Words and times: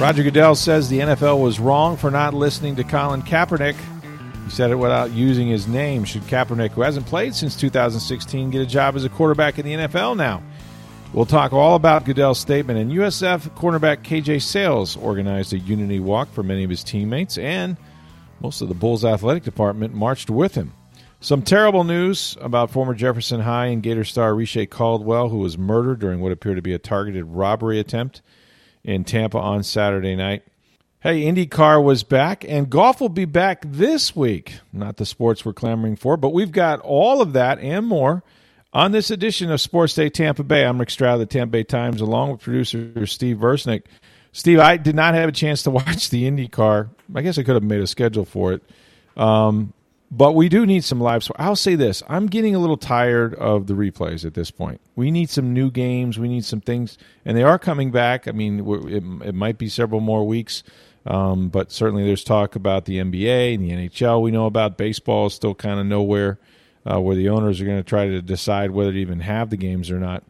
Roger 0.00 0.22
Goodell 0.22 0.54
says 0.54 0.88
the 0.88 1.00
NFL 1.00 1.42
was 1.42 1.60
wrong 1.60 1.98
for 1.98 2.10
not 2.10 2.32
listening 2.32 2.74
to 2.76 2.84
Colin 2.84 3.20
Kaepernick. 3.20 3.76
He 4.44 4.50
said 4.50 4.70
it 4.70 4.76
without 4.76 5.10
using 5.10 5.46
his 5.46 5.68
name. 5.68 6.04
Should 6.04 6.22
Kaepernick, 6.22 6.70
who 6.70 6.80
hasn't 6.80 7.04
played 7.04 7.34
since 7.34 7.54
2016, 7.54 8.48
get 8.50 8.62
a 8.62 8.66
job 8.66 8.96
as 8.96 9.04
a 9.04 9.10
quarterback 9.10 9.58
in 9.58 9.66
the 9.66 9.74
NFL 9.74 10.16
now? 10.16 10.42
We'll 11.12 11.26
talk 11.26 11.52
all 11.52 11.76
about 11.76 12.06
Goodell's 12.06 12.40
statement. 12.40 12.78
And 12.78 12.90
USF 12.92 13.50
cornerback 13.50 14.02
KJ 14.02 14.40
Sails 14.40 14.96
organized 14.96 15.52
a 15.52 15.58
unity 15.58 16.00
walk 16.00 16.32
for 16.32 16.42
many 16.42 16.64
of 16.64 16.70
his 16.70 16.82
teammates, 16.82 17.36
and 17.36 17.76
most 18.40 18.62
of 18.62 18.68
the 18.68 18.74
Bulls 18.74 19.04
athletic 19.04 19.42
department 19.42 19.92
marched 19.92 20.30
with 20.30 20.54
him. 20.54 20.72
Some 21.20 21.42
terrible 21.42 21.84
news 21.84 22.38
about 22.40 22.70
former 22.70 22.94
Jefferson 22.94 23.42
High 23.42 23.66
and 23.66 23.82
Gator 23.82 24.04
star 24.04 24.34
Reche 24.34 24.70
Caldwell, 24.70 25.28
who 25.28 25.40
was 25.40 25.58
murdered 25.58 25.98
during 25.98 26.20
what 26.20 26.32
appeared 26.32 26.56
to 26.56 26.62
be 26.62 26.72
a 26.72 26.78
targeted 26.78 27.26
robbery 27.26 27.78
attempt 27.78 28.22
in 28.84 29.04
Tampa 29.04 29.38
on 29.38 29.62
Saturday 29.62 30.16
night. 30.16 30.42
Hey, 31.00 31.22
IndyCar 31.22 31.82
was 31.82 32.02
back, 32.02 32.44
and 32.46 32.68
golf 32.68 33.00
will 33.00 33.08
be 33.08 33.24
back 33.24 33.64
this 33.66 34.14
week. 34.14 34.56
Not 34.72 34.98
the 34.98 35.06
sports 35.06 35.44
we're 35.44 35.54
clamoring 35.54 35.96
for, 35.96 36.16
but 36.18 36.34
we've 36.34 36.52
got 36.52 36.80
all 36.80 37.22
of 37.22 37.32
that 37.32 37.58
and 37.58 37.86
more 37.86 38.22
on 38.72 38.92
this 38.92 39.10
edition 39.10 39.50
of 39.50 39.60
Sports 39.60 39.94
Day 39.94 40.10
Tampa 40.10 40.44
Bay, 40.44 40.64
I'm 40.64 40.78
Rick 40.78 40.90
Stroud 40.90 41.14
of 41.14 41.20
the 41.20 41.26
Tampa 41.26 41.52
Bay 41.52 41.64
Times, 41.64 42.00
along 42.00 42.32
with 42.32 42.40
producer 42.40 43.06
Steve 43.06 43.38
Versnick. 43.38 43.82
Steve, 44.32 44.60
I 44.60 44.76
did 44.76 44.94
not 44.94 45.14
have 45.14 45.28
a 45.28 45.32
chance 45.32 45.64
to 45.64 45.70
watch 45.72 46.10
the 46.10 46.30
IndyCar. 46.30 46.90
I 47.14 47.22
guess 47.22 47.38
I 47.38 47.42
could 47.42 47.54
have 47.54 47.64
made 47.64 47.80
a 47.80 47.86
schedule 47.86 48.24
for 48.24 48.52
it. 48.52 48.62
Um, 49.16 49.72
but 50.10 50.32
we 50.32 50.48
do 50.48 50.66
need 50.66 50.82
some 50.82 51.00
live. 51.00 51.22
So 51.22 51.34
I'll 51.38 51.56
say 51.56 51.74
this: 51.74 52.02
I'm 52.08 52.26
getting 52.26 52.54
a 52.54 52.58
little 52.58 52.76
tired 52.76 53.34
of 53.34 53.66
the 53.66 53.74
replays 53.74 54.24
at 54.24 54.34
this 54.34 54.50
point. 54.50 54.80
We 54.96 55.10
need 55.10 55.30
some 55.30 55.52
new 55.52 55.70
games. 55.70 56.18
We 56.18 56.28
need 56.28 56.44
some 56.44 56.60
things, 56.60 56.98
and 57.24 57.36
they 57.36 57.42
are 57.42 57.58
coming 57.58 57.90
back. 57.90 58.26
I 58.26 58.32
mean, 58.32 58.60
it, 58.88 59.28
it 59.28 59.34
might 59.34 59.58
be 59.58 59.68
several 59.68 60.00
more 60.00 60.26
weeks, 60.26 60.62
um, 61.06 61.48
but 61.48 61.70
certainly 61.70 62.04
there's 62.04 62.24
talk 62.24 62.56
about 62.56 62.84
the 62.84 62.98
NBA 62.98 63.54
and 63.54 63.64
the 63.64 63.70
NHL. 63.70 64.22
We 64.22 64.30
know 64.30 64.46
about 64.46 64.76
baseball 64.76 65.26
is 65.26 65.34
still 65.34 65.54
kind 65.54 65.78
of 65.78 65.86
nowhere 65.86 66.38
uh, 66.90 67.00
where 67.00 67.16
the 67.16 67.28
owners 67.28 67.60
are 67.60 67.64
going 67.66 67.78
to 67.78 67.88
try 67.88 68.06
to 68.06 68.22
decide 68.22 68.70
whether 68.70 68.92
to 68.92 68.98
even 68.98 69.20
have 69.20 69.50
the 69.50 69.56
games 69.56 69.90
or 69.90 69.98
not. 69.98 70.24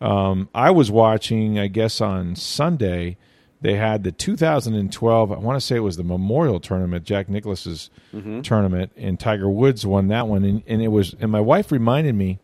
Um, 0.00 0.48
I 0.54 0.72
was 0.72 0.90
watching, 0.90 1.58
I 1.58 1.68
guess, 1.68 2.00
on 2.00 2.34
Sunday. 2.34 3.16
They 3.62 3.76
had 3.76 4.04
the 4.04 4.12
2012. 4.12 5.32
I 5.32 5.36
want 5.36 5.56
to 5.56 5.64
say 5.64 5.76
it 5.76 5.80
was 5.80 5.96
the 5.96 6.04
Memorial 6.04 6.60
Tournament, 6.60 7.04
Jack 7.04 7.28
Nicklaus's 7.28 7.90
mm-hmm. 8.12 8.42
tournament, 8.42 8.92
and 8.96 9.18
Tiger 9.18 9.48
Woods 9.48 9.86
won 9.86 10.08
that 10.08 10.28
one. 10.28 10.44
And, 10.44 10.62
and 10.66 10.82
it 10.82 10.88
was, 10.88 11.14
and 11.20 11.30
my 11.30 11.40
wife 11.40 11.72
reminded 11.72 12.14
me 12.14 12.40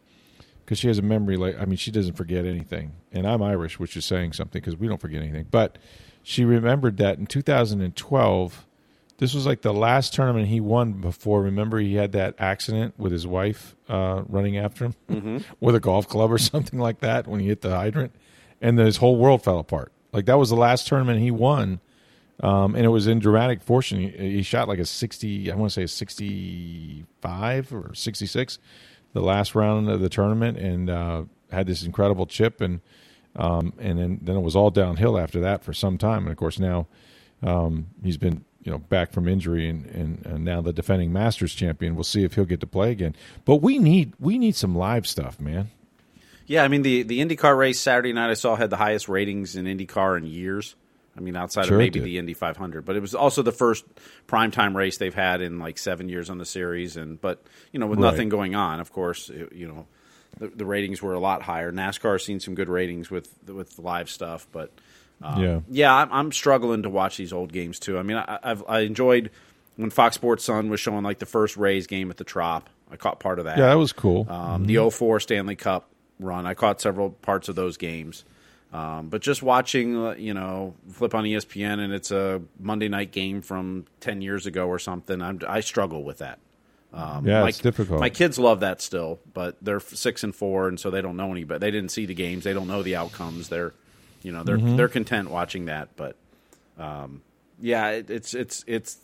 because 0.65 0.79
she 0.79 0.89
has 0.89 0.99
a 0.99 1.03
memory 1.03 1.37
like 1.37 1.59
I 1.61 1.65
mean, 1.65 1.77
she 1.77 1.91
doesn't 1.91 2.15
forget 2.15 2.45
anything, 2.45 2.93
and 3.13 3.27
I'm 3.27 3.43
Irish, 3.43 3.79
which 3.79 3.97
is 3.97 4.05
saying 4.05 4.33
something 4.33 4.61
because 4.61 4.77
we 4.77 4.87
don't 4.87 5.01
forget 5.01 5.23
anything. 5.23 5.47
But 5.51 5.77
she 6.23 6.45
remembered 6.45 6.99
that 6.99 7.19
in 7.19 7.27
2012 7.27 8.67
this 9.19 9.35
was 9.35 9.47
like 9.47 9.63
the 9.63 9.75
last 9.75 10.15
tournament 10.15 10.47
he 10.47 10.61
won 10.61 10.93
before. 10.93 11.43
Remember, 11.43 11.79
he 11.79 11.97
had 11.97 12.13
that 12.13 12.37
accident 12.39 12.95
with 12.97 13.11
his 13.11 13.27
wife 13.27 13.75
uh, 13.89 14.23
running 14.29 14.57
after 14.57 14.87
him 14.87 14.95
mm-hmm. 15.11 15.39
with 15.61 15.75
a 15.75 15.81
golf 15.81 16.09
club 16.09 16.33
or 16.33 16.39
something 16.39 16.79
like 16.79 17.01
that 17.01 17.27
when 17.27 17.41
he 17.41 17.49
hit 17.49 17.61
the 17.61 17.75
hydrant, 17.75 18.15
and 18.61 18.79
then 18.79 18.87
his 18.87 18.99
whole 18.99 19.17
world 19.17 19.43
fell 19.43 19.59
apart. 19.59 19.93
Like 20.13 20.27
that 20.27 20.39
was 20.39 20.51
the 20.51 20.57
last 20.57 20.87
tournament 20.87 21.21
he 21.21 21.31
won, 21.31 21.81
um, 22.41 22.75
and 22.75 22.85
it 22.85 22.89
was 22.89 23.07
in 23.07 23.19
dramatic 23.19 23.63
fortune. 23.63 24.01
He, 24.01 24.37
he, 24.37 24.43
shot 24.43 24.69
like 24.69 24.79
a 24.79 24.87
sixty, 24.87 25.53
I 25.53 25.55
want 25.55 25.71
to 25.71 25.75
say 25.75 25.83
a 25.83 25.89
sixty-five 25.89 27.73
or 27.73 27.95
sixty-six, 27.95 28.59
the 29.13 29.21
last 29.21 29.55
round 29.55 29.89
of 29.89 30.01
the 30.01 30.09
tournament, 30.09 30.59
and 30.59 30.89
uh, 30.89 31.25
had 31.51 31.67
this 31.67 31.83
incredible 31.83 32.27
chip, 32.27 32.61
and 32.61 32.81
um, 33.37 33.73
and 33.79 33.99
then 33.99 34.19
then 34.23 34.37
it 34.37 34.41
was 34.41 34.57
all 34.57 34.71
downhill 34.71 35.19
after 35.19 35.41
that 35.41 35.63
for 35.63 35.73
some 35.73 35.99
time. 35.99 36.23
And 36.23 36.31
of 36.31 36.37
course 36.37 36.59
now 36.59 36.87
um, 37.43 37.89
he's 38.03 38.17
been 38.17 38.45
you 38.63 38.73
know 38.73 38.79
back 38.79 39.13
from 39.13 39.29
injury 39.29 39.69
and, 39.69 39.87
and, 39.87 40.27
and, 40.27 40.45
now 40.45 40.61
the 40.61 40.73
defending 40.73 41.13
Masters 41.13 41.55
champion. 41.55 41.95
We'll 41.95 42.05
see 42.05 42.25
if 42.25 42.35
he'll 42.35 42.45
get 42.45 42.61
to 42.61 42.67
play 42.67 42.91
again. 42.91 43.15
But 43.45 43.57
we 43.57 43.79
need 43.79 44.15
we 44.19 44.39
need 44.39 44.57
some 44.57 44.75
live 44.75 45.07
stuff, 45.07 45.41
man. 45.41 45.71
Yeah, 46.49 46.65
I 46.65 46.69
mean 46.69 46.83
the 46.83 47.05
the 47.05 47.21
IndyCar 47.21 47.57
race 47.57 47.79
Saturday 47.79 48.13
night 48.13 48.31
I 48.31 48.35
saw 48.35 48.57
had 48.57 48.71
the 48.71 48.77
highest 48.77 49.09
ratings 49.09 49.55
in 49.55 49.67
IndyCar 49.67 50.19
in 50.19 50.25
years. 50.25 50.75
I 51.17 51.21
mean, 51.21 51.37
outside 51.37 51.67
sure 51.67 51.77
of 51.77 51.79
maybe 51.79 51.99
the 52.01 52.17
Indy 52.17 52.33
500, 52.33 52.85
but 52.85 52.95
it 52.95 53.01
was 53.01 53.15
also 53.15 53.43
the 53.43 53.53
first 53.53 53.85
primetime 54.29 54.75
race 54.75 54.99
they've 54.99 55.15
had 55.15 55.43
in 55.43 55.59
like 55.59 55.77
seven 55.77 56.09
years 56.09 56.31
on 56.31 56.39
the 56.39 56.47
series. 56.47 56.97
And 56.97 57.21
but 57.21 57.43
you 57.73 57.81
know, 57.81 57.87
with 57.87 57.99
right. 57.99 58.11
nothing 58.11 58.29
going 58.29 58.55
on, 58.55 58.81
of 58.81 58.93
course, 58.93 59.29
it, 59.29 59.53
you 59.53 59.67
know, 59.67 59.87
the, 60.39 60.49
the, 60.49 60.65
ratings 60.65 61.03
were 61.03 61.15
a 61.15 61.19
lot 61.19 61.43
higher. 61.43 61.73
NASCAR 61.73 62.13
has 62.13 62.25
seen 62.25 62.39
some 62.39 62.55
good 62.55 62.69
ratings 62.69 63.11
with 63.11 63.29
with 63.47 63.79
live 63.81 64.09
stuff, 64.09 64.47
but 64.53 64.71
um, 65.21 65.43
yeah, 65.43 65.61
yeah, 65.69 65.95
I'm, 65.95 66.13
I'm, 66.13 66.33
struggling 66.33 66.85
to 66.85 66.91
watch 66.91 67.17
these 67.17 67.33
old 67.33 67.53
games 67.53 67.81
too. 67.81 67.99
I 67.99 68.03
mean, 68.03 68.19
I, 68.19 68.39
I've, 68.41 68.63
I 68.69 68.81
enjoyed 68.81 69.31
when 69.75 69.91
Fox 69.91 70.15
Sports 70.15 70.45
Sun 70.45 70.71
was 70.71 70.79
showing 70.79 71.03
like 71.03 71.19
the 71.19 71.27
first 71.27 71.57
Rays 71.57 71.89
game 71.89 72.11
at 72.11 72.17
the 72.17 72.25
Trop. 72.25 72.71
I 72.91 72.97
caught 72.97 73.19
part 73.19 73.41
of 73.41 73.47
that. 73.47 73.59
Yeah, 73.59 73.67
that 73.67 73.79
was 73.79 73.93
cool. 73.93 74.27
Um, 74.31 74.67
mm-hmm. 74.67 74.85
The 74.85 74.91
04 74.91 75.21
Stanley 75.21 75.57
Cup 75.57 75.91
run, 76.19 76.47
I 76.47 76.55
caught 76.55 76.81
several 76.81 77.11
parts 77.11 77.49
of 77.49 77.55
those 77.57 77.77
games. 77.77 78.25
Um, 78.73 79.09
but 79.09 79.23
just 79.23 79.43
watching, 79.43 79.97
uh, 79.97 80.15
you 80.19 80.35
know, 80.35 80.75
flip 80.91 81.15
on 81.15 81.25
ESPN 81.25 81.79
and 81.79 81.93
it's 81.93 82.11
a 82.11 82.43
Monday 82.61 82.89
night 82.89 83.13
game 83.13 83.41
from 83.41 83.87
10 84.01 84.21
years 84.21 84.45
ago 84.45 84.67
or 84.67 84.79
something, 84.79 85.23
I'm, 85.23 85.41
i 85.49 85.61
struggle 85.61 86.05
with 86.05 86.19
that. 86.19 86.39
Um, 86.93 87.27
yeah, 87.27 87.43
my, 87.43 87.49
it's 87.49 87.59
difficult. 87.59 88.01
My 88.01 88.11
kids 88.11 88.39
love 88.39 88.61
that 88.61 88.83
still, 88.83 89.21
but 89.33 89.57
they're 89.63 89.81
six 89.81 90.23
and 90.25 90.35
four, 90.35 90.69
and 90.69 90.81
so 90.81 90.91
they 90.91 91.03
don't 91.03 91.17
know 91.17 91.31
any. 91.31 91.45
But 91.45 91.61
they 91.61 91.71
didn't 91.71 91.91
see 91.91 92.07
the 92.07 92.15
games; 92.15 92.45
they 92.45 92.55
don't 92.55 92.67
know 92.67 92.83
the 92.83 92.97
outcomes. 92.97 93.51
They're 93.51 93.75
you 94.23 94.33
know, 94.33 94.43
they're 94.43 94.59
mm-hmm. 94.59 94.77
they're 94.77 94.89
content 94.89 95.31
watching 95.31 95.67
that, 95.67 95.91
but 95.97 96.17
um, 96.79 97.23
yeah, 97.61 97.91
it, 97.91 98.11
it's 98.11 98.35
it's 98.35 98.65
it's 98.67 98.99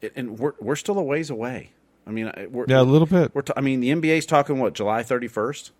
it, 0.00 0.12
and 0.16 0.38
we're 0.38 0.52
we're 0.60 0.76
still 0.76 0.98
a 0.98 1.02
ways 1.02 1.30
away. 1.30 1.70
I 2.06 2.10
mean, 2.10 2.30
we're, 2.50 2.66
yeah, 2.68 2.80
a 2.80 2.82
little 2.82 3.06
bit. 3.06 3.34
We're 3.34 3.42
t- 3.42 3.54
I 3.56 3.62
mean, 3.62 3.80
the 3.80 3.88
NBA's 3.90 4.26
talking 4.26 4.58
what 4.58 4.74
July 4.74 5.02
thirty 5.02 5.28
first. 5.28 5.72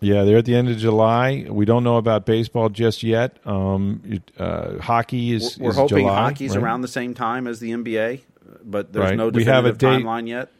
Yeah, 0.00 0.24
they're 0.24 0.38
at 0.38 0.44
the 0.44 0.54
end 0.54 0.68
of 0.68 0.78
July. 0.78 1.46
We 1.48 1.64
don't 1.64 1.84
know 1.84 1.96
about 1.96 2.24
baseball 2.24 2.68
just 2.68 3.02
yet. 3.02 3.36
Um, 3.44 4.22
uh, 4.38 4.78
hockey 4.78 5.32
is. 5.32 5.58
We're, 5.58 5.70
is 5.70 5.76
hoping 5.76 5.98
July, 5.98 6.14
hockey's 6.14 6.56
right? 6.56 6.64
around 6.64 6.82
the 6.82 6.88
same 6.88 7.14
time 7.14 7.46
as 7.46 7.60
the 7.60 7.72
NBA, 7.72 8.20
but 8.64 8.92
there's 8.92 9.10
right. 9.10 9.16
no 9.16 9.30
definitive 9.30 9.36
we 9.36 9.44
have 9.44 9.64
a 9.66 9.72
date, 9.72 10.04
timeline 10.04 10.28
yet 10.28 10.50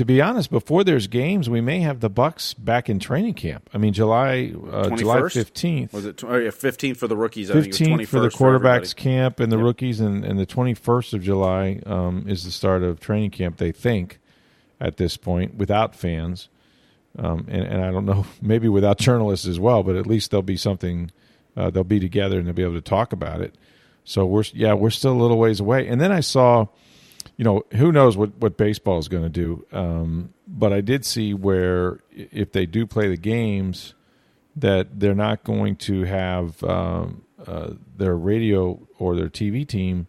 to 0.00 0.06
be 0.06 0.22
honest, 0.22 0.50
before 0.50 0.82
there's 0.82 1.08
games, 1.08 1.50
we 1.50 1.60
may 1.60 1.80
have 1.80 2.00
the 2.00 2.08
Bucks 2.08 2.54
back 2.54 2.88
in 2.88 2.98
training 2.98 3.34
camp. 3.34 3.68
I 3.74 3.76
mean, 3.76 3.92
July 3.92 4.54
uh, 4.70 4.96
July 4.96 5.28
fifteenth 5.28 5.92
was 5.92 6.06
it? 6.06 6.24
Oh, 6.24 6.50
fifteenth 6.50 6.96
for 6.96 7.06
the 7.06 7.18
rookies. 7.18 7.50
Fifteenth 7.50 8.08
for 8.08 8.20
the 8.20 8.30
quarterbacks 8.30 8.94
for 8.94 8.96
camp 8.96 9.40
and 9.40 9.52
the 9.52 9.58
yep. 9.58 9.64
rookies, 9.64 10.00
and, 10.00 10.24
and 10.24 10.38
the 10.38 10.46
twenty 10.46 10.72
first 10.72 11.12
of 11.12 11.22
July 11.22 11.82
um, 11.84 12.24
is 12.26 12.44
the 12.44 12.50
start 12.50 12.82
of 12.82 12.98
training 12.98 13.30
camp. 13.30 13.58
They 13.58 13.72
think 13.72 14.20
at 14.80 14.96
this 14.96 15.18
point 15.18 15.56
without 15.56 15.94
fans, 15.94 16.48
um, 17.18 17.46
and, 17.48 17.64
and, 17.64 17.84
I 17.84 17.90
don't 17.90 18.06
know, 18.06 18.24
maybe 18.42 18.68
without 18.68 18.98
journalists 18.98 19.46
as 19.46 19.58
well, 19.58 19.82
but 19.82 19.96
at 19.96 20.06
least 20.06 20.30
there'll 20.30 20.42
be 20.42 20.56
something. 20.56 21.10
Uh, 21.56 21.68
they'll 21.68 21.82
be 21.82 21.98
together 21.98 22.38
and 22.38 22.46
they'll 22.46 22.54
be 22.54 22.62
able 22.62 22.74
to 22.74 22.80
talk 22.80 23.12
about 23.12 23.40
it. 23.40 23.56
So 24.04 24.24
we're 24.24 24.44
yeah, 24.54 24.74
we're 24.74 24.90
still 24.90 25.12
a 25.12 25.20
little 25.20 25.38
ways 25.38 25.58
away. 25.58 25.88
And 25.88 26.00
then 26.00 26.12
I 26.12 26.20
saw 26.20 26.68
you 27.36 27.44
know, 27.44 27.64
who 27.72 27.90
knows 27.90 28.18
what, 28.18 28.36
what 28.36 28.58
baseball 28.58 28.98
is 28.98 29.08
going 29.08 29.22
to 29.22 29.30
do. 29.30 29.66
Um, 29.72 30.34
but 30.46 30.74
I 30.74 30.82
did 30.82 31.06
see 31.06 31.32
where 31.32 32.00
if 32.10 32.52
they 32.52 32.66
do 32.66 32.86
play 32.86 33.08
the 33.08 33.16
games, 33.16 33.94
that 34.56 35.00
they're 35.00 35.14
not 35.14 35.42
going 35.42 35.76
to 35.76 36.04
have 36.04 36.62
um, 36.64 37.24
uh, 37.46 37.70
their 37.96 38.14
radio 38.14 38.78
or 38.98 39.16
their 39.16 39.30
TV 39.30 39.66
team, 39.66 40.06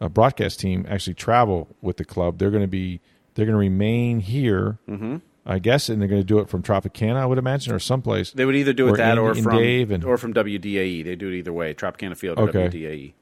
uh, 0.00 0.08
broadcast 0.08 0.60
team, 0.60 0.86
actually 0.88 1.14
travel 1.14 1.68
with 1.82 1.98
the 1.98 2.04
club. 2.04 2.38
They're 2.38 2.50
going 2.50 2.62
to 2.62 2.68
be 2.68 3.00
they're 3.34 3.44
going 3.44 3.54
to 3.56 3.58
remain 3.58 4.20
here. 4.20 4.78
Mm-hmm. 4.88 5.16
I 5.46 5.58
guess, 5.58 5.88
and 5.88 6.00
they're 6.00 6.08
going 6.08 6.20
to 6.20 6.26
do 6.26 6.38
it 6.38 6.48
from 6.48 6.62
Tropicana, 6.62 7.16
I 7.16 7.26
would 7.26 7.38
imagine, 7.38 7.72
or 7.72 7.78
someplace. 7.78 8.30
They 8.32 8.44
would 8.44 8.56
either 8.56 8.72
do 8.72 8.88
it 8.88 8.98
that 8.98 9.12
in, 9.12 9.18
or 9.18 9.34
from 9.34 9.56
Dave 9.56 9.90
and, 9.90 10.04
or 10.04 10.18
from 10.18 10.34
WDAE. 10.34 11.04
They 11.04 11.16
do 11.16 11.28
it 11.28 11.38
either 11.38 11.52
way, 11.52 11.72
Tropicana 11.74 12.16
Field 12.16 12.38
or 12.38 12.48
okay. 12.48 12.68
WDAE 12.68 13.12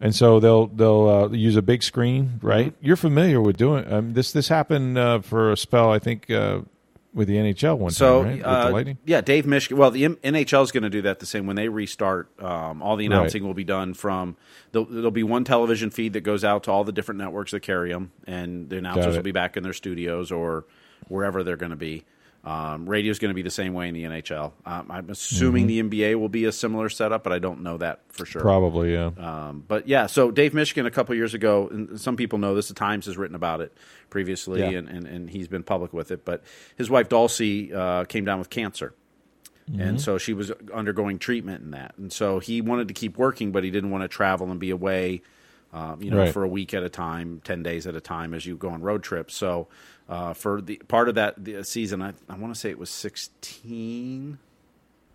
and 0.00 0.14
so 0.14 0.40
they'll 0.40 0.66
they'll 0.68 1.08
uh, 1.08 1.28
use 1.28 1.56
a 1.56 1.62
big 1.62 1.82
screen, 1.82 2.40
right? 2.42 2.72
Mm-hmm. 2.72 2.86
You're 2.86 2.96
familiar 2.96 3.40
with 3.40 3.56
doing 3.56 3.90
um, 3.92 4.14
this. 4.14 4.32
This 4.32 4.48
happened 4.48 4.96
uh, 4.96 5.20
for 5.20 5.52
a 5.52 5.56
spell, 5.56 5.92
I 5.92 5.98
think, 5.98 6.30
uh, 6.30 6.60
with 7.12 7.28
the 7.28 7.36
NHL 7.36 7.76
one 7.76 7.90
so, 7.90 8.24
time, 8.24 8.40
right? 8.40 8.86
Uh, 8.86 8.94
yeah, 9.04 9.20
Dave 9.20 9.44
Mishkin. 9.44 9.76
Well, 9.76 9.90
the 9.90 10.04
NHL 10.04 10.62
is 10.62 10.72
going 10.72 10.84
to 10.84 10.90
do 10.90 11.02
that 11.02 11.20
the 11.20 11.26
same 11.26 11.46
when 11.46 11.56
they 11.56 11.68
restart. 11.68 12.30
Um, 12.42 12.82
all 12.82 12.96
the 12.96 13.04
announcing 13.04 13.42
right. 13.42 13.48
will 13.48 13.54
be 13.54 13.64
done 13.64 13.92
from. 13.92 14.36
There'll, 14.72 14.86
there'll, 14.86 15.10
be 15.10 15.22
one 15.22 15.44
television 15.44 15.90
feed 15.90 16.14
that 16.14 16.22
goes 16.22 16.44
out 16.44 16.64
to 16.64 16.70
all 16.70 16.84
the 16.84 16.92
different 16.92 17.20
networks 17.20 17.50
that 17.50 17.60
carry 17.60 17.92
them, 17.92 18.12
and 18.26 18.70
the 18.70 18.78
announcers 18.78 19.16
will 19.16 19.22
be 19.22 19.32
back 19.32 19.58
in 19.58 19.62
their 19.62 19.74
studios 19.74 20.32
or 20.32 20.64
wherever 21.10 21.42
they're 21.42 21.56
going 21.56 21.70
to 21.70 21.76
be. 21.76 22.04
Um, 22.42 22.88
Radio 22.88 23.10
is 23.10 23.18
going 23.18 23.28
to 23.30 23.34
be 23.34 23.42
the 23.42 23.50
same 23.50 23.74
way 23.74 23.88
in 23.88 23.94
the 23.94 24.04
NHL. 24.04 24.52
Um, 24.64 24.86
I'm 24.90 25.10
assuming 25.10 25.68
mm-hmm. 25.68 25.88
the 25.90 26.02
NBA 26.02 26.18
will 26.18 26.30
be 26.30 26.46
a 26.46 26.52
similar 26.52 26.88
setup, 26.88 27.22
but 27.22 27.34
I 27.34 27.38
don't 27.38 27.62
know 27.62 27.76
that 27.76 28.00
for 28.08 28.24
sure. 28.24 28.40
Probably, 28.40 28.94
yeah. 28.94 29.10
Um, 29.18 29.62
but 29.68 29.86
yeah, 29.86 30.06
so 30.06 30.30
Dave 30.30 30.52
Mishkin 30.52 30.86
a 30.86 30.90
couple 30.90 31.14
years 31.14 31.34
ago, 31.34 31.68
and 31.70 32.00
some 32.00 32.16
people 32.16 32.38
know 32.38 32.54
this. 32.54 32.68
The 32.68 32.74
Times 32.74 33.04
has 33.06 33.18
written 33.18 33.36
about 33.36 33.60
it 33.60 33.76
previously, 34.08 34.60
yeah. 34.60 34.70
and, 34.70 34.88
and, 34.88 35.06
and, 35.06 35.30
he's 35.30 35.48
been 35.48 35.62
public 35.62 35.92
with 35.92 36.10
it. 36.10 36.24
But 36.24 36.42
his 36.76 36.88
wife 36.88 37.10
Dulcie 37.10 37.74
uh, 37.74 38.04
came 38.04 38.24
down 38.24 38.38
with 38.38 38.48
cancer. 38.48 38.94
Mm-hmm. 39.70 39.80
And 39.82 40.00
so 40.00 40.16
she 40.16 40.32
was 40.32 40.50
undergoing 40.72 41.18
treatment 41.18 41.62
in 41.62 41.72
that, 41.72 41.94
and 41.98 42.10
so 42.10 42.38
he 42.38 42.62
wanted 42.62 42.88
to 42.88 42.94
keep 42.94 43.18
working, 43.18 43.52
but 43.52 43.64
he 43.64 43.70
didn't 43.70 43.90
want 43.90 44.02
to 44.02 44.08
travel 44.08 44.50
and 44.50 44.58
be 44.58 44.70
away, 44.70 45.22
um, 45.72 46.02
you 46.02 46.10
know, 46.10 46.18
right. 46.18 46.32
for 46.32 46.42
a 46.42 46.48
week 46.48 46.74
at 46.74 46.82
a 46.82 46.88
time, 46.88 47.40
ten 47.44 47.62
days 47.62 47.86
at 47.86 47.94
a 47.94 48.00
time 48.00 48.34
as 48.34 48.46
you 48.46 48.56
go 48.56 48.70
on 48.70 48.80
road 48.80 49.02
trips. 49.02 49.34
So 49.34 49.68
uh, 50.10 50.34
for 50.34 50.60
the 50.60 50.76
part 50.88 51.08
of 51.08 51.14
that 51.14 51.42
the 51.42 51.64
season. 51.64 52.02
I, 52.02 52.12
I 52.28 52.36
want 52.36 52.52
to 52.52 52.58
say 52.58 52.68
it 52.68 52.78
was 52.78 52.90
16. 52.90 54.38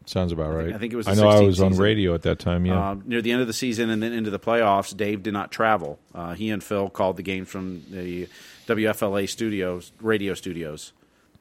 Sounds 0.07 0.31
about 0.31 0.53
right. 0.53 0.59
I 0.59 0.63
think, 0.63 0.75
I 0.75 0.77
think 0.79 0.93
it 0.93 0.95
was. 0.95 1.07
I 1.07 1.15
know 1.15 1.27
I 1.27 1.41
was 1.41 1.55
season. 1.55 1.73
on 1.73 1.77
radio 1.77 2.13
at 2.13 2.21
that 2.21 2.39
time. 2.39 2.65
Yeah, 2.65 2.91
uh, 2.91 2.95
near 3.05 3.21
the 3.21 3.31
end 3.31 3.41
of 3.41 3.47
the 3.47 3.53
season 3.53 3.89
and 3.89 4.01
then 4.01 4.13
into 4.13 4.29
the 4.29 4.39
playoffs, 4.39 4.95
Dave 4.95 5.23
did 5.23 5.33
not 5.33 5.51
travel. 5.51 5.99
Uh, 6.13 6.33
he 6.33 6.49
and 6.49 6.63
Phil 6.63 6.89
called 6.89 7.17
the 7.17 7.23
game 7.23 7.45
from 7.45 7.83
the 7.89 8.29
WFLA 8.67 9.27
studios, 9.27 9.91
radio 9.99 10.35
studios, 10.35 10.93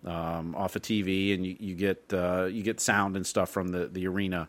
um, 0.04 0.54
off 0.56 0.76
of 0.76 0.82
TV, 0.82 1.34
and 1.34 1.46
you, 1.46 1.56
you 1.60 1.74
get 1.74 2.10
uh, 2.12 2.44
you 2.44 2.62
get 2.62 2.80
sound 2.80 3.16
and 3.16 3.26
stuff 3.26 3.50
from 3.50 3.68
the 3.68 3.86
the 3.86 4.08
arena. 4.08 4.48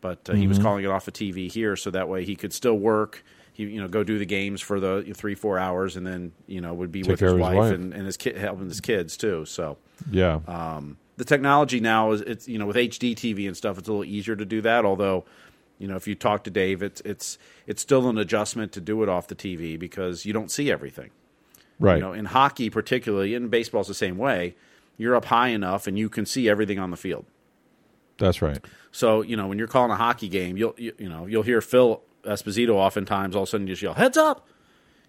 But 0.00 0.24
mm-hmm. 0.24 0.38
he 0.38 0.46
was 0.46 0.58
mm-hmm. 0.58 0.66
calling 0.66 0.84
it 0.84 0.88
off 0.88 1.08
of 1.08 1.14
TV 1.14 1.50
here, 1.50 1.74
so 1.74 1.90
that 1.90 2.08
way 2.08 2.24
he 2.24 2.36
could 2.36 2.52
still 2.52 2.78
work 2.78 3.24
he 3.56 3.64
you 3.64 3.80
know 3.80 3.88
go 3.88 4.04
do 4.04 4.18
the 4.18 4.26
games 4.26 4.60
for 4.60 4.78
the 4.78 5.02
three 5.14 5.34
four 5.34 5.58
hours 5.58 5.96
and 5.96 6.06
then 6.06 6.32
you 6.46 6.60
know 6.60 6.74
would 6.74 6.92
be 6.92 7.02
Take 7.02 7.12
with 7.12 7.20
his 7.20 7.32
wife, 7.32 7.52
his 7.52 7.58
wife, 7.58 7.74
And, 7.74 7.94
and 7.94 8.04
his 8.04 8.16
kid 8.18 8.36
helping 8.36 8.68
his 8.68 8.82
kids 8.82 9.16
too. 9.16 9.46
So 9.46 9.78
yeah, 10.10 10.40
um, 10.46 10.98
the 11.16 11.24
technology 11.24 11.80
now 11.80 12.12
is 12.12 12.20
it's 12.20 12.46
you 12.46 12.58
know 12.58 12.66
with 12.66 12.76
HD 12.76 13.14
TV 13.14 13.46
and 13.46 13.56
stuff 13.56 13.78
it's 13.78 13.88
a 13.88 13.90
little 13.90 14.04
easier 14.04 14.36
to 14.36 14.44
do 14.44 14.60
that. 14.60 14.84
Although 14.84 15.24
you 15.78 15.88
know 15.88 15.96
if 15.96 16.06
you 16.06 16.14
talk 16.14 16.44
to 16.44 16.50
Dave, 16.50 16.82
it's 16.82 17.00
it's 17.00 17.38
it's 17.66 17.80
still 17.80 18.08
an 18.08 18.18
adjustment 18.18 18.72
to 18.72 18.80
do 18.80 19.02
it 19.02 19.08
off 19.08 19.26
the 19.26 19.34
TV 19.34 19.78
because 19.78 20.26
you 20.26 20.34
don't 20.34 20.50
see 20.50 20.70
everything. 20.70 21.10
Right. 21.78 21.96
You 21.96 22.02
know, 22.02 22.12
in 22.12 22.26
hockey 22.26 22.68
particularly, 22.68 23.34
in 23.34 23.48
baseball's 23.48 23.88
the 23.88 23.94
same 23.94 24.18
way. 24.18 24.54
You're 24.98 25.14
up 25.14 25.26
high 25.26 25.48
enough 25.48 25.86
and 25.86 25.98
you 25.98 26.08
can 26.08 26.24
see 26.24 26.48
everything 26.48 26.78
on 26.78 26.90
the 26.90 26.96
field. 26.96 27.26
That's 28.18 28.40
right. 28.40 28.62
So 28.92 29.22
you 29.22 29.36
know 29.36 29.46
when 29.46 29.58
you're 29.58 29.66
calling 29.66 29.90
a 29.90 29.96
hockey 29.96 30.28
game, 30.28 30.58
you'll 30.58 30.74
you, 30.76 30.92
you 30.98 31.08
know 31.08 31.24
you'll 31.24 31.42
hear 31.42 31.62
Phil 31.62 32.02
Esposito 32.26 32.74
oftentimes 32.74 33.34
all 33.34 33.42
of 33.42 33.48
a 33.48 33.50
sudden 33.50 33.66
you 33.66 33.72
just 33.72 33.82
yell 33.82 33.94
heads 33.94 34.16
up 34.16 34.46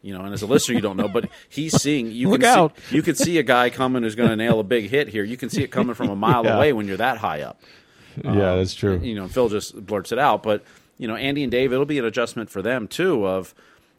you 0.01 0.13
know, 0.13 0.23
and 0.23 0.33
as 0.33 0.41
a 0.41 0.47
listener, 0.47 0.75
you 0.75 0.81
don't 0.81 0.97
know, 0.97 1.07
but 1.07 1.29
he's 1.49 1.81
seeing. 1.81 2.11
You 2.11 2.29
Look 2.31 2.41
can 2.41 2.57
out! 2.57 2.77
See, 2.89 2.95
you 2.95 3.01
can 3.01 3.15
see 3.15 3.37
a 3.39 3.43
guy 3.43 3.69
coming 3.69 4.03
who's 4.03 4.15
going 4.15 4.29
to 4.29 4.35
nail 4.35 4.59
a 4.59 4.63
big 4.63 4.89
hit 4.89 5.07
here. 5.07 5.23
You 5.23 5.37
can 5.37 5.49
see 5.49 5.63
it 5.63 5.67
coming 5.71 5.95
from 5.95 6.09
a 6.09 6.15
mile 6.15 6.45
yeah. 6.45 6.55
away 6.55 6.73
when 6.73 6.87
you're 6.87 6.97
that 6.97 7.17
high 7.17 7.41
up. 7.41 7.61
Yeah, 8.23 8.29
um, 8.31 8.57
that's 8.57 8.73
true. 8.73 8.99
You 8.99 9.15
know, 9.15 9.27
Phil 9.27 9.49
just 9.49 9.85
blurts 9.85 10.11
it 10.11 10.19
out, 10.19 10.43
but 10.43 10.63
you 10.97 11.07
know, 11.07 11.15
Andy 11.15 11.43
and 11.43 11.51
Dave, 11.51 11.73
it'll 11.73 11.85
be 11.85 11.99
an 11.99 12.05
adjustment 12.05 12.49
for 12.49 12.61
them 12.61 12.87
too. 12.87 13.25
Of 13.25 13.53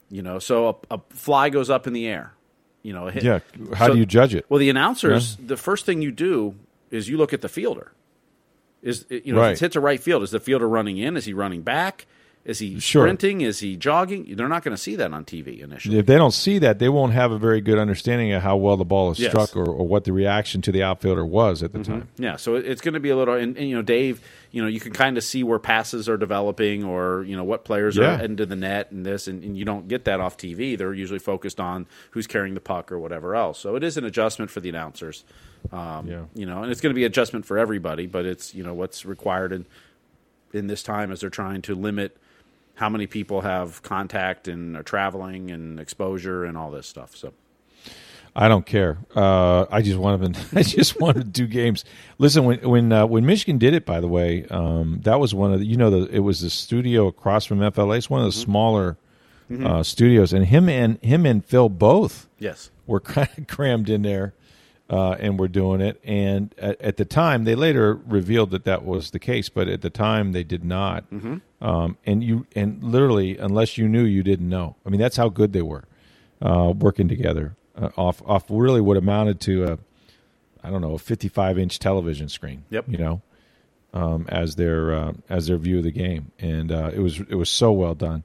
you 0.09 0.21
know, 0.21 0.39
so 0.39 0.81
a, 0.89 0.95
a 0.95 0.99
fly 1.09 1.49
goes 1.49 1.69
up 1.69 1.85
in 1.85 1.93
the 1.93 2.07
air. 2.07 2.33
You 2.81 2.93
know, 2.93 3.07
hit. 3.07 3.23
yeah. 3.23 3.39
How 3.75 3.87
so, 3.87 3.93
do 3.93 3.99
you 3.99 4.05
judge 4.05 4.33
it? 4.33 4.45
Well, 4.49 4.59
the 4.59 4.69
announcers, 4.69 5.37
yeah. 5.39 5.47
the 5.47 5.57
first 5.57 5.85
thing 5.85 6.01
you 6.01 6.11
do 6.11 6.55
is 6.91 7.09
you 7.09 7.17
look 7.17 7.33
at 7.33 7.41
the 7.41 7.49
fielder. 7.49 7.91
Is 8.81 9.05
you 9.09 9.33
know, 9.33 9.41
right. 9.41 9.51
if 9.51 9.57
it 9.57 9.59
hits 9.59 9.75
a 9.75 9.81
right 9.81 10.01
field, 10.01 10.23
is 10.23 10.31
the 10.31 10.39
fielder 10.39 10.67
running 10.67 10.97
in? 10.97 11.17
Is 11.17 11.25
he 11.25 11.33
running 11.33 11.61
back? 11.61 12.07
Is 12.45 12.59
he 12.59 12.79
sure. 12.79 13.03
sprinting? 13.03 13.41
Is 13.41 13.59
he 13.59 13.75
jogging? 13.75 14.35
They're 14.35 14.47
not 14.47 14.63
going 14.63 14.75
to 14.75 14.81
see 14.81 14.95
that 14.95 15.13
on 15.13 15.25
TV 15.25 15.59
initially. 15.59 15.99
If 15.99 16.05
they 16.05 16.15
don't 16.15 16.31
see 16.31 16.57
that, 16.59 16.79
they 16.79 16.87
won't 16.87 17.11
have 17.13 17.31
a 17.31 17.37
very 17.37 17.59
good 17.59 17.77
understanding 17.77 18.31
of 18.31 18.41
how 18.41 18.55
well 18.55 18.77
the 18.77 18.85
ball 18.85 19.11
is 19.11 19.19
yes. 19.19 19.31
struck 19.31 19.57
or, 19.57 19.69
or, 19.69 19.85
what 19.85 20.05
the 20.05 20.13
reaction 20.13 20.61
to 20.61 20.71
the 20.71 20.81
outfielder 20.81 21.25
was 21.25 21.61
at 21.61 21.73
the 21.73 21.79
mm-hmm. 21.79 21.91
time. 21.91 22.07
Yeah, 22.17 22.37
so 22.37 22.55
it's 22.55 22.81
going 22.81 22.93
to 22.93 22.99
be 23.01 23.09
a 23.09 23.17
little. 23.17 23.35
And, 23.35 23.57
and, 23.57 23.69
you 23.69 23.75
know, 23.75 23.81
Dave, 23.81 24.21
you 24.51 24.61
know, 24.61 24.69
you 24.69 24.79
can 24.79 24.93
kind 24.93 25.17
of 25.17 25.23
see 25.23 25.43
where 25.43 25.59
passes 25.59 26.07
are 26.07 26.15
developing 26.15 26.85
or 26.85 27.23
you 27.23 27.35
know 27.35 27.43
what 27.43 27.65
players 27.65 27.97
yeah. 27.97 28.19
are 28.19 28.23
into 28.23 28.45
the 28.45 28.55
net 28.55 28.89
and 28.91 29.05
this, 29.05 29.27
and, 29.27 29.43
and 29.43 29.57
you 29.57 29.65
don't 29.65 29.89
get 29.89 30.05
that 30.05 30.21
off 30.21 30.37
TV. 30.37 30.77
They're 30.77 30.93
usually 30.93 31.19
focused 31.19 31.59
on 31.59 31.87
who's 32.11 32.25
carrying 32.25 32.53
the 32.53 32.61
puck 32.61 32.89
or 32.89 32.99
whatever 32.99 33.35
else. 33.35 33.59
So 33.59 33.75
it 33.75 33.83
is 33.83 33.97
an 33.97 34.05
adjustment 34.05 34.49
for 34.49 34.61
the 34.61 34.69
announcers. 34.69 35.25
Um, 35.73 36.07
yeah. 36.07 36.23
You 36.33 36.45
know, 36.45 36.63
and 36.63 36.71
it's 36.71 36.79
going 36.79 36.91
to 36.91 36.95
be 36.95 37.03
adjustment 37.03 37.45
for 37.45 37.57
everybody, 37.57 38.07
but 38.07 38.25
it's 38.25 38.55
you 38.55 38.63
know 38.63 38.73
what's 38.73 39.05
required 39.05 39.51
in 39.51 39.65
in 40.53 40.67
this 40.67 40.81
time 40.81 41.11
as 41.11 41.19
they're 41.19 41.29
trying 41.29 41.61
to 41.63 41.75
limit 41.75 42.17
how 42.79 42.89
many 42.89 43.07
people 43.07 43.41
have 43.41 43.83
contact 43.83 44.47
and 44.47 44.77
are 44.77 44.83
traveling 44.83 45.51
and 45.51 45.79
exposure 45.79 46.45
and 46.45 46.57
all 46.57 46.71
this 46.71 46.87
stuff. 46.87 47.15
So. 47.15 47.33
I 48.35 48.47
don't 48.47 48.65
care. 48.65 48.99
Uh, 49.15 49.65
I 49.69 49.81
just 49.81 49.97
want 49.97 50.33
to. 50.35 50.45
I 50.57 50.63
just 50.63 50.99
wanted 50.99 51.25
to 51.25 51.29
do 51.29 51.45
games. 51.45 51.83
Listen, 52.19 52.45
when 52.45 52.59
when 52.61 52.91
uh, 52.93 53.05
when 53.05 53.25
Mishkin 53.25 53.59
did 53.59 53.73
it, 53.73 53.85
by 53.85 53.99
the 53.99 54.07
way, 54.07 54.45
um, 54.45 55.01
that 55.03 55.19
was 55.19 55.33
one 55.33 55.51
of 55.51 55.59
the, 55.59 55.65
you 55.65 55.75
know 55.75 55.89
the, 55.89 56.15
it 56.15 56.19
was 56.19 56.39
the 56.41 56.49
studio 56.49 57.07
across 57.07 57.45
from 57.45 57.59
FLA. 57.71 57.95
It's 57.95 58.09
one 58.09 58.21
of 58.21 58.27
the 58.27 58.39
mm-hmm. 58.39 58.51
smaller 58.51 58.97
mm-hmm. 59.51 59.65
Uh, 59.65 59.83
studios, 59.83 60.31
and 60.31 60.45
him 60.45 60.69
and 60.69 61.01
him 61.01 61.25
and 61.25 61.43
Phil 61.43 61.69
both 61.69 62.29
yes 62.37 62.69
were 62.85 62.99
kind 63.17 63.29
of 63.37 63.47
crammed 63.47 63.89
in 63.89 64.03
there 64.03 64.35
uh, 64.89 65.17
and 65.19 65.39
were 65.39 65.47
doing 65.47 65.81
it. 65.81 65.99
And 66.03 66.53
at, 66.57 66.79
at, 66.81 66.97
the 66.97 67.05
time, 67.05 67.43
they 67.43 67.55
later 67.55 67.95
revealed 67.95 68.51
that 68.51 68.63
that 68.65 68.85
was 68.85 69.11
the 69.11 69.19
case, 69.19 69.49
but 69.49 69.67
at 69.67 69.81
the 69.81 69.89
time 69.89 70.31
they 70.31 70.43
did 70.43 70.63
not. 70.63 71.09
Mm-hmm. 71.11 71.37
Um, 71.61 71.97
and 72.05 72.23
you 72.23 72.45
and 72.55 72.81
literally, 72.83 73.37
unless 73.37 73.77
you 73.77 73.87
knew, 73.87 74.03
you 74.03 74.23
didn't 74.23 74.47
know. 74.47 74.75
I 74.85 74.89
mean, 74.89 74.99
that's 74.99 75.17
how 75.17 75.29
good 75.29 75.51
they 75.53 75.61
were 75.61 75.85
uh, 76.41 76.73
working 76.75 77.07
together 77.07 77.55
uh, 77.75 77.89
off 77.97 78.21
off 78.25 78.45
really 78.49 78.81
what 78.81 78.97
amounted 78.97 79.39
to 79.41 79.65
a 79.65 79.79
I 80.63 80.69
don't 80.69 80.81
know 80.81 80.93
a 80.93 80.99
55 80.99 81.57
inch 81.57 81.79
television 81.79 82.29
screen. 82.29 82.63
Yep. 82.69 82.85
You 82.87 82.97
know. 82.97 83.21
Um, 83.91 84.27
as 84.29 84.55
their 84.55 84.93
uh, 84.93 85.13
as 85.29 85.47
their 85.47 85.57
view 85.57 85.79
of 85.79 85.83
the 85.83 85.91
game, 85.91 86.31
and 86.37 86.71
uh, 86.71 86.91
it 86.93 86.99
was 86.99 87.19
it 87.21 87.33
was 87.33 87.49
so 87.49 87.71
well 87.71 87.95
done. 87.95 88.23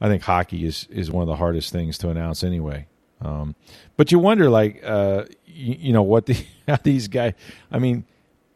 I 0.00 0.08
think 0.08 0.22
hockey 0.22 0.64
is 0.64 0.88
is 0.90 1.10
one 1.10 1.20
of 1.20 1.28
the 1.28 1.36
hardest 1.36 1.72
things 1.72 1.98
to 1.98 2.08
announce 2.08 2.42
anyway. 2.42 2.86
Um, 3.20 3.54
but 3.96 4.12
you 4.12 4.18
wonder, 4.18 4.50
like, 4.50 4.82
uh, 4.84 5.24
you, 5.46 5.76
you, 5.78 5.92
know, 5.92 6.02
what 6.02 6.26
the 6.26 6.42
these 6.82 7.08
guys. 7.08 7.34
I 7.70 7.78
mean, 7.78 8.04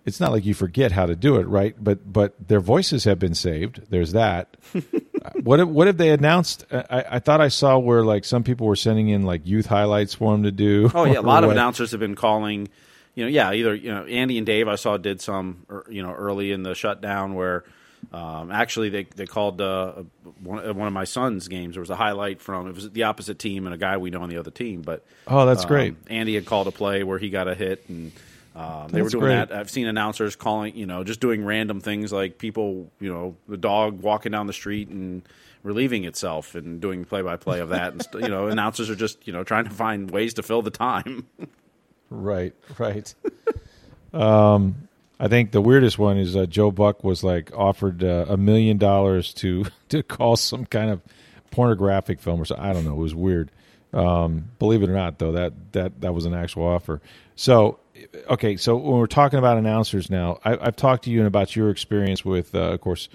it's 0.08 0.20
not 0.20 0.32
like 0.32 0.44
you 0.44 0.54
forget 0.54 0.90
how 0.90 1.06
to 1.06 1.14
do 1.14 1.36
it, 1.36 1.44
right? 1.44 1.74
But 1.78 2.12
but 2.12 2.34
their 2.48 2.60
voices 2.60 3.04
have 3.04 3.18
been 3.18 3.34
saved. 3.34 3.82
There's 3.90 4.12
that. 4.12 4.56
what 5.42 5.60
if, 5.60 5.68
what 5.68 5.86
have 5.86 5.98
they 5.98 6.10
announced? 6.10 6.64
I, 6.72 7.04
I 7.10 7.18
thought 7.20 7.40
I 7.40 7.48
saw 7.48 7.78
where 7.78 8.02
like 8.02 8.24
some 8.24 8.42
people 8.42 8.66
were 8.66 8.76
sending 8.76 9.08
in 9.08 9.22
like 9.22 9.46
youth 9.46 9.66
highlights 9.66 10.14
for 10.14 10.32
them 10.32 10.42
to 10.42 10.50
do. 10.50 10.90
Oh 10.94 11.04
yeah, 11.04 11.18
a 11.18 11.22
lot 11.22 11.44
of 11.44 11.50
announcers 11.50 11.92
have 11.92 12.00
been 12.00 12.16
calling. 12.16 12.68
You 13.14 13.24
know, 13.24 13.30
yeah, 13.30 13.52
either 13.52 13.74
you 13.74 13.92
know 13.92 14.04
Andy 14.04 14.38
and 14.38 14.46
Dave 14.46 14.66
I 14.66 14.76
saw 14.76 14.96
did 14.96 15.20
some 15.20 15.66
er, 15.70 15.84
you 15.88 16.02
know 16.02 16.12
early 16.12 16.50
in 16.50 16.62
the 16.62 16.74
shutdown 16.74 17.34
where 17.34 17.64
um, 18.12 18.50
actually, 18.50 18.88
they 18.88 19.02
they 19.04 19.26
called 19.26 19.60
uh, 19.60 19.92
one, 20.42 20.76
one, 20.76 20.86
of 20.86 20.92
my 20.92 21.04
son's 21.04 21.46
games. 21.48 21.74
There 21.74 21.80
was 21.80 21.90
a 21.90 21.96
highlight 21.96 22.40
from 22.40 22.68
it 22.68 22.74
was 22.74 22.90
the 22.90 23.02
opposite 23.02 23.38
team 23.38 23.66
and 23.66 23.74
a 23.74 23.78
guy 23.78 23.98
we 23.98 24.10
know 24.10 24.22
on 24.22 24.30
the 24.30 24.38
other 24.38 24.50
team. 24.50 24.80
But 24.82 25.04
oh, 25.26 25.44
that's 25.44 25.64
um, 25.64 25.68
great. 25.68 25.96
Andy 26.08 26.34
had 26.34 26.46
called 26.46 26.68
a 26.68 26.70
play 26.70 27.02
where 27.02 27.18
he 27.18 27.28
got 27.28 27.48
a 27.48 27.54
hit, 27.54 27.84
and 27.88 28.12
um, 28.58 28.88
they 28.88 29.02
were 29.02 29.08
doing 29.08 29.24
great. 29.24 29.34
that. 29.34 29.52
I've 29.52 29.70
seen 29.70 29.86
announcers 29.86 30.34
calling, 30.34 30.76
you 30.76 30.86
know, 30.86 31.04
just 31.04 31.20
doing 31.20 31.44
random 31.44 31.80
things 31.80 32.12
like 32.12 32.38
people, 32.38 32.90
you 32.98 33.12
know, 33.12 33.36
the 33.46 33.56
dog 33.56 34.00
walking 34.00 34.32
down 34.32 34.48
the 34.48 34.52
street 34.52 34.88
and 34.88 35.22
relieving 35.62 36.04
itself 36.04 36.54
and 36.54 36.80
doing 36.80 37.04
play 37.04 37.22
by 37.22 37.36
play 37.36 37.60
of 37.60 37.68
that. 37.68 37.92
and 37.92 38.02
st- 38.02 38.24
you 38.24 38.28
know, 38.28 38.48
announcers 38.48 38.90
are 38.90 38.96
just 38.96 39.26
you 39.26 39.32
know 39.32 39.44
trying 39.44 39.64
to 39.64 39.70
find 39.70 40.10
ways 40.10 40.34
to 40.34 40.42
fill 40.42 40.62
the 40.62 40.70
time. 40.70 41.26
right, 42.10 42.54
right. 42.78 43.14
um, 44.12 44.88
I 45.20 45.28
think 45.28 45.52
the 45.52 45.60
weirdest 45.60 45.98
one 45.98 46.16
is 46.16 46.34
uh, 46.34 46.46
Joe 46.46 46.72
Buck 46.72 47.04
was 47.04 47.22
like 47.22 47.52
offered 47.54 48.02
uh, 48.02 48.26
a 48.28 48.36
million 48.36 48.76
dollars 48.76 49.32
to 49.34 49.66
to 49.90 50.02
call 50.02 50.36
some 50.36 50.66
kind 50.66 50.90
of 50.90 51.00
pornographic 51.52 52.20
film 52.20 52.40
or 52.40 52.44
something. 52.44 52.64
I 52.64 52.72
don't 52.72 52.84
know. 52.84 52.92
It 52.92 52.96
was 52.96 53.14
weird. 53.14 53.50
Um, 53.92 54.50
believe 54.58 54.82
it 54.82 54.90
or 54.90 54.94
not, 54.94 55.18
though, 55.18 55.32
that 55.32 55.72
that 55.72 56.00
that 56.00 56.12
was 56.12 56.24
an 56.24 56.34
actual 56.34 56.64
offer. 56.66 57.00
So, 57.36 57.78
okay, 58.30 58.56
so 58.56 58.76
when 58.76 58.98
we're 58.98 59.06
talking 59.06 59.38
about 59.38 59.58
announcers 59.58 60.10
now, 60.10 60.38
I, 60.44 60.50
have 60.64 60.76
talked 60.76 61.04
to 61.04 61.10
you 61.10 61.26
about 61.26 61.54
your 61.54 61.70
experience 61.70 62.24
with, 62.24 62.54
uh, 62.54 62.72
of 62.72 62.80
course, 62.80 63.08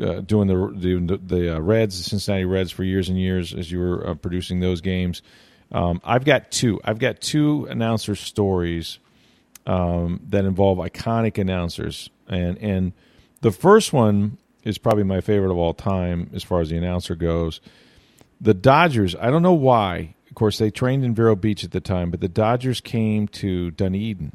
uh, 0.00 0.20
doing 0.20 0.48
the 0.48 0.56
the, 0.74 1.16
the 1.18 1.56
uh, 1.56 1.60
Reds, 1.60 1.98
the 1.98 2.04
Cincinnati 2.04 2.44
Reds, 2.44 2.70
for 2.70 2.84
years 2.84 3.08
and 3.08 3.18
years 3.18 3.54
as 3.54 3.70
you 3.70 3.78
were 3.78 4.08
uh, 4.08 4.14
producing 4.14 4.60
those 4.60 4.80
games. 4.80 5.22
Um, 5.72 6.00
I've 6.04 6.24
got 6.24 6.50
two. 6.50 6.80
I've 6.84 6.98
got 6.98 7.20
two 7.20 7.66
announcer 7.70 8.16
stories 8.16 8.98
um, 9.66 10.20
that 10.28 10.44
involve 10.44 10.78
iconic 10.78 11.38
announcers, 11.38 12.10
and 12.28 12.58
and 12.58 12.92
the 13.40 13.52
first 13.52 13.92
one 13.92 14.38
is 14.64 14.78
probably 14.78 15.04
my 15.04 15.20
favorite 15.20 15.50
of 15.50 15.58
all 15.58 15.74
time 15.74 16.30
as 16.34 16.42
far 16.42 16.60
as 16.60 16.70
the 16.70 16.76
announcer 16.76 17.14
goes. 17.14 17.60
The 18.40 18.54
Dodgers, 18.54 19.14
I 19.14 19.30
don't 19.30 19.42
know 19.42 19.54
why. 19.54 20.13
Of 20.34 20.36
course, 20.36 20.58
they 20.58 20.72
trained 20.72 21.04
in 21.04 21.14
Vero 21.14 21.36
Beach 21.36 21.62
at 21.62 21.70
the 21.70 21.80
time, 21.80 22.10
but 22.10 22.20
the 22.20 22.28
Dodgers 22.28 22.80
came 22.80 23.28
to 23.28 23.70
Dunedin, 23.70 24.32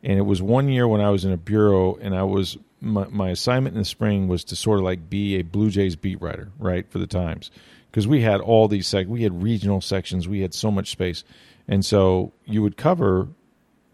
And 0.00 0.16
it 0.16 0.22
was 0.22 0.40
one 0.40 0.68
year 0.68 0.86
when 0.86 1.00
I 1.00 1.10
was 1.10 1.24
in 1.24 1.32
a 1.32 1.36
bureau, 1.36 1.96
and 1.96 2.14
I 2.14 2.22
was 2.22 2.56
my, 2.80 3.08
my 3.08 3.30
assignment 3.30 3.74
in 3.74 3.80
the 3.80 3.84
spring 3.84 4.28
was 4.28 4.44
to 4.44 4.54
sort 4.54 4.78
of 4.78 4.84
like 4.84 5.10
be 5.10 5.34
a 5.40 5.42
Blue 5.42 5.68
Jays 5.68 5.96
beat 5.96 6.22
writer, 6.22 6.52
right, 6.60 6.88
for 6.88 7.00
the 7.00 7.06
Times, 7.08 7.50
because 7.90 8.06
we 8.06 8.20
had 8.20 8.40
all 8.40 8.68
these 8.68 8.86
sec, 8.86 9.08
we 9.08 9.24
had 9.24 9.42
regional 9.42 9.80
sections, 9.80 10.28
we 10.28 10.38
had 10.38 10.54
so 10.54 10.70
much 10.70 10.88
space, 10.88 11.24
and 11.66 11.84
so 11.84 12.32
you 12.44 12.62
would 12.62 12.76
cover, 12.76 13.26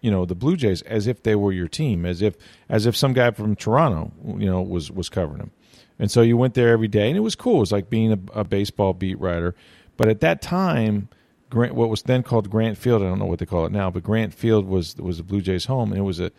you 0.02 0.10
know, 0.10 0.26
the 0.26 0.34
Blue 0.34 0.58
Jays 0.58 0.82
as 0.82 1.06
if 1.06 1.22
they 1.22 1.36
were 1.36 1.52
your 1.52 1.68
team, 1.68 2.04
as 2.04 2.20
if 2.20 2.36
as 2.68 2.84
if 2.84 2.94
some 2.94 3.14
guy 3.14 3.30
from 3.30 3.56
Toronto, 3.56 4.12
you 4.36 4.44
know, 4.44 4.60
was 4.60 4.90
was 4.90 5.08
covering 5.08 5.38
them, 5.38 5.52
and 5.98 6.10
so 6.10 6.20
you 6.20 6.36
went 6.36 6.52
there 6.52 6.68
every 6.68 6.88
day, 6.88 7.08
and 7.08 7.16
it 7.16 7.20
was 7.20 7.34
cool. 7.34 7.56
It 7.56 7.60
was 7.60 7.72
like 7.72 7.88
being 7.88 8.12
a, 8.12 8.40
a 8.40 8.44
baseball 8.44 8.92
beat 8.92 9.18
writer, 9.18 9.54
but 9.96 10.10
at 10.10 10.20
that 10.20 10.42
time 10.42 11.08
Grant, 11.50 11.74
what 11.74 11.88
was 11.88 12.02
then 12.02 12.22
called 12.22 12.50
Grant 12.50 12.76
Field. 12.76 13.02
I 13.02 13.06
don't 13.06 13.18
know 13.18 13.26
what 13.26 13.38
they 13.38 13.46
call 13.46 13.66
it 13.66 13.72
now, 13.72 13.90
but 13.90 14.02
Grant 14.02 14.34
Field 14.34 14.66
was 14.66 14.96
was 14.96 15.18
the 15.18 15.22
Blue 15.22 15.40
Jays' 15.40 15.66
home, 15.66 15.92
and 15.92 15.98
it 15.98 16.04
was 16.04 16.20
a 16.20 16.32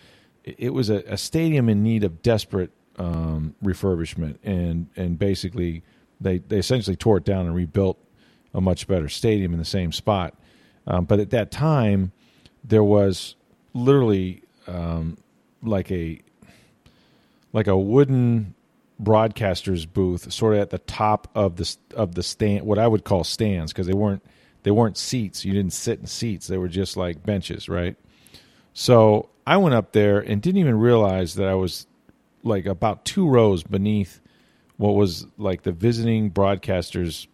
it 0.43 0.73
was 0.73 0.89
a, 0.89 0.97
a 1.07 1.17
stadium 1.17 1.69
in 1.69 1.83
need 1.83 2.03
of 2.03 2.21
desperate 2.21 2.71
um, 2.97 3.55
refurbishment, 3.63 4.37
and 4.43 4.89
and 4.95 5.17
basically 5.17 5.83
they 6.19 6.39
they 6.39 6.57
essentially 6.57 6.95
tore 6.95 7.17
it 7.17 7.23
down 7.23 7.45
and 7.45 7.55
rebuilt 7.55 7.97
a 8.53 8.61
much 8.61 8.87
better 8.87 9.07
stadium 9.07 9.53
in 9.53 9.59
the 9.59 9.65
same 9.65 9.91
spot. 9.91 10.33
Um, 10.85 11.05
but 11.05 11.19
at 11.19 11.29
that 11.31 11.51
time, 11.51 12.11
there 12.63 12.83
was 12.83 13.35
literally 13.73 14.43
um, 14.67 15.17
like 15.61 15.91
a 15.91 16.21
like 17.53 17.67
a 17.67 17.77
wooden 17.77 18.55
broadcaster's 18.99 19.85
booth, 19.85 20.31
sort 20.31 20.55
of 20.55 20.59
at 20.59 20.69
the 20.69 20.79
top 20.79 21.29
of 21.35 21.55
the 21.57 21.75
of 21.95 22.15
the 22.15 22.23
stand, 22.23 22.65
what 22.65 22.79
I 22.79 22.87
would 22.87 23.03
call 23.03 23.23
stands, 23.23 23.71
because 23.71 23.87
they 23.87 23.93
weren't 23.93 24.23
they 24.67 24.71
weren't 24.71 24.97
seats. 24.97 25.45
You 25.45 25.53
didn't 25.53 25.71
sit 25.71 25.97
in 26.01 26.07
seats. 26.07 26.47
They 26.47 26.57
were 26.57 26.67
just 26.67 26.97
like 26.97 27.23
benches, 27.23 27.69
right? 27.69 27.95
So 28.73 29.29
I 29.45 29.55
went 29.55 29.75
up 29.75 29.93
there 29.93 30.19
and 30.19 30.41
didn't 30.41 30.59
even 30.59 30.77
realize 30.77 31.35
that 31.35 31.47
I 31.47 31.53
was 31.53 31.87
like 32.43 32.65
about 32.65 33.05
two 33.05 33.29
rows 33.29 33.63
beneath 33.63 34.19
what 34.75 34.95
was 34.95 35.25
like 35.37 35.63
the 35.63 35.71
visiting 35.71 36.31
broadcaster's 36.31 37.29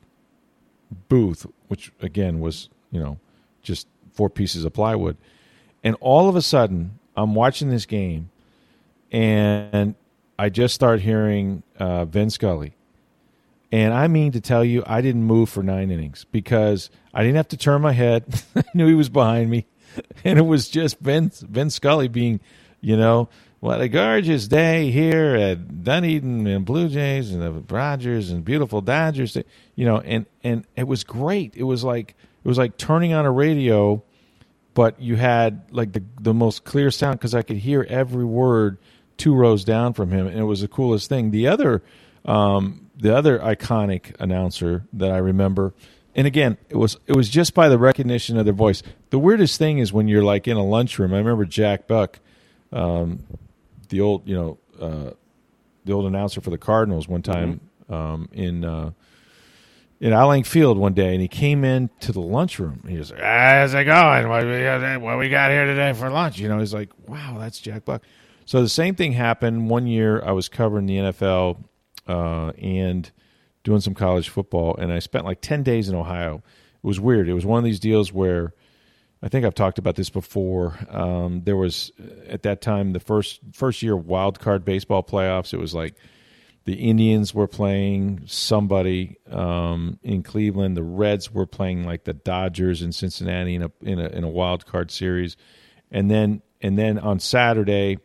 booth, 1.10 1.48
which 1.70 1.92
again 2.04 2.40
was, 2.40 2.70
you 2.92 3.00
know, 3.00 3.18
just 3.64 3.88
four 4.12 4.30
pieces 4.30 4.64
of 4.64 4.74
plywood. 4.74 5.18
And 5.84 5.96
all 6.02 6.30
of 6.30 6.36
a 6.36 6.42
sudden, 6.44 7.00
I'm 7.18 7.34
watching 7.34 7.72
this 7.72 7.88
game 7.88 8.30
and 9.12 9.96
I 10.38 10.50
just 10.50 10.76
start 10.76 11.02
hearing 11.02 11.64
uh, 11.80 12.06
Vin 12.06 12.30
Scully 12.30 12.76
and 13.74 13.92
I 13.92 14.08
mean 14.08 14.34
to 14.34 14.40
tell 14.40 14.64
you, 14.64 14.84
I 14.86 15.02
didn't 15.02 15.24
move 15.24 15.50
for 15.50 15.64
nine 15.64 15.90
innings 15.90 16.28
because 16.32 16.92
I 17.12 17.24
didn't 17.24 17.38
have 17.38 17.48
to 17.48 17.58
turn 17.58 17.82
my 17.82 17.92
head. 17.92 18.24
I 18.56 18.64
knew 18.76 18.88
he 18.88 18.94
was 18.94 19.10
behind 19.10 19.50
me. 19.50 19.66
And 20.24 20.40
it 20.40 20.44
was 20.44 20.70
just 20.70 21.04
Ben, 21.04 21.30
Vin 21.30 21.70
Scully 21.70 22.08
being, 22.08 22.40
you 22.82 22.98
know, 22.98 23.30
what 23.60 23.80
a 23.80 23.88
gorgeous 23.88 24.48
day 24.48 24.90
here 24.90 25.36
at 25.36 25.84
Dunedin 25.84 26.48
and 26.48 26.66
Blue 26.66 26.90
Jays 26.90 27.32
and 27.32 27.44
the 27.44 27.52
Rogers 27.52 28.32
and 28.32 28.44
beautiful 28.44 28.82
Dodgers. 28.82 29.38
You 29.76 29.86
know, 29.86 30.00
and, 30.00 30.26
and 30.44 30.66
it 30.76 30.88
was 30.88 31.04
great. 31.04 31.56
It 31.56 31.64
was 31.64 31.84
like 31.84 32.16
it 32.44 32.48
was 32.48 32.58
like 32.58 32.78
turning 32.78 33.14
on 33.14 33.26
a 33.26 33.32
radio, 33.32 34.04
but 34.74 35.00
you 35.00 35.16
had 35.16 35.72
like 35.72 35.94
the 35.94 36.04
the 36.20 36.34
most 36.34 36.64
clear 36.64 36.90
sound 36.90 37.20
because 37.20 37.36
I 37.36 37.44
could 37.44 37.58
hear 37.58 37.86
every 37.88 38.26
word 38.26 38.80
two 39.18 39.36
rows 39.36 39.64
down 39.64 39.94
from 39.94 40.10
him, 40.10 40.26
and 40.26 40.40
it 40.40 40.46
was 40.46 40.62
the 40.62 40.68
coolest 40.68 41.08
thing. 41.08 41.30
The 41.30 41.48
other 41.50 41.84
um, 42.26 42.83
the 42.96 43.16
other 43.16 43.40
iconic 43.40 44.16
announcer 44.20 44.86
that 44.94 45.12
I 45.12 45.18
remember, 45.18 45.74
and 46.16 46.28
again, 46.28 46.58
it 46.70 46.78
was 46.78 46.98
it 47.08 47.16
was 47.16 47.30
just 47.30 47.54
by 47.54 47.70
the 47.70 47.78
recognition 47.78 48.38
of 48.38 48.46
their 48.46 48.54
voice. 48.54 48.84
The 49.10 49.20
weirdest 49.20 49.58
thing 49.58 49.80
is 49.80 49.92
when 49.92 50.08
you're 50.08 50.24
like 50.24 50.48
in 50.48 50.58
a 50.58 50.64
lunchroom. 50.64 51.14
I 51.14 51.18
remember 51.18 51.46
Jack 51.46 51.88
Buck, 51.88 52.20
um, 52.72 53.24
the 53.90 54.02
old 54.02 54.28
you 54.28 54.36
know 54.36 54.58
uh, 54.80 55.12
the 55.86 55.94
old 55.94 56.06
announcer 56.06 56.42
for 56.42 56.50
the 56.50 56.58
Cardinals, 56.58 57.08
one 57.08 57.22
time 57.22 57.62
mm-hmm. 57.90 57.94
um, 57.94 58.30
in. 58.32 58.66
Uh, 58.66 58.92
in 60.00 60.12
Al 60.12 60.44
Field 60.44 60.78
one 60.78 60.94
day, 60.94 61.14
and 61.14 61.22
he 61.22 61.30
came 61.30 61.64
in 61.64 61.90
to 62.02 62.12
the 62.12 62.20
lunchroom. 62.20 62.84
He 62.90 62.98
was 62.98 63.12
like, 63.12 63.22
"How's 63.22 63.74
it 63.74 63.86
going? 63.86 64.28
What 64.28 65.02
what 65.02 65.18
we 65.18 65.30
got 65.30 65.50
here 65.50 65.66
today 65.66 65.94
for 65.94 66.10
lunch?" 66.10 66.40
You 66.40 66.50
know, 66.50 66.60
he's 66.60 66.74
like, 66.74 66.90
"Wow, 67.08 67.38
that's 67.40 67.62
Jack 67.62 67.86
Buck." 67.86 68.04
So 68.44 68.62
the 68.62 68.68
same 68.68 68.96
thing 68.96 69.14
happened 69.14 69.70
one 69.70 69.88
year. 69.88 70.22
I 70.22 70.34
was 70.34 70.50
covering 70.50 70.88
the 70.88 70.98
NFL 70.98 71.64
uh, 72.08 72.52
and 72.58 73.12
doing 73.64 73.82
some 73.82 73.94
college 73.94 74.30
football. 74.30 74.76
And 74.76 74.92
I 74.92 75.00
spent 75.00 75.26
like 75.26 75.42
10 75.42 75.64
days 75.64 75.90
in 75.90 75.96
Ohio. 75.96 76.44
It 76.84 76.88
was 76.88 77.00
weird. 77.00 77.30
It 77.30 77.34
was 77.34 77.46
one 77.46 77.58
of 77.58 77.64
these 77.64 77.80
deals 77.80 78.12
where 78.12 78.54
I 79.24 79.30
think 79.30 79.46
I've 79.46 79.56
talked 79.56 79.80
about 79.80 79.96
this 79.96 80.10
before. 80.10 80.78
Um, 80.90 81.44
there 81.46 81.56
was 81.56 81.92
at 82.28 82.44
that 82.44 82.62
time 82.62 82.92
the 82.92 83.00
first 83.00 83.40
first 83.54 83.82
year 83.82 83.96
wild 83.96 84.40
card 84.42 84.66
baseball 84.66 85.02
playoffs. 85.02 85.54
It 85.54 85.60
was 85.60 85.74
like 85.74 85.96
the 86.66 86.74
Indians 86.74 87.34
were 87.34 87.48
playing 87.48 88.24
somebody 88.26 89.18
um, 89.30 89.98
in 90.04 90.24
Cleveland. 90.24 90.76
The 90.76 90.84
Reds 90.84 91.32
were 91.32 91.46
playing 91.46 91.86
like 91.86 92.04
the 92.04 92.14
Dodgers 92.14 92.82
in 92.82 92.92
Cincinnati 92.92 93.56
in 93.56 93.64
a 93.64 93.72
in 93.82 94.00
a 94.00 94.08
in 94.08 94.24
a 94.26 94.30
wild 94.30 94.66
card 94.66 94.92
series, 94.92 95.38
and 95.90 96.12
then 96.12 96.42
and 96.62 96.78
then 96.78 97.00
on 97.00 97.20
Saturday 97.20 98.00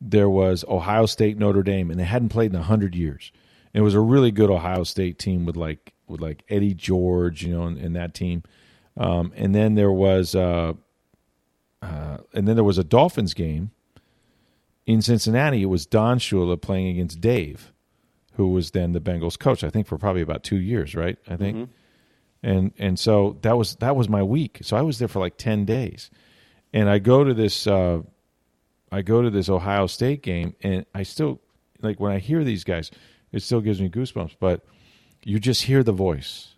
there 0.00 0.28
was 0.28 0.64
Ohio 0.68 1.06
State 1.06 1.38
Notre 1.38 1.62
Dame, 1.62 1.92
and 1.92 2.00
they 2.00 2.04
hadn't 2.04 2.30
played 2.30 2.52
in 2.52 2.60
hundred 2.60 2.96
years. 2.96 3.30
And 3.76 3.82
it 3.82 3.84
was 3.84 3.92
a 3.92 4.00
really 4.00 4.30
good 4.30 4.48
Ohio 4.48 4.84
State 4.84 5.18
team 5.18 5.44
with 5.44 5.54
like 5.54 5.92
with 6.06 6.22
like 6.22 6.44
Eddie 6.48 6.72
George, 6.72 7.42
you 7.42 7.54
know, 7.54 7.64
and, 7.66 7.94
that 7.94 8.14
team. 8.14 8.42
Um, 8.96 9.34
and 9.36 9.54
then 9.54 9.74
there 9.74 9.92
was 9.92 10.34
uh, 10.34 10.72
uh, 11.82 12.16
and 12.32 12.48
then 12.48 12.54
there 12.54 12.64
was 12.64 12.78
a 12.78 12.84
Dolphins 12.84 13.34
game 13.34 13.72
in 14.86 15.02
Cincinnati. 15.02 15.60
It 15.60 15.66
was 15.66 15.84
Don 15.84 16.18
Shula 16.18 16.58
playing 16.58 16.86
against 16.86 17.20
Dave, 17.20 17.74
who 18.36 18.48
was 18.48 18.70
then 18.70 18.92
the 18.92 19.00
Bengals 19.00 19.38
coach. 19.38 19.62
I 19.62 19.68
think 19.68 19.86
for 19.86 19.98
probably 19.98 20.22
about 20.22 20.42
two 20.42 20.56
years, 20.56 20.94
right? 20.94 21.18
I 21.28 21.36
think. 21.36 21.58
Mm-hmm. 21.58 21.72
And 22.42 22.72
and 22.78 22.98
so 22.98 23.36
that 23.42 23.58
was 23.58 23.76
that 23.76 23.94
was 23.94 24.08
my 24.08 24.22
week. 24.22 24.60
So 24.62 24.78
I 24.78 24.80
was 24.80 24.98
there 24.98 25.08
for 25.08 25.18
like 25.18 25.36
ten 25.36 25.66
days, 25.66 26.08
and 26.72 26.88
I 26.88 26.98
go 26.98 27.24
to 27.24 27.34
this. 27.34 27.66
Uh, 27.66 28.00
I 28.90 29.02
go 29.02 29.20
to 29.20 29.28
this 29.28 29.50
Ohio 29.50 29.86
State 29.86 30.22
game, 30.22 30.54
and 30.62 30.86
I 30.94 31.02
still 31.02 31.42
like 31.82 32.00
when 32.00 32.12
I 32.12 32.20
hear 32.20 32.42
these 32.42 32.64
guys, 32.64 32.90
it 33.32 33.42
still 33.42 33.60
gives 33.60 33.80
me 33.80 33.88
goosebumps. 33.88 34.36
But 34.38 34.64
you 35.22 35.38
just 35.38 35.62
hear 35.62 35.82
the 35.82 35.92
voice, 35.92 36.54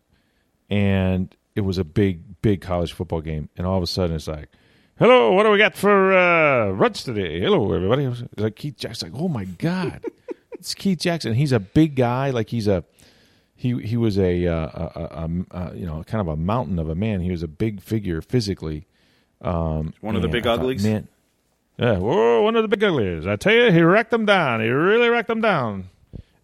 and 0.68 1.34
it 1.54 1.62
was 1.62 1.78
a 1.78 1.84
big, 1.84 2.40
big 2.42 2.60
college 2.60 2.92
football 2.92 3.20
game, 3.20 3.48
and 3.56 3.66
all 3.66 3.76
of 3.76 3.82
a 3.82 3.86
sudden 3.86 4.16
it's 4.16 4.28
like, 4.28 4.48
"Hello, 4.98 5.32
what 5.32 5.44
do 5.44 5.50
we 5.50 5.58
got 5.58 5.74
for 5.74 6.12
uh, 6.12 6.70
Ruts 6.70 7.02
today? 7.02 7.40
Hello, 7.40 7.72
everybody." 7.72 8.04
It's 8.04 8.22
like 8.36 8.56
Keith 8.56 8.76
Jackson. 8.76 9.12
Like, 9.12 9.20
oh 9.20 9.28
my 9.28 9.44
god, 9.44 10.04
it's 10.52 10.74
Keith 10.74 11.00
Jackson. 11.00 11.34
He's 11.34 11.52
a 11.52 11.60
big 11.60 11.96
guy. 11.96 12.30
Like 12.30 12.50
he's 12.50 12.68
a 12.68 12.84
he 13.58 13.76
he 13.82 13.96
was 13.96 14.18
a, 14.18 14.46
uh, 14.46 14.54
a, 14.54 15.00
a, 15.00 15.30
a, 15.50 15.74
you 15.76 15.84
know 15.84 16.04
kind 16.04 16.20
of 16.20 16.28
a 16.28 16.36
mountain 16.36 16.78
of 16.78 16.88
a 16.88 16.94
man. 16.94 17.20
He 17.20 17.30
was 17.30 17.42
a 17.42 17.48
big 17.48 17.82
figure 17.82 18.22
physically. 18.22 18.86
Um, 19.40 19.94
one 20.00 20.14
of 20.14 20.22
the 20.22 20.28
big 20.28 20.46
uglies. 20.46 20.82
Thought, 20.82 20.88
man, 20.88 21.08
yeah, 21.76 21.98
whoa, 21.98 22.42
one 22.42 22.54
of 22.54 22.62
the 22.62 22.68
big 22.68 22.84
uglies. 22.84 23.26
I 23.26 23.34
tell 23.36 23.52
you, 23.52 23.72
he 23.72 23.82
wrecked 23.82 24.12
them 24.12 24.26
down. 24.26 24.60
He 24.60 24.68
really 24.68 25.08
wrecked 25.08 25.28
them 25.28 25.40
down. 25.40 25.88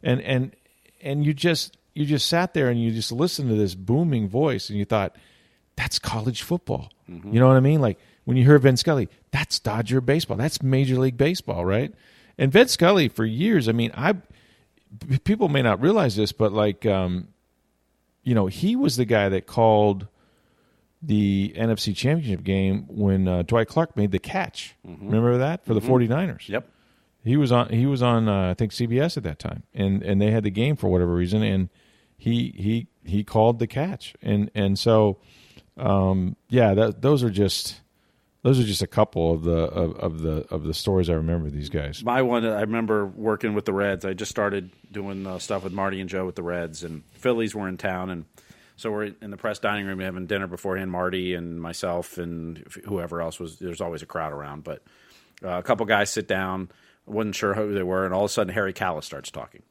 And 0.04 0.20
and 0.20 0.56
and 1.02 1.26
you 1.26 1.34
just 1.34 1.76
you 1.94 2.04
just 2.04 2.28
sat 2.28 2.54
there 2.54 2.68
and 2.68 2.80
you 2.80 2.92
just 2.92 3.10
listened 3.10 3.48
to 3.50 3.56
this 3.56 3.74
booming 3.74 4.28
voice 4.28 4.68
and 4.68 4.78
you 4.78 4.84
thought, 4.84 5.16
that's 5.76 5.98
college 5.98 6.42
football. 6.42 6.90
Mm-hmm. 7.08 7.32
You 7.32 7.40
know 7.40 7.48
what 7.48 7.56
I 7.56 7.60
mean? 7.60 7.80
Like 7.80 7.98
when 8.24 8.36
you 8.36 8.44
hear 8.44 8.58
Vin 8.58 8.76
Scully, 8.76 9.08
that's 9.30 9.58
Dodger 9.58 10.00
baseball. 10.00 10.36
That's 10.36 10.62
Major 10.62 10.98
League 10.98 11.16
Baseball, 11.16 11.64
right? 11.64 11.92
And 12.38 12.52
Vin 12.52 12.68
Scully 12.68 13.08
for 13.08 13.24
years, 13.24 13.68
I 13.68 13.72
mean, 13.72 13.92
I 13.94 14.14
people 15.24 15.48
may 15.48 15.62
not 15.62 15.80
realize 15.80 16.16
this, 16.16 16.32
but 16.32 16.52
like 16.52 16.86
um, 16.86 17.28
you 18.22 18.34
know, 18.34 18.46
he 18.46 18.76
was 18.76 18.96
the 18.96 19.04
guy 19.04 19.28
that 19.28 19.46
called 19.46 20.06
the 21.02 21.54
NFC 21.56 21.94
Championship 21.94 22.42
game 22.42 22.86
when 22.88 23.28
uh, 23.28 23.42
Dwight 23.42 23.68
Clark 23.68 23.96
made 23.96 24.10
the 24.10 24.18
catch. 24.18 24.74
Mm-hmm. 24.86 25.06
Remember 25.06 25.38
that 25.38 25.64
for 25.64 25.74
the 25.74 25.80
mm-hmm. 25.80 26.12
49ers? 26.12 26.48
Yep. 26.48 26.68
He 27.24 27.36
was 27.36 27.50
on 27.50 27.70
he 27.70 27.86
was 27.86 28.02
on 28.02 28.28
uh, 28.28 28.50
I 28.50 28.54
think 28.54 28.72
CBS 28.72 29.16
at 29.16 29.22
that 29.22 29.38
time. 29.38 29.64
And 29.72 30.02
and 30.02 30.20
they 30.20 30.30
had 30.30 30.44
the 30.44 30.50
game 30.50 30.76
for 30.76 30.88
whatever 30.88 31.14
reason 31.14 31.42
and 31.42 31.70
he 32.16 32.54
he 32.56 32.86
he 33.04 33.24
called 33.24 33.58
the 33.58 33.66
catch. 33.66 34.14
And 34.22 34.50
and 34.54 34.78
so 34.78 35.18
um, 35.76 36.36
yeah, 36.48 36.74
that, 36.74 37.02
those 37.02 37.22
are 37.22 37.30
just 37.30 37.80
those 38.42 38.60
are 38.60 38.64
just 38.64 38.82
a 38.82 38.86
couple 38.86 39.32
of 39.32 39.42
the 39.42 39.56
of, 39.56 39.96
of, 39.96 40.20
the 40.20 40.46
of 40.50 40.64
the 40.64 40.74
stories 40.74 41.08
I 41.08 41.14
remember 41.14 41.50
these 41.50 41.70
guys. 41.70 42.04
My 42.04 42.22
one, 42.22 42.44
I 42.44 42.60
remember 42.60 43.06
working 43.06 43.54
with 43.54 43.64
the 43.64 43.72
Reds. 43.72 44.04
I 44.04 44.12
just 44.12 44.30
started 44.30 44.70
doing 44.92 45.26
uh, 45.26 45.38
stuff 45.38 45.64
with 45.64 45.72
Marty 45.72 46.00
and 46.00 46.08
Joe 46.08 46.26
with 46.26 46.36
the 46.36 46.42
Reds, 46.42 46.84
and 46.84 47.02
Phillies 47.14 47.54
were 47.54 47.68
in 47.68 47.78
town, 47.78 48.10
and 48.10 48.26
so 48.76 48.90
we're 48.90 49.04
in 49.20 49.30
the 49.30 49.36
press 49.36 49.58
dining 49.58 49.86
room 49.86 50.00
having 50.00 50.26
dinner 50.26 50.46
beforehand. 50.46 50.90
Marty 50.90 51.34
and 51.34 51.60
myself 51.60 52.18
and 52.18 52.62
whoever 52.84 53.20
else 53.20 53.40
was. 53.40 53.58
There's 53.58 53.80
always 53.80 54.02
a 54.02 54.06
crowd 54.06 54.32
around, 54.32 54.62
but 54.62 54.82
uh, 55.42 55.58
a 55.58 55.62
couple 55.62 55.86
guys 55.86 56.10
sit 56.10 56.28
down. 56.28 56.70
Wasn't 57.06 57.34
sure 57.34 57.54
who 57.54 57.74
they 57.74 57.82
were, 57.82 58.04
and 58.04 58.14
all 58.14 58.24
of 58.24 58.30
a 58.30 58.32
sudden 58.32 58.52
Harry 58.54 58.72
Kalas 58.72 59.04
starts 59.04 59.30
talking. 59.30 59.62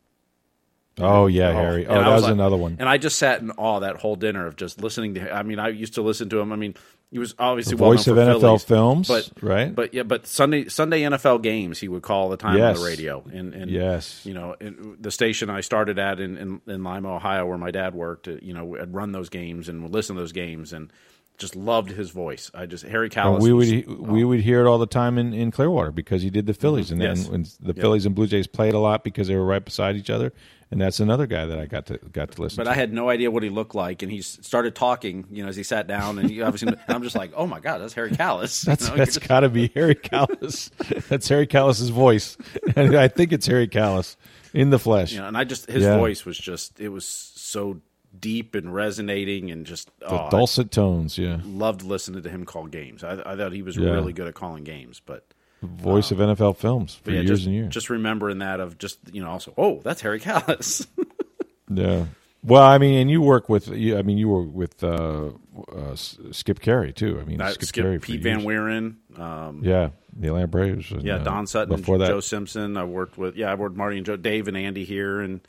Oh 0.99 1.25
yeah, 1.25 1.49
oh, 1.49 1.53
Harry. 1.53 1.87
Oh, 1.87 1.93
that 1.95 2.07
was, 2.07 2.13
was 2.13 2.23
like, 2.23 2.31
another 2.33 2.57
one. 2.57 2.77
And 2.79 2.87
I 2.87 2.97
just 2.97 3.17
sat 3.17 3.41
in 3.41 3.49
awe 3.51 3.79
that 3.79 3.97
whole 3.97 4.15
dinner 4.15 4.45
of 4.45 4.55
just 4.55 4.81
listening 4.81 5.15
to. 5.15 5.33
I 5.33 5.41
mean, 5.41 5.57
I 5.57 5.69
used 5.69 5.95
to 5.95 6.03
listen 6.03 6.29
to 6.29 6.39
him. 6.39 6.51
I 6.51 6.55
mean, 6.55 6.75
he 7.13 7.17
was 7.17 7.33
obviously 7.39 7.71
the 7.71 7.77
voice 7.77 8.05
of 8.07 8.17
NFL 8.17 8.41
Phillies, 8.41 8.63
films, 8.63 9.07
but 9.07 9.31
right? 9.41 9.73
But 9.73 9.93
yeah, 9.93 10.03
but 10.03 10.27
Sunday 10.27 10.67
Sunday 10.67 11.01
NFL 11.01 11.41
games 11.41 11.79
he 11.79 11.87
would 11.87 12.03
call 12.03 12.23
all 12.23 12.29
the 12.29 12.37
time 12.37 12.57
yes. 12.57 12.75
on 12.75 12.83
the 12.83 12.87
radio, 12.87 13.23
and, 13.31 13.55
and 13.55 13.71
yes, 13.71 14.23
you 14.23 14.35
know, 14.35 14.55
the 14.59 15.11
station 15.11 15.49
I 15.49 15.61
started 15.61 15.97
at 15.97 16.19
in, 16.19 16.37
in, 16.37 16.61
in 16.67 16.83
Lima, 16.83 17.15
Ohio, 17.15 17.47
where 17.47 17.57
my 17.57 17.71
dad 17.71 17.95
worked. 17.95 18.27
Uh, 18.27 18.37
you 18.41 18.53
know, 18.53 18.77
I'd 18.79 18.93
run 18.93 19.13
those 19.13 19.29
games 19.29 19.69
and 19.69 19.81
would 19.81 19.93
listen 19.93 20.15
to 20.15 20.21
those 20.21 20.31
games, 20.31 20.73
and 20.73 20.93
just 21.43 21.57
loved 21.57 21.91
his 21.91 22.09
voice. 22.09 22.49
I 22.53 22.65
just 22.65 22.85
Harry 22.85 23.09
Kalas. 23.09 23.41
we 23.41 23.51
would 23.51 23.85
was, 23.85 23.97
we 23.99 24.23
oh. 24.23 24.27
would 24.27 24.39
hear 24.39 24.65
it 24.65 24.69
all 24.69 24.77
the 24.77 24.87
time 24.87 25.17
in, 25.17 25.33
in 25.33 25.51
Clearwater 25.51 25.91
because 25.91 26.21
he 26.21 26.29
did 26.29 26.45
the 26.45 26.53
Phillies, 26.53 26.85
mm-hmm. 26.85 27.01
and 27.01 27.17
then 27.17 27.41
yes. 27.41 27.57
the 27.57 27.73
yep. 27.73 27.77
Phillies 27.77 28.05
and 28.05 28.15
Blue 28.15 28.27
Jays 28.27 28.47
played 28.47 28.73
a 28.73 28.79
lot 28.79 29.03
because 29.03 29.27
they 29.27 29.35
were 29.35 29.45
right 29.45 29.63
beside 29.63 29.97
each 29.97 30.09
other. 30.09 30.31
And 30.71 30.81
that's 30.81 31.01
another 31.01 31.27
guy 31.27 31.45
that 31.45 31.59
I 31.59 31.65
got 31.65 31.85
to 31.87 31.97
got 31.97 32.31
to 32.31 32.41
listen. 32.41 32.55
But 32.55 32.63
to. 32.63 32.71
I 32.71 32.73
had 32.73 32.93
no 32.93 33.09
idea 33.09 33.29
what 33.29 33.43
he 33.43 33.49
looked 33.49 33.75
like, 33.75 34.01
and 34.01 34.11
he 34.11 34.21
started 34.21 34.73
talking. 34.73 35.25
You 35.29 35.43
know, 35.43 35.49
as 35.49 35.57
he 35.57 35.63
sat 35.63 35.85
down, 35.85 36.17
and 36.17 36.41
obviously, 36.41 36.69
and 36.87 36.95
I'm 36.95 37.03
just 37.03 37.15
like, 37.15 37.31
"Oh 37.35 37.45
my 37.45 37.59
god, 37.59 37.79
that's 37.79 37.93
Harry 37.93 38.11
Kalas." 38.11 38.63
That's 38.65 38.85
you 38.85 38.91
know, 38.91 38.97
that's 38.97 39.17
got 39.17 39.41
to 39.41 39.49
be 39.49 39.67
Harry 39.75 39.95
Kalas. 39.95 40.71
that's 41.09 41.27
Harry 41.27 41.45
Kalas's 41.45 41.89
voice, 41.89 42.37
and 42.75 42.95
I 42.95 43.07
think 43.07 43.33
it's 43.33 43.45
Harry 43.45 43.67
Kalas 43.67 44.15
in 44.53 44.71
the 44.71 44.79
flesh. 44.79 45.11
You 45.11 45.19
know, 45.19 45.27
and 45.27 45.37
I 45.37 45.43
just 45.43 45.69
his 45.69 45.83
yeah. 45.83 45.97
voice 45.97 46.25
was 46.25 46.37
just 46.37 46.79
it 46.79 46.89
was 46.89 47.05
so 47.05 47.81
deep 48.17 48.55
and 48.55 48.73
resonating 48.73 49.51
and 49.51 49.65
just 49.65 49.89
the 49.99 50.25
oh, 50.25 50.29
dulcet 50.29 50.67
I 50.67 50.69
tones. 50.69 51.17
Yeah, 51.17 51.39
loved 51.43 51.83
listening 51.83 52.23
to 52.23 52.29
him 52.29 52.45
call 52.45 52.67
games. 52.67 53.03
I, 53.03 53.21
I 53.25 53.35
thought 53.35 53.53
he 53.53 53.61
was 53.61 53.77
yeah. 53.77 53.91
really 53.91 54.13
good 54.13 54.27
at 54.27 54.33
calling 54.33 54.63
games, 54.63 55.01
but 55.05 55.25
voice 55.61 56.11
um, 56.11 56.19
of 56.19 56.37
NFL 56.37 56.57
films 56.57 56.95
for 56.95 57.11
yeah, 57.11 57.21
years 57.21 57.29
just, 57.29 57.45
and 57.45 57.55
years. 57.55 57.73
Just 57.73 57.89
remembering 57.89 58.39
that 58.39 58.59
of 58.59 58.77
just 58.77 58.99
you 59.11 59.23
know 59.23 59.29
also 59.29 59.53
oh 59.57 59.81
that's 59.83 60.01
Harry 60.01 60.19
Kalas. 60.19 60.87
yeah. 61.69 62.05
Well, 62.45 62.63
I 62.63 62.77
mean, 62.77 62.95
and 62.95 63.09
you 63.09 63.21
work 63.21 63.47
with, 63.47 63.69
I 63.71 64.01
mean, 64.01 64.17
you 64.17 64.27
were 64.27 64.43
with 64.43 64.83
uh, 64.83 65.29
uh, 65.73 65.95
Skip 65.95 66.59
Caray 66.59 66.91
too. 66.91 67.17
I 67.21 67.23
mean, 67.23 67.39
Skip, 67.39 67.63
Skip 67.63 67.85
Caray, 67.85 67.99
Pete 67.99 68.21
Van 68.21 68.41
Wieren. 68.41 68.95
Um, 69.17 69.61
yeah, 69.63 69.91
the 70.13 70.27
Atlanta 70.27 70.47
Braves. 70.47 70.91
And, 70.91 71.03
yeah, 71.03 71.19
Don 71.19 71.47
Sutton, 71.47 71.77
before 71.77 71.99
that. 71.99 72.07
Joe 72.07 72.19
Simpson. 72.19 72.75
I 72.75 72.83
worked 72.83 73.17
with, 73.17 73.37
yeah, 73.37 73.49
I 73.49 73.55
worked 73.55 73.77
Marty 73.77 73.95
and 73.95 74.05
Joe, 74.05 74.17
Dave 74.17 74.49
and 74.49 74.57
Andy 74.57 74.83
here, 74.83 75.21
and 75.21 75.39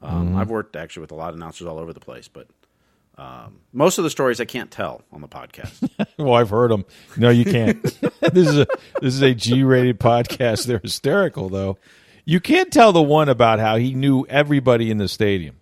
um, 0.00 0.28
mm-hmm. 0.28 0.36
I've 0.36 0.50
worked 0.50 0.76
actually 0.76 1.02
with 1.02 1.12
a 1.12 1.16
lot 1.16 1.30
of 1.30 1.36
announcers 1.36 1.66
all 1.66 1.78
over 1.78 1.92
the 1.92 2.00
place, 2.00 2.28
but 2.28 2.48
um, 3.16 3.58
most 3.72 3.98
of 3.98 4.04
the 4.04 4.10
stories 4.10 4.40
I 4.40 4.44
can't 4.44 4.70
tell 4.70 5.02
on 5.10 5.20
the 5.20 5.28
podcast. 5.28 5.88
well, 6.18 6.34
I've 6.34 6.50
heard 6.50 6.70
them. 6.70 6.84
No, 7.16 7.30
you 7.30 7.44
can't. 7.44 7.82
this 8.32 8.48
is 8.48 8.58
a 8.58 8.66
this 9.00 9.14
is 9.14 9.22
a 9.22 9.34
G-rated 9.34 9.98
podcast. 9.98 10.66
They're 10.66 10.78
hysterical, 10.78 11.48
though. 11.48 11.78
You 12.24 12.40
can't 12.40 12.72
tell 12.72 12.92
the 12.92 13.02
one 13.02 13.28
about 13.28 13.58
how 13.58 13.76
he 13.76 13.94
knew 13.94 14.24
everybody 14.26 14.90
in 14.90 14.98
the 14.98 15.08
stadium, 15.08 15.56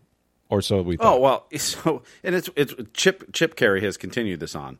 or 0.50 0.60
so 0.60 0.82
we. 0.82 0.96
Thought. 0.96 1.16
Oh 1.16 1.20
well, 1.20 1.46
so 1.56 2.02
and 2.22 2.34
it's 2.34 2.50
it's 2.56 2.74
Chip 2.92 3.32
Chip 3.32 3.56
Caray 3.56 3.80
has 3.80 3.96
continued 3.96 4.40
this 4.40 4.54
on. 4.54 4.78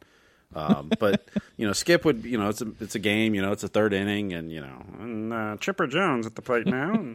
Um, 0.54 0.90
but 0.98 1.28
you 1.56 1.66
know, 1.66 1.72
Skip 1.72 2.04
would 2.04 2.24
you 2.24 2.38
know 2.38 2.48
it's 2.48 2.60
a 2.60 2.72
it's 2.80 2.94
a 2.94 2.98
game. 2.98 3.34
You 3.34 3.42
know, 3.42 3.52
it's 3.52 3.64
a 3.64 3.68
third 3.68 3.92
inning, 3.94 4.32
and 4.32 4.50
you 4.52 4.60
know, 4.60 4.84
and 4.98 5.32
uh, 5.32 5.56
Chipper 5.58 5.86
Jones 5.86 6.26
at 6.26 6.34
the 6.34 6.42
plate 6.42 6.66
now, 6.66 7.12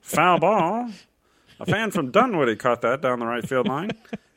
foul 0.00 0.38
ball. 0.38 0.90
A 1.58 1.66
fan 1.66 1.90
from 1.90 2.10
Dunwoody 2.10 2.56
caught 2.56 2.82
that 2.82 3.00
down 3.00 3.18
the 3.18 3.26
right 3.26 3.46
field 3.46 3.68
line 3.68 3.90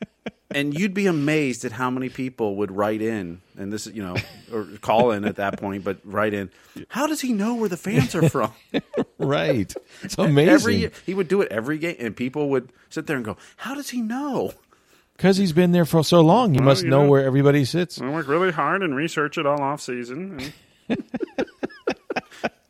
and 0.52 0.78
you'd 0.78 0.94
be 0.94 1.06
amazed 1.06 1.64
at 1.64 1.72
how 1.72 1.90
many 1.90 2.08
people 2.08 2.56
would 2.56 2.72
write 2.72 3.02
in, 3.02 3.40
and 3.56 3.72
this 3.72 3.86
is 3.86 3.94
you 3.94 4.02
know, 4.02 4.16
or 4.52 4.66
call 4.80 5.12
in 5.12 5.24
at 5.24 5.36
that 5.36 5.58
point, 5.58 5.84
but 5.84 5.98
write 6.04 6.34
in. 6.34 6.50
How 6.88 7.06
does 7.06 7.20
he 7.20 7.32
know 7.32 7.54
where 7.54 7.68
the 7.68 7.76
fans 7.76 8.14
are 8.14 8.28
from? 8.28 8.52
right, 9.18 9.72
it's 10.02 10.18
amazing. 10.18 10.54
Every 10.54 10.90
he 11.06 11.14
would 11.14 11.28
do 11.28 11.40
it 11.40 11.52
every 11.52 11.78
game, 11.78 11.96
and 11.98 12.16
people 12.16 12.48
would 12.50 12.72
sit 12.88 13.06
there 13.06 13.16
and 13.16 13.24
go, 13.24 13.36
"How 13.56 13.74
does 13.74 13.90
he 13.90 14.00
know?" 14.00 14.52
Because 15.16 15.36
he's 15.36 15.52
been 15.52 15.72
there 15.72 15.84
for 15.84 16.02
so 16.02 16.22
long, 16.22 16.54
he 16.54 16.60
well, 16.60 16.70
must 16.70 16.84
know, 16.84 17.02
know, 17.02 17.08
where 17.08 17.24
everybody 17.24 17.64
sits. 17.64 18.00
I 18.00 18.08
work 18.08 18.26
really 18.26 18.52
hard 18.52 18.82
and 18.82 18.96
research 18.96 19.36
it 19.36 19.46
all 19.46 19.60
off 19.60 19.82
season. 19.82 20.52
And... 20.88 21.04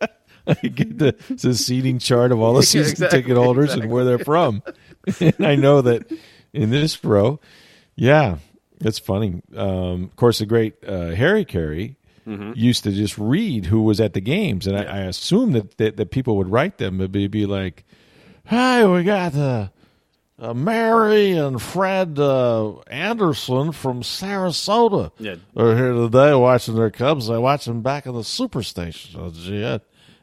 you 0.62 0.70
get 0.70 0.98
the, 0.98 1.16
the 1.28 1.54
seating 1.54 1.98
chart 1.98 2.32
of 2.32 2.40
all 2.40 2.54
the 2.54 2.62
season 2.64 2.92
exactly, 2.92 3.22
ticket 3.22 3.36
holders 3.36 3.64
exactly. 3.66 3.82
and 3.84 3.92
where 3.92 4.04
they're 4.04 4.18
from. 4.18 4.62
and 5.20 5.46
I 5.46 5.56
know 5.56 5.82
that 5.82 6.10
in 6.52 6.70
this 6.70 7.02
row, 7.04 7.40
yeah, 7.96 8.36
it's 8.80 8.98
funny. 8.98 9.42
Um, 9.54 10.04
of 10.04 10.16
course, 10.16 10.38
the 10.38 10.46
great 10.46 10.74
uh, 10.86 11.10
Harry 11.10 11.44
Caray 11.44 11.96
mm-hmm. 12.26 12.52
used 12.54 12.84
to 12.84 12.92
just 12.92 13.18
read 13.18 13.66
who 13.66 13.82
was 13.82 14.00
at 14.00 14.14
the 14.14 14.20
games, 14.20 14.66
and 14.66 14.76
yeah. 14.76 14.92
I, 14.92 14.98
I 14.98 15.00
assume 15.02 15.52
that, 15.52 15.76
that, 15.78 15.96
that 15.96 16.10
people 16.10 16.36
would 16.36 16.50
write 16.50 16.78
them. 16.78 17.00
It'd 17.00 17.12
be, 17.12 17.26
be 17.26 17.46
like, 17.46 17.84
"Hey, 18.44 18.86
we 18.86 19.04
got 19.04 19.32
the." 19.32 19.70
Uh, 20.42 20.54
Mary 20.54 21.32
and 21.32 21.60
Fred 21.60 22.18
uh, 22.18 22.78
Anderson 22.86 23.72
from 23.72 24.00
Sarasota 24.00 25.12
yeah. 25.18 25.34
are 25.54 25.76
here 25.76 25.92
today 25.92 26.32
watching 26.32 26.76
their 26.76 26.90
Cubs. 26.90 27.28
I 27.28 27.36
watch 27.36 27.66
them 27.66 27.82
back 27.82 28.06
in 28.06 28.14
the 28.14 28.20
superstation. 28.20 29.16
Oh, 29.18 29.28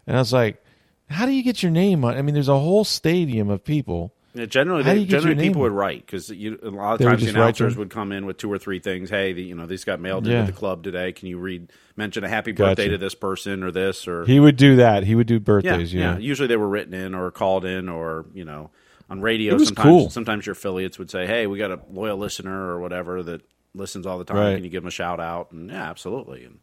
and 0.07 0.15
I 0.15 0.19
was 0.19 0.33
like, 0.33 0.63
how 1.09 1.25
do 1.25 1.31
you 1.31 1.43
get 1.43 1.61
your 1.61 1.71
name 1.71 2.03
on? 2.03 2.17
I 2.17 2.21
mean, 2.21 2.33
there's 2.33 2.49
a 2.49 2.57
whole 2.57 2.83
stadium 2.83 3.49
of 3.49 3.63
people 3.63 4.13
yeah, 4.37 4.45
generally, 4.45 4.83
they, 4.83 5.05
generally 5.05 5.35
people 5.35 5.61
would 5.61 5.71
write 5.71 6.05
because 6.05 6.29
a 6.29 6.35
lot 6.35 6.93
of 6.93 6.99
they 6.99 7.05
times 7.05 7.23
the 7.23 7.29
announcers 7.29 7.75
would 7.75 7.89
come 7.89 8.11
in 8.11 8.27
with 8.27 8.37
two 8.37 8.51
or 8.51 8.59
three 8.59 8.79
things. 8.79 9.09
Hey, 9.09 9.33
the, 9.33 9.41
you 9.41 9.55
know, 9.55 9.65
these 9.65 9.83
got 9.83 9.99
mailed 9.99 10.27
yeah. 10.27 10.41
into 10.41 10.51
the 10.51 10.57
club 10.57 10.83
today. 10.83 11.11
Can 11.11 11.27
you 11.27 11.39
read 11.39 11.71
mention 11.95 12.23
a 12.23 12.29
happy 12.29 12.51
birthday 12.51 12.85
gotcha. 12.85 12.91
to 12.91 12.97
this 12.99 13.15
person 13.15 13.63
or 13.63 13.71
this 13.71 14.07
or 14.07 14.25
he 14.25 14.39
would 14.39 14.55
do 14.55 14.75
that. 14.75 15.03
He 15.03 15.15
would 15.15 15.25
do 15.25 15.39
birthdays. 15.39 15.91
Yeah, 15.91 16.01
yeah. 16.01 16.11
yeah. 16.13 16.19
Usually 16.19 16.47
they 16.47 16.55
were 16.55 16.69
written 16.69 16.93
in 16.93 17.15
or 17.15 17.31
called 17.31 17.65
in 17.65 17.89
or 17.89 18.25
you 18.33 18.45
know 18.45 18.69
on 19.09 19.21
radio. 19.21 19.57
sometimes 19.57 19.83
cool. 19.83 20.09
sometimes 20.11 20.45
your 20.45 20.53
affiliates 20.53 20.99
would 20.99 21.09
say, 21.09 21.25
"Hey, 21.25 21.47
we 21.47 21.57
got 21.57 21.71
a 21.71 21.79
loyal 21.89 22.17
listener 22.17 22.69
or 22.69 22.79
whatever 22.79 23.23
that 23.23 23.41
listens 23.73 24.05
all 24.05 24.19
the 24.19 24.25
time. 24.25 24.37
Right. 24.37 24.55
Can 24.55 24.63
you 24.63 24.69
give 24.69 24.83
them 24.83 24.89
a 24.89 24.91
shout 24.91 25.19
out?" 25.19 25.51
And 25.51 25.71
yeah, 25.71 25.89
absolutely. 25.89 26.45
And 26.45 26.59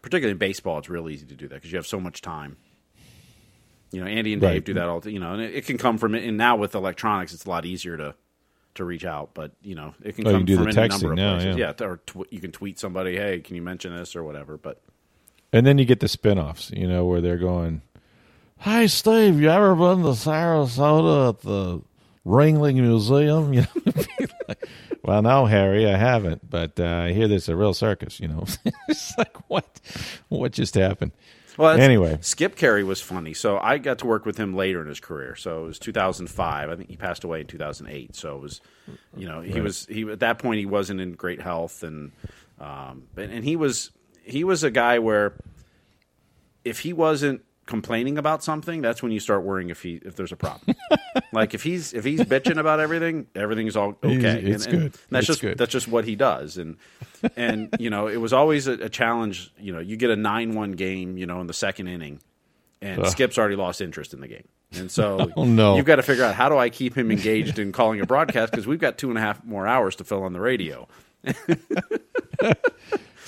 particularly 0.00 0.32
in 0.32 0.38
baseball, 0.38 0.78
it's 0.78 0.88
real 0.88 1.10
easy 1.10 1.26
to 1.26 1.34
do 1.34 1.46
that 1.48 1.56
because 1.56 1.72
you 1.72 1.76
have 1.76 1.86
so 1.86 2.00
much 2.00 2.22
time. 2.22 2.56
You 3.92 4.00
know, 4.00 4.06
Andy 4.06 4.32
and 4.32 4.40
Dave 4.40 4.50
right. 4.50 4.64
do 4.64 4.74
that 4.74 4.88
all. 4.88 5.00
The, 5.00 5.12
you 5.12 5.20
know, 5.20 5.34
and 5.34 5.42
it, 5.42 5.54
it, 5.54 5.66
can 5.66 5.78
come 5.78 5.98
from 5.98 6.14
it. 6.14 6.24
And 6.24 6.36
now 6.36 6.56
with 6.56 6.74
electronics, 6.74 7.34
it's 7.34 7.44
a 7.44 7.50
lot 7.50 7.66
easier 7.66 7.96
to 7.96 8.14
to 8.74 8.84
reach 8.84 9.04
out. 9.04 9.30
But 9.34 9.52
you 9.62 9.74
know, 9.74 9.94
it 10.02 10.16
can 10.16 10.26
oh, 10.26 10.32
come 10.32 10.46
from 10.46 10.68
any 10.68 10.88
number 10.88 11.12
of 11.12 11.16
now, 11.16 11.34
places. 11.34 11.56
Yeah, 11.56 11.72
yeah 11.78 11.86
or 11.86 11.98
tw- 12.06 12.32
you 12.32 12.40
can 12.40 12.52
tweet 12.52 12.78
somebody, 12.78 13.16
"Hey, 13.16 13.40
can 13.40 13.54
you 13.54 13.62
mention 13.62 13.94
this 13.94 14.16
or 14.16 14.24
whatever?" 14.24 14.56
But 14.56 14.80
and 15.52 15.66
then 15.66 15.78
you 15.78 15.84
get 15.84 16.00
the 16.00 16.08
spin-offs, 16.08 16.70
you 16.70 16.88
know, 16.88 17.04
where 17.04 17.20
they're 17.20 17.36
going, 17.36 17.82
"Hey, 18.58 18.86
Steve, 18.86 19.40
you 19.40 19.50
ever 19.50 19.74
been 19.74 20.02
to 20.02 20.10
Sarasota 20.10 21.28
at 21.28 21.40
the 21.42 21.82
Ringling 22.26 22.76
Museum?" 22.76 23.52
You 23.52 23.66
know. 23.86 24.54
well, 25.04 25.22
no, 25.22 25.46
Harry, 25.46 25.86
I 25.86 25.96
haven't, 25.96 26.48
but 26.48 26.78
uh, 26.78 26.84
I 26.84 27.12
hear 27.12 27.28
there's 27.28 27.48
a 27.48 27.56
real 27.56 27.74
circus. 27.74 28.20
You 28.20 28.28
know, 28.28 28.44
it's 28.88 29.16
like 29.18 29.50
what, 29.50 29.80
what 30.28 30.52
just 30.52 30.74
happened? 30.74 31.12
Well, 31.56 31.78
anyway, 31.78 32.18
Skip 32.20 32.56
Caray 32.56 32.82
was 32.82 33.00
funny. 33.00 33.34
So 33.34 33.58
I 33.58 33.78
got 33.78 33.98
to 33.98 34.06
work 34.06 34.24
with 34.24 34.38
him 34.38 34.54
later 34.54 34.80
in 34.80 34.86
his 34.86 35.00
career. 35.00 35.36
So 35.36 35.64
it 35.64 35.66
was 35.68 35.78
2005. 35.78 36.70
I 36.70 36.76
think 36.76 36.88
he 36.88 36.96
passed 36.96 37.24
away 37.24 37.40
in 37.40 37.46
2008. 37.46 38.16
So 38.16 38.36
it 38.36 38.40
was, 38.40 38.60
you 39.16 39.28
know, 39.28 39.40
he 39.40 39.54
right. 39.54 39.62
was 39.62 39.86
he 39.86 40.10
at 40.10 40.20
that 40.20 40.38
point 40.38 40.58
he 40.58 40.66
wasn't 40.66 41.00
in 41.00 41.12
great 41.12 41.40
health, 41.40 41.82
and 41.82 42.12
um, 42.60 43.04
and, 43.16 43.32
and 43.32 43.44
he 43.44 43.56
was 43.56 43.90
he 44.24 44.44
was 44.44 44.64
a 44.64 44.70
guy 44.70 44.98
where 44.98 45.34
if 46.64 46.80
he 46.80 46.92
wasn't 46.92 47.42
complaining 47.66 48.18
about 48.18 48.42
something, 48.42 48.82
that's 48.82 49.02
when 49.02 49.12
you 49.12 49.20
start 49.20 49.42
worrying 49.42 49.70
if 49.70 49.82
he 49.82 50.00
if 50.04 50.16
there's 50.16 50.32
a 50.32 50.36
problem. 50.36 50.76
like 51.32 51.54
if 51.54 51.62
he's 51.62 51.92
if 51.92 52.04
he's 52.04 52.20
bitching 52.20 52.58
about 52.58 52.80
everything, 52.80 53.26
everything's 53.34 53.76
all 53.76 53.96
okay. 54.02 54.40
It's 54.42 54.66
and, 54.66 54.74
and 54.74 54.82
good. 54.82 55.00
that's 55.10 55.20
it's 55.20 55.26
just 55.26 55.40
good. 55.40 55.58
that's 55.58 55.72
just 55.72 55.88
what 55.88 56.04
he 56.04 56.16
does. 56.16 56.56
And 56.56 56.76
and 57.36 57.74
you 57.78 57.90
know, 57.90 58.08
it 58.08 58.18
was 58.18 58.32
always 58.32 58.66
a, 58.66 58.72
a 58.72 58.88
challenge. 58.88 59.52
You 59.58 59.72
know, 59.72 59.80
you 59.80 59.96
get 59.96 60.10
a 60.10 60.16
nine 60.16 60.54
one 60.54 60.72
game, 60.72 61.16
you 61.16 61.26
know, 61.26 61.40
in 61.40 61.46
the 61.46 61.54
second 61.54 61.88
inning, 61.88 62.20
and 62.80 63.00
Ugh. 63.00 63.06
Skip's 63.06 63.38
already 63.38 63.56
lost 63.56 63.80
interest 63.80 64.12
in 64.14 64.20
the 64.20 64.28
game. 64.28 64.48
And 64.74 64.90
so 64.90 65.30
oh, 65.36 65.44
no. 65.44 65.76
you've 65.76 65.86
got 65.86 65.96
to 65.96 66.02
figure 66.02 66.24
out 66.24 66.34
how 66.34 66.48
do 66.48 66.56
I 66.58 66.70
keep 66.70 66.96
him 66.96 67.10
engaged 67.10 67.58
in 67.58 67.72
calling 67.72 68.00
a 68.00 68.06
broadcast 68.06 68.50
because 68.50 68.66
we've 68.66 68.80
got 68.80 68.98
two 68.98 69.08
and 69.08 69.18
a 69.18 69.20
half 69.20 69.44
more 69.44 69.66
hours 69.66 69.96
to 69.96 70.04
fill 70.04 70.22
on 70.24 70.32
the 70.32 70.40
radio. 70.40 70.88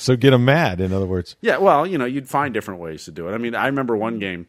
so 0.04 0.16
get 0.16 0.30
them 0.30 0.44
mad, 0.44 0.80
in 0.80 0.92
other 0.92 1.06
words. 1.06 1.36
Yeah, 1.40 1.58
well, 1.58 1.86
you 1.86 1.98
know, 1.98 2.04
you'd 2.04 2.28
find 2.28 2.52
different 2.52 2.80
ways 2.80 3.04
to 3.06 3.10
do 3.10 3.28
it. 3.28 3.32
I 3.32 3.38
mean, 3.38 3.54
I 3.54 3.66
remember 3.66 3.96
one 3.96 4.18
game 4.18 4.46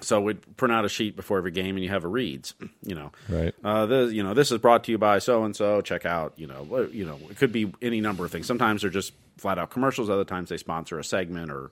so 0.00 0.20
we'd 0.20 0.56
print 0.56 0.72
out 0.72 0.84
a 0.84 0.88
sheet 0.88 1.14
before 1.14 1.38
every 1.38 1.52
game, 1.52 1.76
and 1.76 1.84
you 1.84 1.90
have 1.90 2.04
a 2.04 2.08
reads. 2.08 2.54
You 2.86 2.94
know, 2.94 3.12
right? 3.30 3.54
Uh, 3.64 3.86
this, 3.86 4.12
you 4.12 4.22
know, 4.22 4.34
this 4.34 4.52
is 4.52 4.58
brought 4.58 4.84
to 4.84 4.92
you 4.92 4.98
by 4.98 5.18
so 5.18 5.44
and 5.44 5.56
so. 5.56 5.80
Check 5.80 6.04
out. 6.04 6.34
You 6.36 6.46
know, 6.46 6.86
you 6.92 7.06
know, 7.06 7.18
it 7.30 7.38
could 7.38 7.50
be 7.50 7.72
any 7.80 8.02
number 8.02 8.26
of 8.26 8.30
things. 8.30 8.46
Sometimes 8.46 8.82
they're 8.82 8.90
just 8.90 9.14
flat 9.38 9.58
out 9.58 9.70
commercials. 9.70 10.10
Other 10.10 10.24
times 10.24 10.50
they 10.50 10.58
sponsor 10.58 10.98
a 10.98 11.04
segment, 11.04 11.50
or 11.50 11.70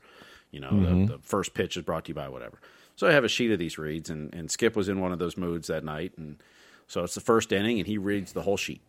you 0.51 0.59
know, 0.59 0.71
mm-hmm. 0.71 1.05
the, 1.05 1.13
the, 1.13 1.19
first 1.19 1.53
pitch 1.53 1.77
is 1.77 1.83
brought 1.83 2.07
to 2.07 2.09
you 2.09 2.15
by 2.15 2.31
whatever. 2.31 2.59
So 2.97 3.07
I 3.07 3.13
have 3.13 3.25
a 3.25 3.29
sheet 3.29 3.51
of 3.51 3.59
these 3.59 3.77
reads, 3.77 4.09
and, 4.09 4.33
and 4.35 4.51
Skip 4.51 4.75
was 4.75 4.89
in 4.89 5.03
one 5.03 5.13
of 5.13 5.19
those 5.19 5.37
moods 5.37 5.69
that 5.69 5.85
night, 5.85 6.13
and 6.17 6.43
so 6.87 7.05
it's 7.05 7.15
the 7.15 7.21
first 7.21 7.53
inning, 7.53 7.79
and 7.79 7.87
he 7.87 7.99
reads 7.99 8.33
the 8.33 8.43
whole 8.43 8.57
sheet. 8.57 8.81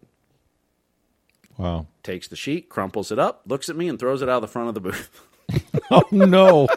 Wow! 1.57 1.87
Takes 2.01 2.27
the 2.27 2.35
sheet, 2.35 2.69
crumples 2.69 3.11
it 3.11 3.19
up, 3.19 3.43
looks 3.45 3.69
at 3.69 3.75
me, 3.75 3.87
and 3.87 3.99
throws 3.99 4.21
it 4.21 4.29
out 4.29 4.37
of 4.37 4.41
the 4.41 4.47
front 4.47 4.69
of 4.69 4.73
the 4.73 4.81
booth. 4.81 5.21
oh 5.91 6.03
no! 6.11 6.67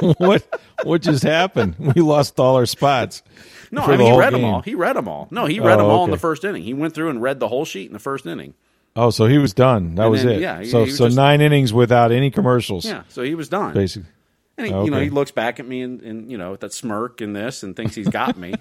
what 0.18 0.60
what 0.82 1.02
just 1.02 1.22
happened? 1.22 1.76
We 1.78 2.02
lost 2.02 2.38
all 2.38 2.56
our 2.56 2.66
spots. 2.66 3.22
No, 3.70 3.82
I 3.82 3.96
mean 3.96 4.12
he 4.12 4.18
read 4.18 4.32
game. 4.32 4.42
them 4.42 4.50
all. 4.50 4.62
He 4.62 4.74
read 4.74 4.96
them 4.96 5.08
all. 5.08 5.28
No, 5.30 5.46
he 5.46 5.60
oh, 5.60 5.64
read 5.64 5.74
oh, 5.74 5.82
them 5.82 5.86
all 5.86 6.02
okay. 6.02 6.04
in 6.04 6.10
the 6.10 6.18
first 6.18 6.44
inning. 6.44 6.62
He 6.62 6.74
went 6.74 6.94
through 6.94 7.10
and 7.10 7.22
read 7.22 7.40
the 7.40 7.48
whole 7.48 7.64
sheet 7.64 7.86
in 7.86 7.92
the 7.92 7.98
first 7.98 8.26
inning. 8.26 8.54
Oh, 8.96 9.10
so 9.10 9.26
he 9.26 9.38
was 9.38 9.54
done. 9.54 9.94
That 9.94 10.02
and 10.02 10.10
was 10.10 10.24
then, 10.24 10.32
it. 10.32 10.40
Yeah. 10.40 10.60
He, 10.60 10.66
so 10.66 10.84
he 10.84 10.90
so 10.90 11.06
just, 11.06 11.16
nine 11.16 11.40
innings 11.40 11.72
without 11.72 12.10
any 12.10 12.30
commercials. 12.30 12.84
Yeah. 12.84 13.04
So 13.08 13.22
he 13.22 13.34
was 13.34 13.48
done 13.48 13.74
basically. 13.74 14.08
And 14.56 14.66
he, 14.66 14.72
okay. 14.72 14.84
you 14.84 14.90
know 14.90 15.00
he 15.00 15.10
looks 15.10 15.30
back 15.30 15.60
at 15.60 15.66
me 15.66 15.82
and, 15.82 16.00
and 16.02 16.30
you 16.30 16.36
know 16.36 16.50
with 16.50 16.60
that 16.60 16.72
smirk 16.72 17.20
and 17.20 17.34
this 17.34 17.62
and 17.62 17.76
thinks 17.76 17.94
he's 17.94 18.08
got 18.08 18.36
me. 18.36 18.54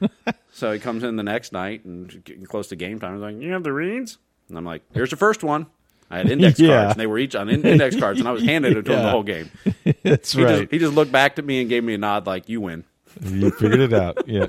so 0.52 0.70
he 0.72 0.78
comes 0.78 1.02
in 1.02 1.16
the 1.16 1.22
next 1.22 1.52
night 1.52 1.84
and 1.84 2.22
getting 2.24 2.46
close 2.46 2.68
to 2.68 2.76
game 2.76 3.00
time. 3.00 3.14
He's 3.14 3.22
like, 3.22 3.40
"You 3.40 3.52
have 3.52 3.64
the 3.64 3.72
reads?" 3.72 4.18
And 4.54 4.58
I'm 4.58 4.64
like, 4.64 4.82
"Here's 4.92 5.10
your 5.10 5.18
first 5.18 5.42
one." 5.42 5.66
I 6.10 6.18
had 6.18 6.30
index 6.30 6.60
yeah. 6.60 6.68
cards, 6.68 6.92
and 6.92 7.00
they 7.00 7.06
were 7.08 7.18
each 7.18 7.34
on 7.34 7.50
index 7.50 7.96
cards, 7.98 8.20
and 8.20 8.28
I 8.28 8.32
was 8.32 8.44
handed 8.44 8.76
it 8.76 8.84
to 8.84 8.92
yeah. 8.92 8.98
him 8.98 9.04
the 9.04 9.10
whole 9.10 9.22
game. 9.24 9.50
That's 10.02 10.32
he 10.32 10.44
right. 10.44 10.60
Just, 10.60 10.70
he 10.70 10.78
just 10.78 10.94
looked 10.94 11.10
back 11.10 11.38
at 11.38 11.44
me 11.44 11.60
and 11.60 11.68
gave 11.68 11.82
me 11.82 11.94
a 11.94 11.98
nod, 11.98 12.26
like 12.26 12.48
"You 12.48 12.60
win." 12.60 12.84
You 13.20 13.50
figured 13.50 13.80
it 13.80 13.92
out. 13.92 14.28
Yeah. 14.28 14.46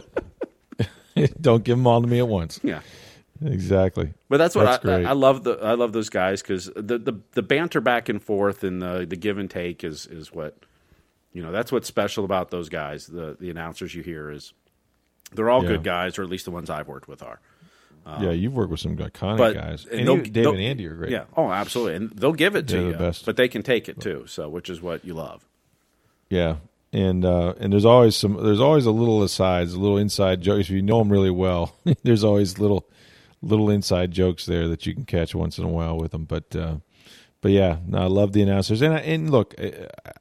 Don't 1.42 1.64
give 1.64 1.78
them 1.78 1.88
all 1.88 2.02
to 2.02 2.08
me 2.08 2.20
at 2.20 2.28
once. 2.28 2.60
Yeah. 2.62 2.82
Exactly. 3.44 4.14
But 4.30 4.38
that's 4.38 4.56
what 4.56 4.66
that's 4.66 4.86
I, 4.86 5.10
I, 5.10 5.12
love. 5.14 5.44
The 5.44 5.60
I 5.62 5.74
love 5.74 5.92
those 5.92 6.10
guys 6.10 6.42
because 6.42 6.66
the, 6.76 6.98
the 6.98 7.20
the 7.32 7.42
banter 7.42 7.82
back 7.82 8.10
and 8.10 8.22
forth 8.22 8.64
and 8.64 8.82
the 8.82 9.06
the 9.08 9.16
give 9.16 9.38
and 9.38 9.50
take 9.50 9.84
is 9.84 10.08
is 10.08 10.32
what 10.32 10.58
you 11.34 11.42
know. 11.42 11.52
That's 11.52 11.72
what's 11.72 11.88
special 11.88 12.24
about 12.24 12.50
those 12.50 12.70
guys. 12.70 13.08
The 13.08 13.36
the 13.40 13.50
announcers 13.50 13.94
you 13.94 14.04
hear 14.04 14.32
is 14.32 14.54
they're 15.34 15.50
all 15.50 15.64
yeah. 15.64 15.72
good 15.72 15.84
guys, 15.84 16.18
or 16.18 16.24
at 16.24 16.30
least 16.30 16.46
the 16.46 16.52
ones 16.52 16.70
I've 16.70 16.88
worked 16.88 17.08
with 17.08 17.22
are. 17.24 17.40
Um, 18.06 18.24
yeah, 18.24 18.32
you've 18.32 18.54
worked 18.54 18.70
with 18.70 18.80
some 18.80 18.96
iconic 18.98 19.38
but, 19.38 19.54
guys. 19.56 19.86
And, 19.86 20.08
and 20.08 20.34
Dave 20.34 20.46
and 20.46 20.60
Andy 20.60 20.86
are 20.88 20.94
great. 20.94 21.12
Yeah, 21.12 21.26
oh, 21.36 21.52
absolutely, 21.52 21.96
and 21.96 22.12
they'll 22.12 22.34
give 22.34 22.56
it 22.56 22.68
to 22.68 22.76
They're 22.76 22.92
you, 22.92 22.94
best. 22.94 23.26
but 23.26 23.36
they 23.36 23.48
can 23.48 23.64
take 23.64 23.90
it 23.90 24.00
too. 24.00 24.26
So, 24.28 24.48
which 24.48 24.70
is 24.70 24.82
what 24.82 25.04
you 25.04 25.16
love. 25.16 25.44
Yeah, 26.30 26.58
and 26.94 27.26
uh, 27.26 27.56
and 27.60 27.74
there's 27.74 27.86
always 27.86 28.16
some. 28.16 28.42
There's 28.42 28.60
always 28.62 28.86
a 28.86 28.92
little 28.92 29.24
asides, 29.24 29.74
a 29.74 29.80
little 29.80 29.98
inside 29.98 30.42
jokes. 30.42 30.66
If 30.66 30.70
you 30.70 30.82
know 30.84 31.00
them 31.00 31.12
really 31.12 31.32
well, 31.32 31.76
there's 32.04 32.24
always 32.24 32.60
little 32.60 32.88
little 33.42 33.70
inside 33.70 34.12
jokes 34.12 34.46
there 34.46 34.68
that 34.68 34.86
you 34.86 34.94
can 34.94 35.06
catch 35.06 35.34
once 35.34 35.58
in 35.58 35.66
a 35.66 35.70
while 35.70 35.98
with 35.98 36.12
them. 36.12 36.26
But 36.26 36.56
uh, 36.56 36.78
but 37.42 37.52
yeah, 37.52 37.78
no, 37.88 38.00
I 38.00 38.06
love 38.06 38.34
the 38.34 38.42
announcers. 38.42 38.82
And 38.82 38.94
and 38.96 39.32
look, 39.32 39.56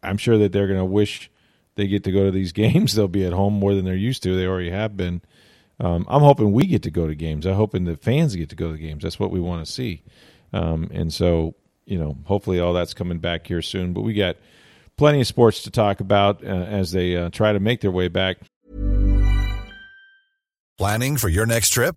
I'm 0.03 0.17
sure 0.17 0.39
that 0.39 0.53
they're 0.53 0.67
going 0.67 0.79
to 0.79 0.85
wish 0.85 1.31
they 1.75 1.87
get 1.87 2.05
to 2.05 2.13
go 2.13 2.25
to 2.25 2.31
these 2.31 2.53
games. 2.65 2.95
They'll 2.95 3.09
be 3.09 3.25
at 3.27 3.33
home 3.33 3.55
more 3.55 3.75
than 3.75 3.85
they're 3.85 3.95
used 3.95 4.23
to. 4.23 4.37
They 4.37 4.47
already 4.47 4.71
have 4.71 4.97
been. 4.97 5.23
Um, 5.85 6.07
I'm 6.09 6.23
hoping 6.23 6.53
we 6.53 6.67
get 6.67 6.83
to 6.85 6.91
go 6.91 7.07
to 7.07 7.15
games. 7.15 7.45
I'm 7.45 7.55
hoping 7.55 7.85
the 7.85 7.99
fans 7.99 8.35
get 8.35 8.49
to 8.49 8.57
go 8.57 8.73
to 8.73 8.79
games. 8.79 9.03
That's 9.03 9.21
what 9.21 9.31
we 9.31 9.39
want 9.39 9.67
to 9.67 9.71
see. 9.71 10.03
Um, 10.55 10.89
and 10.91 11.13
so, 11.13 11.57
you 11.85 11.99
know, 11.99 12.17
hopefully 12.25 12.59
all 12.59 12.73
that's 12.73 12.95
coming 12.95 13.19
back 13.19 13.47
here 13.47 13.61
soon. 13.61 13.93
But 13.93 14.01
we 14.01 14.15
got 14.15 14.37
plenty 14.97 15.21
of 15.21 15.27
sports 15.27 15.63
to 15.65 15.71
talk 15.71 16.01
about 16.01 16.43
uh, 16.43 16.47
as 16.47 16.93
they 16.93 17.15
uh, 17.15 17.29
try 17.29 17.53
to 17.53 17.61
make 17.61 17.83
their 17.83 17.91
way 17.91 18.09
back. 18.09 18.39
Planning 20.79 21.19
for 21.19 21.29
your 21.29 21.45
next 21.45 21.69
trip? 21.69 21.97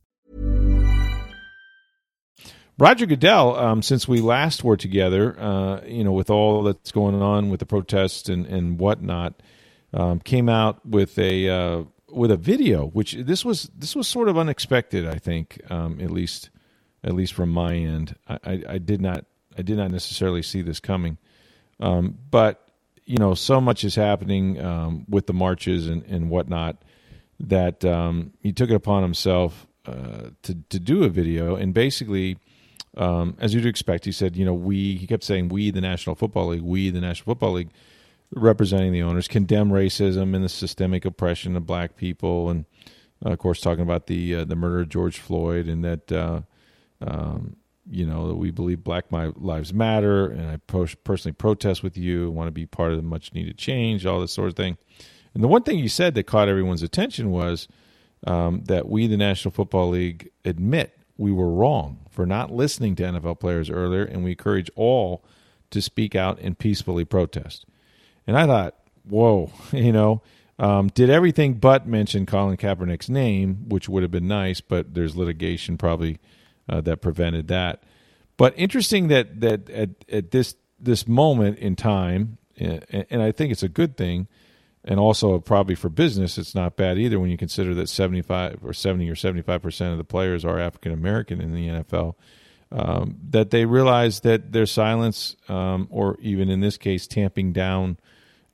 Roger 2.81 3.05
Goodell, 3.05 3.55
um, 3.57 3.83
since 3.83 4.07
we 4.07 4.21
last 4.21 4.63
were 4.63 4.75
together, 4.75 5.39
uh, 5.39 5.81
you 5.85 6.03
know, 6.03 6.13
with 6.13 6.31
all 6.31 6.63
that's 6.63 6.91
going 6.91 7.21
on 7.21 7.51
with 7.51 7.59
the 7.59 7.65
protests 7.67 8.27
and, 8.27 8.47
and 8.47 8.79
whatnot, 8.79 9.39
um, 9.93 10.19
came 10.19 10.49
out 10.49 10.83
with 10.83 11.17
a... 11.19 11.47
Uh, 11.47 11.83
with 12.09 12.29
a 12.29 12.35
video, 12.35 12.87
which 12.87 13.13
this 13.13 13.45
was 13.45 13.71
this 13.73 13.95
was 13.95 14.05
sort 14.05 14.27
of 14.27 14.37
unexpected. 14.37 15.07
I 15.07 15.17
think, 15.17 15.61
um, 15.71 16.01
at 16.01 16.11
least 16.11 16.49
at 17.05 17.13
least 17.13 17.31
from 17.31 17.51
my 17.51 17.73
end, 17.73 18.17
I, 18.27 18.37
I, 18.43 18.63
I, 18.67 18.77
did 18.79 18.99
not 18.99 19.23
I 19.57 19.61
did 19.61 19.77
not 19.77 19.91
necessarily 19.91 20.41
see 20.41 20.61
this 20.61 20.81
coming. 20.81 21.17
Um, 21.79 22.17
but 22.29 22.67
you 23.05 23.17
know, 23.17 23.33
so 23.33 23.61
much 23.61 23.85
is 23.85 23.95
happening 23.95 24.59
um, 24.59 25.05
with 25.07 25.27
the 25.27 25.33
marches 25.33 25.87
and, 25.87 26.03
and 26.03 26.29
whatnot 26.29 26.83
that 27.39 27.85
um, 27.85 28.33
he 28.41 28.51
took 28.51 28.69
it 28.69 28.75
upon 28.75 29.03
himself 29.03 29.65
uh, 29.85 30.31
to 30.41 30.57
to 30.67 30.79
do 30.81 31.05
a 31.05 31.09
video 31.09 31.55
and 31.55 31.73
basically. 31.73 32.37
Um, 32.97 33.37
as 33.39 33.53
you'd 33.53 33.65
expect, 33.65 34.05
he 34.05 34.11
said, 34.11 34.35
"You 34.35 34.45
know, 34.45 34.53
we." 34.53 34.97
He 34.97 35.07
kept 35.07 35.23
saying, 35.23 35.49
"We, 35.49 35.71
the 35.71 35.81
National 35.81 36.15
Football 36.15 36.47
League, 36.47 36.61
we, 36.61 36.89
the 36.89 37.01
National 37.01 37.33
Football 37.33 37.53
League." 37.53 37.71
representing 38.33 38.93
the 38.93 39.03
owners, 39.03 39.27
condemn 39.27 39.69
racism 39.69 40.33
and 40.35 40.43
the 40.43 40.49
systemic 40.49 41.05
oppression 41.05 41.55
of 41.55 41.65
black 41.65 41.95
people, 41.95 42.49
and 42.49 42.65
uh, 43.25 43.31
of 43.31 43.39
course 43.39 43.61
talking 43.61 43.83
about 43.83 44.07
the 44.07 44.35
uh, 44.35 44.45
the 44.45 44.55
murder 44.55 44.81
of 44.81 44.89
George 44.89 45.19
Floyd, 45.19 45.67
and 45.67 45.83
that 45.83 46.11
uh, 46.11 46.41
um, 47.01 47.55
you 47.89 48.05
know 48.05 48.27
that 48.27 48.35
we 48.35 48.51
believe 48.51 48.83
Black 48.83 49.05
Lives 49.11 49.73
Matter, 49.73 50.27
and 50.27 50.47
I 50.47 50.57
personally 50.57 51.33
protest 51.33 51.83
with 51.83 51.97
you, 51.97 52.31
want 52.31 52.47
to 52.47 52.51
be 52.51 52.65
part 52.65 52.91
of 52.91 52.97
the 52.97 53.03
much 53.03 53.33
needed 53.33 53.57
change, 53.57 54.05
all 54.05 54.21
this 54.21 54.33
sort 54.33 54.49
of 54.49 54.55
thing. 54.55 54.77
And 55.33 55.43
the 55.43 55.47
one 55.47 55.63
thing 55.63 55.79
you 55.79 55.89
said 55.89 56.15
that 56.15 56.23
caught 56.23 56.49
everyone's 56.49 56.83
attention 56.83 57.31
was 57.31 57.67
um, 58.27 58.63
that 58.65 58.87
we, 58.89 59.07
the 59.07 59.17
National 59.17 59.51
Football 59.51 59.89
League, 59.89 60.29
admit 60.43 60.97
we 61.21 61.31
were 61.31 61.51
wrong 61.51 61.99
for 62.09 62.25
not 62.25 62.51
listening 62.51 62.95
to 62.95 63.03
NFL 63.03 63.39
players 63.39 63.69
earlier, 63.69 64.03
and 64.03 64.23
we 64.23 64.31
encourage 64.31 64.71
all 64.75 65.23
to 65.69 65.79
speak 65.79 66.15
out 66.15 66.39
and 66.39 66.57
peacefully 66.57 67.05
protest. 67.05 67.65
And 68.25 68.35
I 68.35 68.47
thought, 68.47 68.75
whoa, 69.07 69.51
you 69.71 69.91
know, 69.91 70.23
um, 70.57 70.87
did 70.87 71.11
everything 71.11 71.53
but 71.53 71.87
mention 71.87 72.25
Colin 72.25 72.57
Kaepernick's 72.57 73.07
name, 73.07 73.69
which 73.69 73.87
would 73.87 74.01
have 74.01 74.11
been 74.11 74.27
nice, 74.27 74.61
but 74.61 74.95
there's 74.95 75.15
litigation 75.15 75.77
probably 75.77 76.19
uh, 76.67 76.81
that 76.81 77.01
prevented 77.01 77.47
that. 77.49 77.83
But 78.35 78.55
interesting 78.57 79.07
that 79.09 79.41
that 79.41 79.69
at, 79.69 79.89
at 80.09 80.31
this 80.31 80.55
this 80.79 81.07
moment 81.07 81.59
in 81.59 81.75
time, 81.75 82.39
and 82.57 83.21
I 83.21 83.31
think 83.31 83.51
it's 83.51 83.63
a 83.63 83.69
good 83.69 83.95
thing, 83.95 84.27
and 84.83 84.99
also 84.99 85.39
probably 85.39 85.75
for 85.75 85.89
business, 85.89 86.37
it's 86.37 86.55
not 86.55 86.75
bad 86.75 86.97
either 86.97 87.19
when 87.19 87.29
you 87.29 87.37
consider 87.37 87.73
that 87.75 87.89
75 87.89 88.59
or 88.63 88.73
70 88.73 89.09
or 89.09 89.15
75 89.15 89.61
percent 89.61 89.91
of 89.91 89.97
the 89.97 90.03
players 90.03 90.43
are 90.43 90.59
African 90.59 90.91
American 90.91 91.39
in 91.41 91.53
the 91.53 91.67
NFL. 91.67 92.15
Um, 92.73 93.17
that 93.31 93.51
they 93.51 93.65
realize 93.65 94.21
that 94.21 94.53
their 94.53 94.65
silence, 94.65 95.35
um, 95.49 95.87
or 95.91 96.17
even 96.21 96.49
in 96.49 96.61
this 96.61 96.77
case, 96.77 97.05
tamping 97.05 97.51
down 97.51 97.97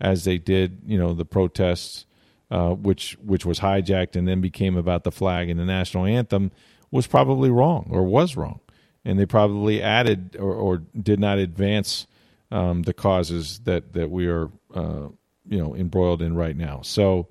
as 0.02 0.24
they 0.24 0.40
did, 0.40 0.82
you 0.88 0.98
know, 0.98 1.14
the 1.14 1.26
protests, 1.26 2.06
uh, 2.50 2.72
which 2.72 3.16
which 3.24 3.46
was 3.46 3.60
hijacked 3.60 4.16
and 4.16 4.28
then 4.28 4.42
became 4.42 4.76
about 4.76 5.04
the 5.04 5.12
flag 5.12 5.50
and 5.50 5.60
the 5.60 5.66
national 5.66 6.06
anthem, 6.06 6.52
was 6.90 7.06
probably 7.06 7.50
wrong 7.50 7.88
or 7.92 8.04
was 8.04 8.36
wrong, 8.36 8.60
and 9.06 9.20
they 9.20 9.26
probably 9.26 9.82
added 9.82 10.36
or, 10.40 10.54
or 10.54 10.78
did 10.78 11.20
not 11.20 11.38
advance 11.38 12.08
um, 12.52 12.84
the 12.84 12.94
causes 12.94 13.60
that 13.66 13.94
that 13.94 14.10
we 14.10 14.28
are, 14.28 14.50
uh, 14.74 15.10
you 15.48 15.58
know, 15.58 15.76
embroiled 15.76 16.22
in 16.22 16.36
right 16.36 16.56
now. 16.56 16.82
So. 16.84 17.28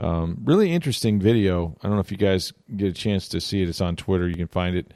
Um, 0.00 0.38
really 0.42 0.72
interesting 0.72 1.20
video. 1.20 1.76
I 1.80 1.86
don't 1.86 1.94
know 1.94 2.00
if 2.00 2.10
you 2.10 2.16
guys 2.16 2.52
get 2.76 2.88
a 2.88 2.92
chance 2.92 3.28
to 3.28 3.40
see 3.40 3.62
it. 3.62 3.68
It's 3.68 3.80
on 3.80 3.94
Twitter. 3.94 4.28
You 4.28 4.34
can 4.34 4.48
find 4.48 4.74
it 4.74 4.92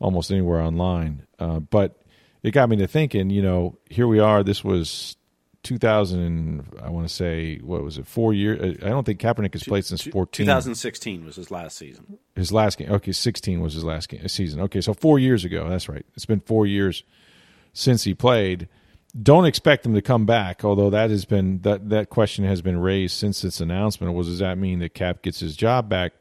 almost 0.00 0.30
anywhere 0.30 0.62
online. 0.62 1.26
Uh, 1.38 1.60
but 1.60 2.00
it 2.42 2.52
got 2.52 2.68
me 2.68 2.76
to 2.76 2.86
thinking. 2.86 3.28
You 3.28 3.42
know, 3.42 3.78
here 3.90 4.06
we 4.06 4.20
are. 4.20 4.42
This 4.42 4.64
was 4.64 5.18
2000 5.64 6.78
I 6.82 6.88
want 6.88 7.08
to 7.08 7.12
say 7.12 7.58
what 7.58 7.82
was 7.82 7.98
it 7.98 8.06
four 8.06 8.32
years 8.32 8.78
uh, 8.80 8.86
I 8.86 8.90
don't 8.90 9.04
think 9.04 9.20
Kaepernick 9.20 9.52
has 9.54 9.64
played 9.64 9.84
since 9.84 10.02
14 10.02 10.46
2016 10.46 11.24
was 11.24 11.36
his 11.36 11.50
last 11.50 11.76
season 11.76 12.18
his 12.36 12.52
last 12.52 12.78
game 12.78 12.90
okay 12.92 13.12
16 13.12 13.60
was 13.60 13.74
his 13.74 13.84
last 13.84 14.08
game, 14.08 14.26
season 14.28 14.60
okay 14.60 14.80
so 14.80 14.94
4 14.94 15.18
years 15.18 15.44
ago 15.44 15.68
that's 15.68 15.88
right 15.88 16.06
it's 16.14 16.24
been 16.24 16.40
4 16.40 16.66
years 16.66 17.02
since 17.72 18.04
he 18.04 18.14
played 18.14 18.68
don't 19.20 19.46
expect 19.46 19.86
him 19.86 19.94
to 19.94 20.02
come 20.02 20.26
back 20.26 20.64
although 20.64 20.90
that 20.90 21.10
has 21.10 21.24
been 21.24 21.60
that 21.62 21.88
that 21.88 22.10
question 22.10 22.44
has 22.44 22.60
been 22.60 22.78
raised 22.78 23.16
since 23.16 23.42
its 23.42 23.60
announcement 23.60 24.12
was 24.12 24.28
does 24.28 24.38
that 24.38 24.58
mean 24.58 24.78
that 24.80 24.94
Cap 24.94 25.22
gets 25.22 25.40
his 25.40 25.56
job 25.56 25.88
back 25.88 26.12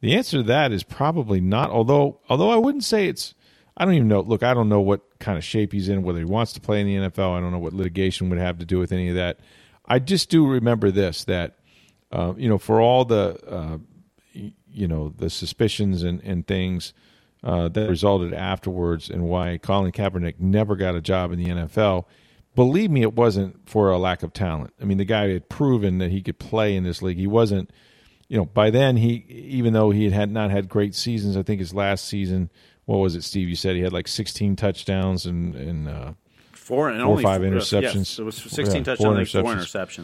the 0.00 0.14
answer 0.14 0.38
to 0.38 0.42
that 0.42 0.70
is 0.70 0.82
probably 0.82 1.40
not 1.40 1.70
although 1.70 2.20
although 2.28 2.50
I 2.50 2.56
wouldn't 2.56 2.84
say 2.84 3.08
it's 3.08 3.34
I 3.76 3.84
don't 3.84 3.94
even 3.94 4.08
know. 4.08 4.20
Look, 4.20 4.42
I 4.42 4.54
don't 4.54 4.68
know 4.68 4.80
what 4.80 5.18
kind 5.18 5.36
of 5.36 5.44
shape 5.44 5.72
he's 5.72 5.88
in, 5.88 6.02
whether 6.02 6.18
he 6.18 6.24
wants 6.24 6.52
to 6.52 6.60
play 6.60 6.80
in 6.80 6.86
the 6.86 7.08
NFL. 7.08 7.36
I 7.36 7.40
don't 7.40 7.50
know 7.50 7.58
what 7.58 7.72
litigation 7.72 8.30
would 8.30 8.38
have 8.38 8.58
to 8.58 8.64
do 8.64 8.78
with 8.78 8.92
any 8.92 9.08
of 9.08 9.16
that. 9.16 9.40
I 9.84 9.98
just 9.98 10.30
do 10.30 10.46
remember 10.46 10.90
this 10.90 11.24
that, 11.24 11.58
uh, 12.12 12.34
you 12.36 12.48
know, 12.48 12.58
for 12.58 12.80
all 12.80 13.04
the, 13.04 13.38
uh, 13.46 13.78
you 14.32 14.86
know, 14.86 15.12
the 15.16 15.28
suspicions 15.28 16.02
and, 16.02 16.20
and 16.22 16.46
things 16.46 16.94
uh, 17.42 17.68
that 17.68 17.88
resulted 17.88 18.32
afterwards 18.32 19.10
and 19.10 19.24
why 19.24 19.58
Colin 19.58 19.92
Kaepernick 19.92 20.38
never 20.38 20.76
got 20.76 20.94
a 20.94 21.00
job 21.00 21.32
in 21.32 21.42
the 21.42 21.50
NFL, 21.50 22.04
believe 22.54 22.90
me, 22.90 23.02
it 23.02 23.14
wasn't 23.14 23.68
for 23.68 23.90
a 23.90 23.98
lack 23.98 24.22
of 24.22 24.32
talent. 24.32 24.72
I 24.80 24.84
mean, 24.84 24.98
the 24.98 25.04
guy 25.04 25.28
had 25.28 25.48
proven 25.48 25.98
that 25.98 26.10
he 26.10 26.22
could 26.22 26.38
play 26.38 26.76
in 26.76 26.84
this 26.84 27.02
league. 27.02 27.18
He 27.18 27.26
wasn't, 27.26 27.70
you 28.28 28.36
know, 28.36 28.44
by 28.44 28.70
then 28.70 28.96
he, 28.96 29.24
even 29.28 29.72
though 29.72 29.90
he 29.90 30.10
had 30.10 30.30
not 30.30 30.50
had 30.50 30.68
great 30.68 30.94
seasons, 30.94 31.36
I 31.36 31.42
think 31.42 31.60
his 31.60 31.74
last 31.74 32.06
season, 32.06 32.50
what 32.86 32.98
was 32.98 33.14
it, 33.14 33.22
Steve? 33.24 33.48
You 33.48 33.56
said 33.56 33.76
he 33.76 33.82
had 33.82 33.92
like 33.92 34.08
16 34.08 34.56
touchdowns 34.56 35.26
and 35.26 35.54
and 35.54 35.88
uh, 35.88 36.12
four 36.52 36.88
and 36.90 37.00
four 37.00 37.10
only 37.10 37.22
five 37.22 37.40
four, 37.42 37.50
interceptions. 37.50 37.94
Yes, 37.94 38.18
it 38.18 38.22
was 38.24 38.36
16 38.36 38.66
Yeah, 38.76 38.82
touchdowns, 38.82 38.98
four 38.98 39.16
and 39.16 39.28
four 39.28 39.42
interceptions. 39.42 39.56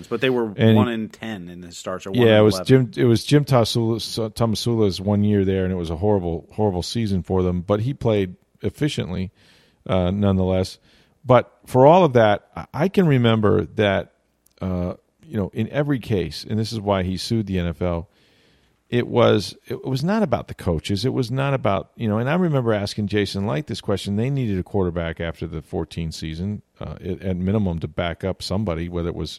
interceptions, 0.05 0.09
but 0.09 0.21
they 0.21 0.31
were 0.31 0.53
And 0.57 0.77
one 0.77 0.89
he- 0.89 0.95
in 0.95 1.09
ten 1.09 1.49
in 1.49 1.63
his 1.63 1.77
starts. 1.79 2.07
Or 2.07 2.11
one 2.13 2.21
Yeah, 2.27 2.39
it 2.39 2.43
was 2.43 2.55
11. 2.57 2.93
Jim. 2.93 3.05
It 3.05 3.07
was 3.09 3.25
Jim 3.25 3.45
Tomasula- 3.45 4.33
Tomasula's 4.35 5.01
one 5.01 5.25
year 5.25 5.45
there, 5.45 5.65
and 5.65 5.73
it 5.73 5.77
was 5.77 5.91
a 5.91 5.97
horrible, 5.97 6.49
horrible 6.53 6.83
season 6.83 7.23
for 7.23 7.43
them. 7.43 7.61
But 7.63 7.81
he 7.81 7.95
played 7.95 8.37
efficiently, 8.63 9.31
uh, 9.87 10.11
nonetheless. 10.11 10.79
But 11.25 11.53
for 11.67 11.87
all 11.87 12.05
of 12.05 12.15
that, 12.15 12.69
I- 12.73 12.89
can 12.89 13.07
remember 13.07 13.67
that, 13.77 14.13
uh, 14.61 14.95
you 15.23 15.37
know, 15.37 15.51
in 15.53 15.69
every 15.69 15.99
case, 15.99 16.45
and 16.49 16.59
this 16.59 16.73
is 16.73 16.81
why 16.81 17.03
he 17.03 17.17
sued 17.17 17.47
the 17.47 17.59
NFL. 17.59 18.07
It 18.89 19.07
was 19.07 19.57
it 19.69 19.85
was 19.85 20.03
not 20.03 20.25
about 20.25 20.49
the 20.49 20.55
coaches. 20.55 21.05
It 21.05 21.13
was 21.13 21.31
not 21.31 21.55
about 21.55 21.93
you 21.95 22.09
know. 22.09 22.19
And 22.19 22.29
I 22.29 22.35
remember 22.35 22.73
asking 22.73 23.07
Jason 23.07 23.47
Licht 23.47 23.69
this 23.69 23.81
question. 23.81 24.17
They 24.17 24.31
needed 24.31 24.59
a 24.59 24.65
quarterback 24.65 25.21
after 25.21 25.47
the 25.47 25.63
14 25.63 26.11
season, 26.11 26.63
uh, 26.81 26.97
at 27.01 27.23
at 27.23 27.37
minimum, 27.37 27.79
to 27.81 27.89
back 27.89 28.25
up 28.25 28.43
somebody. 28.43 28.89
Whether 28.89 29.11
it 29.11 29.15
was 29.15 29.39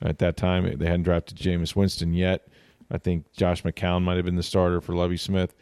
at 0.00 0.18
that 0.20 0.38
time 0.38 0.64
they 0.78 0.86
hadn't 0.86 1.02
drafted 1.02 1.36
Jameis 1.36 1.76
Winston 1.76 2.14
yet. 2.14 2.48
I 2.90 2.96
think 2.96 3.30
Josh 3.32 3.62
McCown 3.64 4.02
might 4.02 4.16
have 4.16 4.24
been 4.24 4.36
the 4.36 4.42
starter 4.42 4.80
for 4.80 4.94
Lovie 4.94 5.16
Smith. 5.18 5.54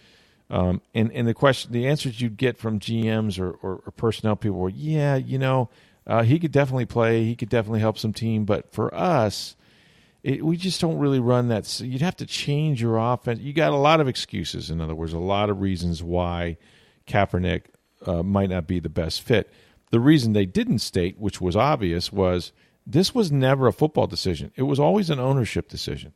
Um, 0.51 0.83
and 0.95 1.11
and 1.13 1.27
the 1.27 1.35
question, 1.35 1.73
the 1.73 1.87
answers 1.87 2.21
you'd 2.21 2.37
get 2.37 2.59
from 2.59 2.79
GMs 2.79 3.39
or, 3.39 3.51
or, 3.63 3.83
or 3.87 3.93
personnel 3.97 4.37
people 4.37 4.59
were, 4.59 4.69
yeah, 4.69 5.17
you 5.17 5.39
know, 5.39 5.71
uh, 6.07 6.23
he 6.23 6.39
could 6.39 6.53
definitely 6.53 6.85
play, 6.87 7.25
he 7.25 7.35
could 7.35 7.49
definitely 7.49 7.81
help 7.81 7.99
some 7.99 8.13
team, 8.13 8.45
but 8.45 8.71
for 8.73 8.95
us, 8.95 9.57
it, 10.23 10.45
we 10.45 10.57
just 10.57 10.81
don't 10.81 10.99
really 10.99 11.19
run 11.21 11.49
that. 11.49 11.65
s- 11.65 11.81
You'd 11.81 12.03
have 12.03 12.17
to 12.17 12.27
change 12.27 12.81
your 12.83 12.99
offense. 12.99 13.41
You 13.41 13.53
got 13.55 13.73
a 13.73 13.77
lot 13.77 14.01
of 14.01 14.09
excuses. 14.09 14.71
In 14.71 14.81
other 14.81 14.95
words, 14.95 15.13
a 15.15 15.19
lot 15.19 15.49
of 15.51 15.61
reasons 15.63 16.03
why 16.03 16.57
Kaepernick 17.07 17.63
uh, 18.07 18.23
might 18.23 18.51
not 18.51 18.67
be 18.67 18.81
the 18.81 18.89
best 18.91 19.23
fit. 19.23 19.51
The 19.91 20.01
reason 20.01 20.33
they 20.33 20.47
didn't 20.47 20.81
state, 20.81 21.19
which 21.19 21.41
was 21.41 21.57
obvious, 21.57 22.13
was 22.13 22.53
this 22.87 23.15
was 23.15 23.33
never 23.33 23.67
a 23.67 23.73
football 23.73 24.07
decision. 24.07 24.51
It 24.57 24.63
was 24.65 24.79
always 24.81 25.09
an 25.11 25.21
ownership 25.21 25.69
decision. 25.69 26.13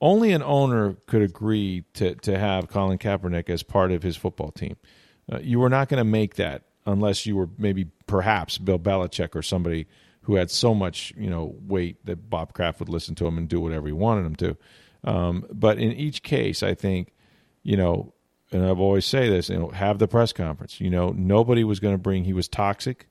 Only 0.00 0.32
an 0.32 0.42
owner 0.42 0.96
could 1.06 1.22
agree 1.22 1.84
to, 1.94 2.14
to 2.14 2.38
have 2.38 2.68
Colin 2.68 2.98
Kaepernick 2.98 3.50
as 3.50 3.62
part 3.62 3.92
of 3.92 4.02
his 4.02 4.16
football 4.16 4.50
team. 4.50 4.76
Uh, 5.30 5.38
you 5.40 5.60
were 5.60 5.68
not 5.68 5.88
going 5.88 5.98
to 5.98 6.04
make 6.04 6.36
that 6.36 6.62
unless 6.86 7.26
you 7.26 7.36
were 7.36 7.48
maybe 7.58 7.86
perhaps 8.06 8.58
Bill 8.58 8.78
Belichick 8.78 9.36
or 9.36 9.42
somebody 9.42 9.86
who 10.22 10.34
had 10.36 10.50
so 10.50 10.74
much 10.74 11.12
you 11.16 11.30
know 11.30 11.54
weight 11.66 12.04
that 12.06 12.30
Bob 12.30 12.52
Kraft 12.52 12.80
would 12.80 12.88
listen 12.88 13.14
to 13.16 13.26
him 13.26 13.38
and 13.38 13.48
do 13.48 13.60
whatever 13.60 13.86
he 13.86 13.92
wanted 13.92 14.26
him 14.26 14.36
to. 14.36 14.56
Um, 15.04 15.46
but 15.52 15.78
in 15.78 15.92
each 15.92 16.22
case, 16.22 16.62
I 16.62 16.74
think 16.74 17.12
you 17.62 17.76
know, 17.76 18.14
and 18.52 18.64
I've 18.64 18.80
always 18.80 19.04
say 19.04 19.28
this, 19.28 19.48
you 19.48 19.58
know, 19.58 19.68
have 19.68 19.98
the 19.98 20.08
press 20.08 20.32
conference. 20.32 20.80
You 20.80 20.90
know, 20.90 21.10
nobody 21.10 21.62
was 21.64 21.80
going 21.80 21.94
to 21.94 21.98
bring. 21.98 22.24
He 22.24 22.32
was 22.32 22.48
toxic 22.48 23.06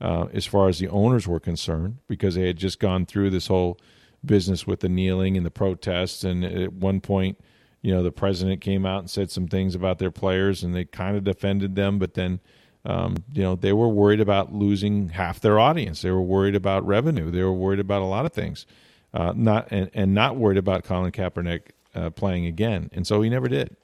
uh, 0.00 0.26
as 0.32 0.46
far 0.46 0.68
as 0.68 0.78
the 0.78 0.88
owners 0.88 1.26
were 1.26 1.40
concerned 1.40 1.98
because 2.08 2.34
they 2.34 2.46
had 2.46 2.56
just 2.56 2.78
gone 2.78 3.04
through 3.04 3.30
this 3.30 3.48
whole 3.48 3.78
business 4.24 4.66
with 4.66 4.80
the 4.80 4.88
kneeling 4.88 5.36
and 5.36 5.44
the 5.44 5.50
protests. 5.50 6.24
And 6.24 6.44
at 6.44 6.72
one 6.72 7.00
point, 7.00 7.38
you 7.82 7.92
know, 7.92 8.02
the 8.02 8.12
president 8.12 8.60
came 8.60 8.84
out 8.84 9.00
and 9.00 9.10
said 9.10 9.30
some 9.30 9.48
things 9.48 9.74
about 9.74 9.98
their 9.98 10.10
players, 10.10 10.62
and 10.62 10.74
they 10.74 10.84
kind 10.84 11.16
of 11.16 11.24
defended 11.24 11.76
them. 11.76 11.98
But 11.98 12.14
then, 12.14 12.40
um, 12.84 13.16
you 13.32 13.42
know, 13.42 13.56
they 13.56 13.72
were 13.72 13.88
worried 13.88 14.20
about 14.20 14.52
losing 14.52 15.08
half 15.10 15.40
their 15.40 15.58
audience. 15.58 16.02
They 16.02 16.10
were 16.10 16.22
worried 16.22 16.54
about 16.54 16.86
revenue. 16.86 17.30
They 17.30 17.42
were 17.42 17.52
worried 17.52 17.80
about 17.80 18.02
a 18.02 18.06
lot 18.06 18.26
of 18.26 18.32
things, 18.32 18.66
uh, 19.14 19.32
not 19.34 19.68
and, 19.70 19.90
and 19.94 20.14
not 20.14 20.36
worried 20.36 20.58
about 20.58 20.84
Colin 20.84 21.12
Kaepernick 21.12 21.70
uh, 21.94 22.10
playing 22.10 22.46
again. 22.46 22.90
And 22.92 23.06
so 23.06 23.22
he 23.22 23.30
never 23.30 23.48
did. 23.48 23.76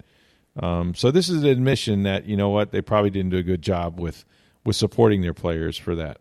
Um, 0.60 0.94
so 0.94 1.10
this 1.10 1.28
is 1.28 1.42
an 1.42 1.48
admission 1.48 2.02
that 2.04 2.26
you 2.26 2.36
know 2.36 2.48
what 2.48 2.72
they 2.72 2.80
probably 2.80 3.10
didn't 3.10 3.30
do 3.30 3.38
a 3.38 3.42
good 3.42 3.62
job 3.62 4.00
with 4.00 4.24
with 4.64 4.76
supporting 4.76 5.22
their 5.22 5.34
players 5.34 5.76
for 5.76 5.94
that. 5.94 6.18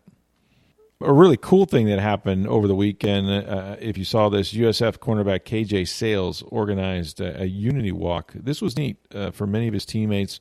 A 1.02 1.12
really 1.12 1.36
cool 1.36 1.66
thing 1.66 1.86
that 1.88 1.98
happened 1.98 2.46
over 2.48 2.66
the 2.66 2.74
weekend, 2.74 3.28
uh, 3.30 3.76
if 3.80 3.98
you 3.98 4.04
saw 4.04 4.30
this, 4.30 4.54
USF 4.54 4.98
cornerback 4.98 5.44
KJ 5.44 5.86
Sails 5.88 6.42
organized 6.48 7.20
a, 7.20 7.42
a 7.42 7.44
unity 7.44 7.92
walk. 7.92 8.32
This 8.34 8.62
was 8.62 8.78
neat 8.78 8.96
uh, 9.14 9.30
for 9.30 9.46
many 9.46 9.68
of 9.68 9.74
his 9.74 9.84
teammates 9.84 10.40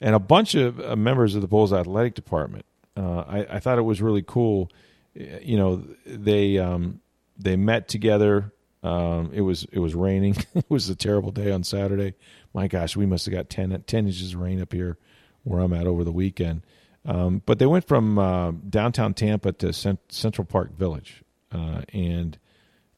and 0.00 0.14
a 0.14 0.20
bunch 0.20 0.54
of 0.54 0.78
uh, 0.80 0.94
members 0.94 1.34
of 1.34 1.42
the 1.42 1.48
Bulls 1.48 1.72
athletic 1.72 2.14
department. 2.14 2.64
Uh, 2.96 3.20
I, 3.26 3.46
I 3.56 3.58
thought 3.58 3.78
it 3.78 3.82
was 3.82 4.00
really 4.00 4.22
cool. 4.24 4.70
Uh, 5.18 5.40
You 5.42 5.56
know, 5.56 5.84
they 6.06 6.58
um, 6.58 7.00
they 7.36 7.56
met 7.56 7.88
together. 7.88 8.52
Um, 8.84 9.32
it 9.34 9.40
was 9.40 9.66
it 9.72 9.80
was 9.80 9.96
raining. 9.96 10.36
it 10.54 10.66
was 10.68 10.88
a 10.88 10.94
terrible 10.94 11.32
day 11.32 11.50
on 11.50 11.64
Saturday. 11.64 12.14
My 12.54 12.68
gosh, 12.68 12.96
we 12.96 13.04
must 13.06 13.26
have 13.26 13.34
got 13.34 13.50
10, 13.50 13.82
10 13.86 14.06
inches 14.06 14.34
of 14.34 14.40
rain 14.40 14.62
up 14.62 14.72
here 14.72 14.96
where 15.42 15.60
I'm 15.60 15.72
at 15.72 15.88
over 15.88 16.04
the 16.04 16.12
weekend. 16.12 16.62
Um, 17.04 17.42
but 17.46 17.58
they 17.58 17.66
went 17.66 17.86
from 17.86 18.18
uh, 18.18 18.52
downtown 18.68 19.14
Tampa 19.14 19.52
to 19.52 19.72
Cent- 19.72 20.12
Central 20.12 20.44
Park 20.44 20.76
Village, 20.76 21.22
uh, 21.52 21.82
and 21.92 22.38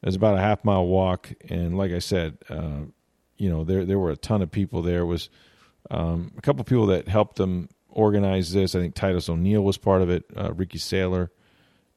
it 0.01 0.05
was 0.05 0.15
about 0.15 0.37
a 0.37 0.41
half 0.41 0.65
mile 0.65 0.85
walk. 0.85 1.31
And 1.49 1.77
like 1.77 1.91
I 1.91 1.99
said, 1.99 2.37
uh, 2.49 2.81
you 3.37 3.49
know, 3.49 3.63
there 3.63 3.85
there 3.85 3.99
were 3.99 4.11
a 4.11 4.17
ton 4.17 4.41
of 4.41 4.51
people 4.51 4.81
there. 4.81 5.01
It 5.01 5.05
was 5.05 5.29
um, 5.89 6.31
a 6.37 6.41
couple 6.41 6.63
people 6.63 6.87
that 6.87 7.07
helped 7.07 7.37
them 7.37 7.69
organize 7.89 8.51
this. 8.51 8.75
I 8.75 8.79
think 8.79 8.95
Titus 8.95 9.29
O'Neil 9.29 9.61
was 9.61 9.77
part 9.77 10.01
of 10.01 10.09
it. 10.09 10.25
Uh, 10.35 10.53
Ricky 10.53 10.77
Saylor, 10.77 11.29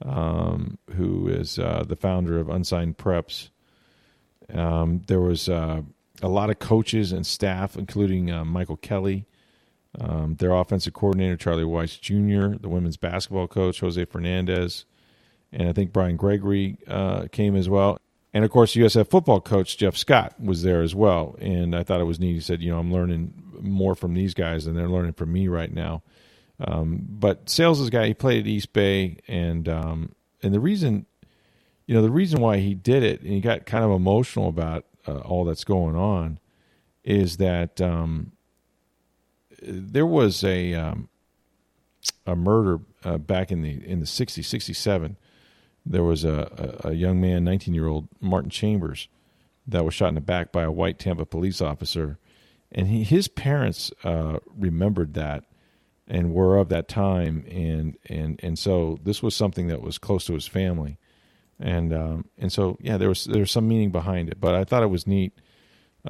um, 0.04 0.78
who 0.94 1.28
is 1.28 1.58
uh, 1.58 1.84
the 1.86 1.96
founder 1.96 2.38
of 2.38 2.48
Unsigned 2.48 2.98
Preps. 2.98 3.50
Um, 4.52 5.02
there 5.06 5.20
was 5.20 5.48
uh, 5.48 5.82
a 6.22 6.28
lot 6.28 6.50
of 6.50 6.58
coaches 6.58 7.12
and 7.12 7.26
staff, 7.26 7.76
including 7.76 8.26
Michael 8.46 8.76
Kelly, 8.76 9.26
um, 10.00 10.36
their 10.36 10.52
offensive 10.52 10.92
coordinator 10.92 11.36
Charlie 11.36 11.64
Weis 11.64 12.00
Jr., 12.00 12.58
the 12.58 12.68
women's 12.68 12.96
basketball 12.96 13.46
coach 13.46 13.80
Jose 13.80 14.04
Fernandez, 14.06 14.84
and 15.52 15.68
I 15.68 15.72
think 15.72 15.92
Brian 15.92 16.16
Gregory 16.16 16.78
uh, 16.88 17.26
came 17.30 17.54
as 17.56 17.68
well. 17.68 17.98
And 18.32 18.44
of 18.44 18.50
course, 18.50 18.74
USF 18.74 19.08
football 19.08 19.40
coach 19.40 19.78
Jeff 19.78 19.96
Scott 19.96 20.34
was 20.40 20.62
there 20.64 20.82
as 20.82 20.94
well. 20.94 21.36
And 21.40 21.74
I 21.76 21.84
thought 21.84 22.00
it 22.00 22.04
was 22.04 22.18
neat. 22.18 22.34
He 22.34 22.40
said, 22.40 22.60
"You 22.60 22.72
know, 22.72 22.80
I'm 22.80 22.92
learning 22.92 23.32
more 23.60 23.94
from 23.94 24.14
these 24.14 24.34
guys 24.34 24.64
than 24.64 24.74
they're 24.74 24.88
learning 24.88 25.12
from 25.12 25.32
me 25.32 25.46
right 25.46 25.72
now." 25.72 26.02
Um, 26.60 27.06
but 27.08 27.48
Sails 27.48 27.80
is 27.80 27.88
a 27.88 27.90
guy. 27.90 28.08
He 28.08 28.14
played 28.14 28.40
at 28.40 28.46
East 28.46 28.72
Bay, 28.72 29.18
and 29.28 29.68
um, 29.68 30.14
and 30.42 30.52
the 30.52 30.60
reason, 30.60 31.06
you 31.86 31.94
know, 31.94 32.02
the 32.02 32.10
reason 32.10 32.40
why 32.40 32.58
he 32.58 32.74
did 32.74 33.04
it, 33.04 33.20
and 33.20 33.32
he 33.32 33.40
got 33.40 33.66
kind 33.66 33.84
of 33.84 33.92
emotional 33.92 34.48
about 34.48 34.84
uh, 35.06 35.18
all 35.18 35.44
that's 35.44 35.64
going 35.64 35.94
on, 35.94 36.40
is 37.04 37.36
that 37.36 37.80
um, 37.80 38.32
there 39.66 40.06
was 40.06 40.44
a 40.44 40.74
um, 40.74 41.08
a 42.26 42.36
murder 42.36 42.80
uh, 43.04 43.18
back 43.18 43.50
in 43.50 43.62
the 43.62 43.84
in 43.84 44.00
the 44.00 44.06
60s, 44.06 44.44
67. 44.44 45.16
There 45.86 46.02
was 46.02 46.24
a, 46.24 46.82
a, 46.84 46.90
a 46.90 46.92
young 46.94 47.20
man, 47.20 47.44
19 47.44 47.74
year 47.74 47.86
old 47.86 48.08
Martin 48.20 48.50
Chambers, 48.50 49.08
that 49.66 49.84
was 49.84 49.94
shot 49.94 50.08
in 50.08 50.14
the 50.14 50.20
back 50.20 50.52
by 50.52 50.62
a 50.62 50.72
white 50.72 50.98
Tampa 50.98 51.26
police 51.26 51.60
officer, 51.60 52.18
and 52.72 52.88
he, 52.88 53.02
his 53.02 53.28
parents 53.28 53.92
uh, 54.02 54.38
remembered 54.56 55.14
that 55.14 55.44
and 56.06 56.34
were 56.34 56.58
of 56.58 56.68
that 56.68 56.88
time, 56.88 57.44
and 57.50 57.96
and 58.06 58.40
and 58.42 58.58
so 58.58 58.98
this 59.02 59.22
was 59.22 59.34
something 59.34 59.68
that 59.68 59.82
was 59.82 59.98
close 59.98 60.26
to 60.26 60.34
his 60.34 60.46
family, 60.46 60.98
and 61.58 61.92
um, 61.94 62.26
and 62.36 62.52
so 62.52 62.76
yeah, 62.80 62.96
there 62.96 63.08
was 63.08 63.24
there 63.24 63.40
was 63.40 63.50
some 63.50 63.68
meaning 63.68 63.90
behind 63.90 64.28
it, 64.28 64.40
but 64.40 64.54
I 64.54 64.64
thought 64.64 64.82
it 64.82 64.90
was 64.90 65.06
neat. 65.06 65.32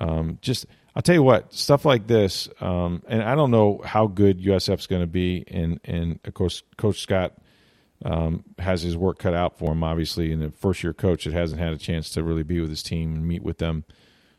Um, 0.01 0.39
just 0.41 0.67
I'll 0.97 1.03
tell 1.03 1.15
you 1.15 1.23
what, 1.23 1.53
stuff 1.53 1.85
like 1.85 2.07
this, 2.07 2.49
um, 2.61 3.03
and 3.09 3.23
I 3.23 3.35
don't 3.35 3.51
know 3.51 3.81
how 3.85 4.07
good 4.07 4.41
USF's 4.41 4.87
going 4.87 5.03
to 5.03 5.09
be, 5.09 5.45
and 5.49 5.81
and 5.85 6.21
of 6.25 6.35
course 6.35 6.63
Coach 6.77 7.01
Scott 7.01 7.35
um, 8.05 8.45
has 8.59 8.83
his 8.83 8.97
work 8.97 9.19
cut 9.19 9.35
out 9.35 9.59
for 9.59 9.73
him, 9.73 9.83
obviously, 9.83 10.31
and 10.31 10.43
a 10.45 10.51
first 10.51 10.85
year 10.85 10.93
coach 10.93 11.25
that 11.25 11.33
hasn't 11.33 11.61
had 11.61 11.73
a 11.73 11.79
chance 11.79 12.11
to 12.11 12.23
really 12.23 12.45
be 12.45 12.61
with 12.61 12.71
his 12.71 12.83
team 12.83 13.15
and 13.15 13.27
meet 13.27 13.43
with 13.43 13.59
them, 13.59 13.85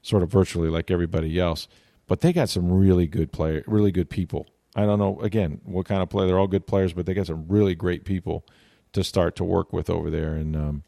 sort 0.02 0.24
of 0.24 0.32
virtually 0.32 0.70
like 0.70 0.90
everybody 0.90 1.38
else. 1.40 1.68
But 2.08 2.22
they 2.22 2.32
got 2.32 2.50
some 2.50 2.72
really 2.72 3.08
good 3.08 3.34
player, 3.34 3.64
really 3.68 3.92
good 3.92 4.10
people. 4.10 4.48
I 4.76 4.86
don't 4.86 5.00
know 5.00 5.20
again 5.22 5.60
what 5.66 5.88
kind 5.88 6.02
of 6.02 6.10
play. 6.10 6.26
They're 6.26 6.40
all 6.40 6.48
good 6.48 6.68
players, 6.68 6.94
but 6.94 7.06
they 7.06 7.14
got 7.14 7.28
some 7.28 7.48
really 7.50 7.76
great 7.76 8.06
people 8.06 8.46
to 8.94 9.04
start 9.04 9.36
to 9.38 9.44
work 9.44 9.74
with 9.74 9.90
over 9.90 10.10
there, 10.10 10.36
and 10.36 10.56
um, 10.56 10.84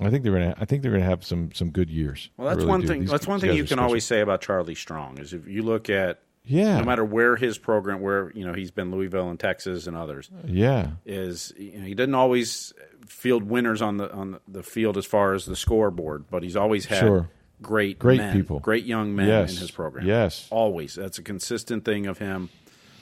I 0.00 0.10
think 0.10 0.22
they're 0.24 0.32
gonna. 0.32 0.54
I 0.58 0.64
think 0.64 0.82
they're 0.82 0.92
gonna 0.92 1.04
have 1.04 1.24
some 1.24 1.50
some 1.52 1.70
good 1.70 1.90
years. 1.90 2.30
Well, 2.36 2.48
that's 2.48 2.58
really 2.58 2.68
one 2.68 2.80
do. 2.82 2.86
thing. 2.86 3.00
These 3.02 3.10
that's 3.10 3.26
one 3.26 3.40
thing 3.40 3.50
you 3.54 3.62
can 3.62 3.66
special. 3.68 3.84
always 3.84 4.04
say 4.04 4.20
about 4.20 4.40
Charlie 4.40 4.74
Strong 4.74 5.18
is 5.18 5.32
if 5.32 5.46
you 5.46 5.62
look 5.62 5.88
at 5.90 6.20
Yeah, 6.44 6.78
no 6.78 6.84
matter 6.84 7.04
where 7.04 7.36
his 7.36 7.58
program, 7.58 8.00
where 8.00 8.30
you 8.34 8.46
know 8.46 8.52
he's 8.54 8.70
been 8.70 8.90
Louisville 8.90 9.28
and 9.30 9.38
Texas 9.38 9.86
and 9.86 9.96
others, 9.96 10.30
yeah, 10.46 10.92
is 11.04 11.52
you 11.58 11.78
know, 11.78 11.84
he 11.86 11.94
doesn't 11.94 12.14
always 12.14 12.72
field 13.06 13.42
winners 13.44 13.82
on 13.82 13.96
the 13.98 14.10
on 14.12 14.40
the 14.48 14.62
field 14.62 14.96
as 14.96 15.04
far 15.06 15.34
as 15.34 15.44
the 15.46 15.56
scoreboard, 15.56 16.24
but 16.30 16.42
he's 16.42 16.56
always 16.56 16.86
had 16.86 17.00
Sure. 17.00 17.28
great 17.60 17.98
Great 17.98 18.18
men, 18.18 18.32
people. 18.34 18.60
great 18.60 18.84
young 18.84 19.14
men 19.14 19.28
Yes. 19.28 19.52
in 19.54 19.58
his 19.58 19.70
program. 19.70 20.06
Yes. 20.06 20.46
always. 20.50 20.94
That's 20.94 21.18
a 21.18 21.22
consistent 21.22 21.84
thing 21.84 22.06
of 22.06 22.18
him. 22.18 22.48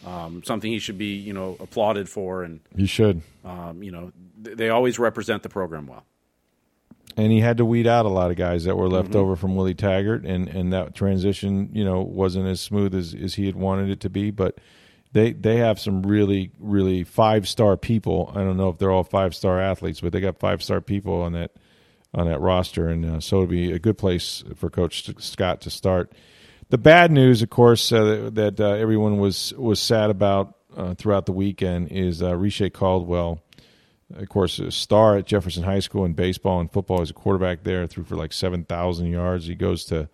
Um, 0.06 0.42
something 0.44 0.70
he 0.70 0.78
should 0.78 0.96
be, 0.96 1.16
you 1.16 1.32
know, 1.32 1.56
applauded 1.61 2.08
for, 2.08 2.42
and 2.44 2.61
he 2.76 2.87
should. 2.87 3.20
Um, 3.44 3.82
you 3.82 3.90
know, 3.90 4.12
th- 4.42 4.56
they 4.56 4.68
always 4.70 4.98
represent 4.98 5.42
the 5.42 5.48
program 5.48 5.87
well. 5.88 6.04
And 7.18 7.33
he 7.33 7.40
had 7.40 7.57
to 7.59 7.64
weed 7.64 7.87
out 7.87 8.07
a 8.07 8.09
lot 8.09 8.31
of 8.31 8.37
guys 8.37 8.64
that 8.64 8.76
were 8.76 8.88
left 8.88 9.09
mm-hmm. 9.09 9.18
over 9.18 9.37
from 9.37 9.57
Willie 9.57 9.74
Taggart, 9.74 10.24
and, 10.24 10.48
and 10.48 10.72
that 10.72 10.94
transition, 10.94 11.68
you 11.72 11.85
know, 11.85 12.00
wasn't 12.00 12.46
as 12.46 12.61
smooth 12.61 12.94
as, 12.94 13.12
as 13.12 13.35
he 13.35 13.46
had 13.46 13.57
wanted 13.57 13.90
it 13.90 14.00
to 14.00 14.09
be. 14.09 14.31
But 14.31 14.59
they 15.12 15.33
they 15.33 15.57
have 15.57 15.81
some 15.81 16.02
really 16.02 16.52
really 16.59 17.04
five 17.04 17.48
star 17.48 17.76
people. 17.76 18.33
I 18.35 18.38
don't 18.38 18.57
know 18.57 18.68
if 18.68 18.78
they're 18.78 18.90
all 18.90 19.04
five 19.04 19.35
star 19.35 19.61
athletes, 19.61 20.00
but 20.00 20.12
they 20.12 20.20
got 20.20 20.38
five 20.38 20.62
star 20.62 20.81
people 20.81 21.22
on 21.22 21.33
that 21.33 21.52
on 22.14 22.26
that 22.26 22.40
roster, 22.40 22.88
and 22.88 23.04
uh, 23.04 23.20
so 23.20 23.38
it'd 23.38 23.50
be 23.50 23.72
a 23.72 23.78
good 23.78 23.98
place 23.98 24.44
for 24.57 24.70
Coach 24.70 25.11
Scott 25.18 25.62
to 25.62 25.70
start. 25.70 26.12
The 26.70 26.78
bad 26.78 27.11
news, 27.11 27.42
of 27.42 27.50
course, 27.50 27.92
uh, 27.92 28.31
that 28.35 28.61
uh, 28.61 28.72
everyone 28.72 29.18
was 29.18 29.52
was 29.57 29.81
sad 29.81 30.11
about 30.11 30.57
uh, 30.76 30.94
throughout 30.94 31.26
the 31.26 31.33
weekend 31.33 31.88
is 31.90 32.22
uh, 32.22 32.37
Caldwell, 32.72 33.42
of 34.14 34.28
course, 34.28 34.58
a 34.58 34.70
star 34.70 35.16
at 35.16 35.26
Jefferson 35.26 35.64
High 35.64 35.80
School 35.80 36.04
in 36.04 36.14
baseball 36.14 36.60
and 36.60 36.72
football. 36.72 37.00
He's 37.00 37.10
a 37.10 37.14
quarterback 37.14 37.64
there, 37.64 37.86
threw 37.86 38.04
for 38.04 38.16
like 38.16 38.32
seven 38.32 38.64
thousand 38.64 39.06
yards. 39.06 39.46
He 39.46 39.54
goes 39.54 39.84
to 39.86 40.08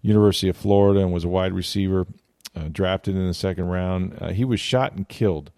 University 0.00 0.48
of 0.48 0.56
Florida 0.56 1.00
and 1.00 1.12
was 1.12 1.24
a 1.24 1.28
wide 1.28 1.52
receiver, 1.52 2.06
uh, 2.54 2.68
drafted 2.70 3.16
in 3.16 3.26
the 3.26 3.34
second 3.34 3.66
round. 3.66 4.16
Uh, 4.20 4.28
he 4.28 4.44
was 4.44 4.60
shot 4.60 4.92
and 4.92 5.08
killed 5.08 5.50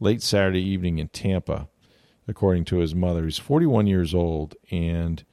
late 0.00 0.22
Saturday 0.22 0.62
evening 0.62 0.98
in 0.98 1.08
Tampa 1.08 1.68
according 2.28 2.64
to 2.66 2.78
his 2.78 2.94
mother. 2.94 3.24
He's 3.24 3.38
41 3.38 3.86
years 3.86 4.14
old, 4.14 4.54
and 4.70 5.24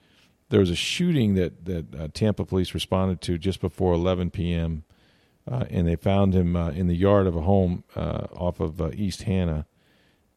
there 0.49 0.59
was 0.59 0.69
a 0.69 0.75
shooting 0.75 1.35
that 1.35 1.65
that 1.65 1.95
uh, 1.95 2.07
Tampa 2.13 2.45
police 2.45 2.73
responded 2.73 3.21
to 3.21 3.38
just 3.38 3.62
before 3.62 3.93
11 3.93 4.31
p.m. 4.31 4.83
Uh, 5.49 5.65
and 5.69 5.88
they 5.88 5.95
found 5.95 6.33
him 6.33 6.55
uh, 6.55 6.69
in 6.71 6.88
the 6.88 6.95
yard 6.95 7.27
of 7.27 7.35
a 7.35 7.41
home 7.41 7.83
uh, 7.95 8.27
off 8.33 8.59
of 8.59 8.81
uh, 8.81 8.91
East 8.93 9.23
Hanna, 9.23 9.65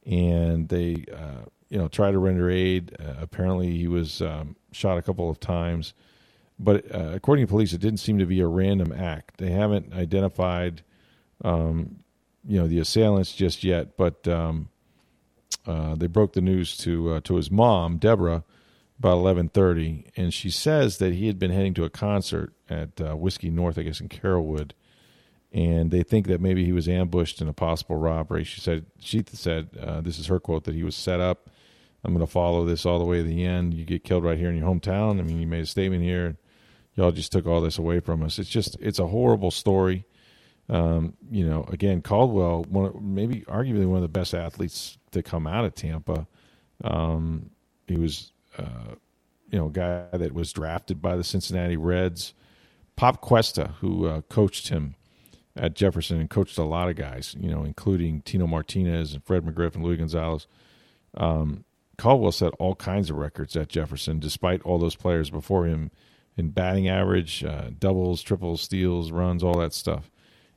and 0.06 0.68
they 0.68 1.04
uh, 1.12 1.44
you 1.68 1.78
know 1.78 1.88
try 1.88 2.10
to 2.10 2.18
render 2.18 2.50
aid. 2.50 2.96
apparently, 3.20 3.76
he 3.76 3.88
was 3.88 4.22
um, 4.22 4.56
shot 4.72 4.98
a 4.98 5.02
couple 5.02 5.30
of 5.30 5.40
times, 5.40 5.94
but 6.58 6.84
according 6.90 7.46
to 7.46 7.50
police, 7.50 7.72
it 7.72 7.80
didn't 7.80 8.00
seem 8.00 8.18
to 8.18 8.26
be 8.26 8.40
a 8.40 8.46
random 8.46 8.92
act. 8.92 9.38
They 9.38 9.50
haven't 9.50 9.92
identified. 9.92 10.82
Um, 11.44 12.02
you 12.46 12.58
know 12.58 12.66
the 12.66 12.78
assailants 12.78 13.32
just 13.32 13.62
yet, 13.64 13.96
but 13.96 14.26
um, 14.26 14.68
uh, 15.66 15.94
they 15.94 16.06
broke 16.06 16.32
the 16.32 16.40
news 16.40 16.76
to 16.78 17.14
uh, 17.14 17.20
to 17.24 17.36
his 17.36 17.50
mom, 17.50 17.98
Deborah, 17.98 18.44
about 18.98 19.14
eleven 19.14 19.48
thirty, 19.48 20.06
and 20.16 20.34
she 20.34 20.50
says 20.50 20.98
that 20.98 21.14
he 21.14 21.26
had 21.26 21.38
been 21.38 21.50
heading 21.50 21.74
to 21.74 21.84
a 21.84 21.90
concert 21.90 22.52
at 22.68 23.00
uh, 23.00 23.16
Whiskey 23.16 23.50
North, 23.50 23.78
I 23.78 23.82
guess, 23.82 24.00
in 24.00 24.08
Carrollwood, 24.08 24.72
and 25.52 25.90
they 25.90 26.02
think 26.02 26.26
that 26.28 26.40
maybe 26.40 26.64
he 26.64 26.72
was 26.72 26.88
ambushed 26.88 27.40
in 27.40 27.48
a 27.48 27.52
possible 27.52 27.96
robbery. 27.96 28.44
She 28.44 28.60
said 28.60 28.86
she 28.98 29.22
said 29.32 29.68
uh, 29.80 30.00
this 30.00 30.18
is 30.18 30.26
her 30.26 30.40
quote 30.40 30.64
that 30.64 30.74
he 30.74 30.82
was 30.82 30.96
set 30.96 31.20
up. 31.20 31.50
I'm 32.04 32.12
going 32.12 32.26
to 32.26 32.30
follow 32.30 32.64
this 32.64 32.84
all 32.84 32.98
the 32.98 33.04
way 33.04 33.18
to 33.18 33.22
the 33.22 33.44
end. 33.44 33.74
You 33.74 33.84
get 33.84 34.02
killed 34.02 34.24
right 34.24 34.38
here 34.38 34.50
in 34.50 34.56
your 34.56 34.68
hometown. 34.68 35.20
I 35.20 35.22
mean, 35.22 35.40
you 35.40 35.46
made 35.46 35.62
a 35.62 35.66
statement 35.66 36.02
here. 36.02 36.36
Y'all 36.96 37.12
just 37.12 37.30
took 37.30 37.46
all 37.46 37.60
this 37.60 37.78
away 37.78 38.00
from 38.00 38.22
us. 38.22 38.38
It's 38.38 38.48
just 38.48 38.76
it's 38.80 38.98
a 38.98 39.06
horrible 39.06 39.50
story. 39.50 40.06
Um, 40.68 41.14
you 41.30 41.46
know, 41.46 41.64
again, 41.68 42.02
Caldwell, 42.02 42.64
one 42.64 43.14
maybe 43.14 43.42
arguably 43.42 43.86
one 43.86 43.96
of 43.96 44.02
the 44.02 44.08
best 44.08 44.34
athletes 44.34 44.96
to 45.10 45.22
come 45.22 45.46
out 45.46 45.64
of 45.64 45.74
Tampa. 45.74 46.26
Um, 46.82 47.50
he 47.86 47.96
was, 47.96 48.32
uh, 48.58 48.94
you 49.50 49.58
know, 49.58 49.66
a 49.66 49.70
guy 49.70 50.06
that 50.12 50.32
was 50.32 50.52
drafted 50.52 51.02
by 51.02 51.16
the 51.16 51.24
Cincinnati 51.24 51.76
Reds. 51.76 52.32
Pop 52.96 53.20
Cuesta, 53.20 53.74
who 53.80 54.06
uh, 54.06 54.20
coached 54.22 54.68
him 54.68 54.94
at 55.56 55.74
Jefferson 55.74 56.20
and 56.20 56.30
coached 56.30 56.58
a 56.58 56.64
lot 56.64 56.88
of 56.88 56.96
guys, 56.96 57.36
you 57.38 57.50
know, 57.50 57.64
including 57.64 58.22
Tino 58.22 58.46
Martinez 58.46 59.12
and 59.14 59.24
Fred 59.24 59.44
McGriff 59.44 59.74
and 59.74 59.84
Luis 59.84 59.98
Gonzalez. 59.98 60.46
Um, 61.14 61.64
Caldwell 61.98 62.32
set 62.32 62.54
all 62.58 62.74
kinds 62.74 63.10
of 63.10 63.16
records 63.16 63.54
at 63.56 63.68
Jefferson, 63.68 64.18
despite 64.18 64.62
all 64.62 64.78
those 64.78 64.96
players 64.96 65.30
before 65.30 65.66
him 65.66 65.90
in 66.36 66.50
batting 66.50 66.88
average, 66.88 67.44
uh, 67.44 67.70
doubles, 67.78 68.22
triples, 68.22 68.62
steals, 68.62 69.10
runs, 69.10 69.42
all 69.42 69.58
that 69.58 69.74
stuff. 69.74 70.10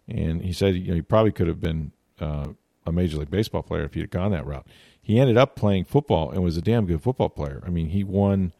And 0.07 0.41
he 0.41 0.53
said 0.53 0.75
you 0.75 0.89
know, 0.89 0.95
he 0.95 1.01
probably 1.01 1.31
could 1.31 1.47
have 1.47 1.59
been 1.59 1.91
uh, 2.19 2.47
a 2.85 2.91
major 2.91 3.17
league 3.17 3.31
baseball 3.31 3.63
player 3.63 3.83
if 3.83 3.93
he'd 3.93 4.01
had 4.01 4.11
gone 4.11 4.31
that 4.31 4.45
route. 4.45 4.67
He 5.01 5.19
ended 5.19 5.37
up 5.37 5.55
playing 5.55 5.85
football 5.85 6.31
and 6.31 6.43
was 6.43 6.57
a 6.57 6.61
damn 6.61 6.85
good 6.85 7.01
football 7.01 7.29
player. 7.29 7.61
I 7.65 7.69
mean, 7.69 7.89
he 7.89 8.03
won. 8.03 8.53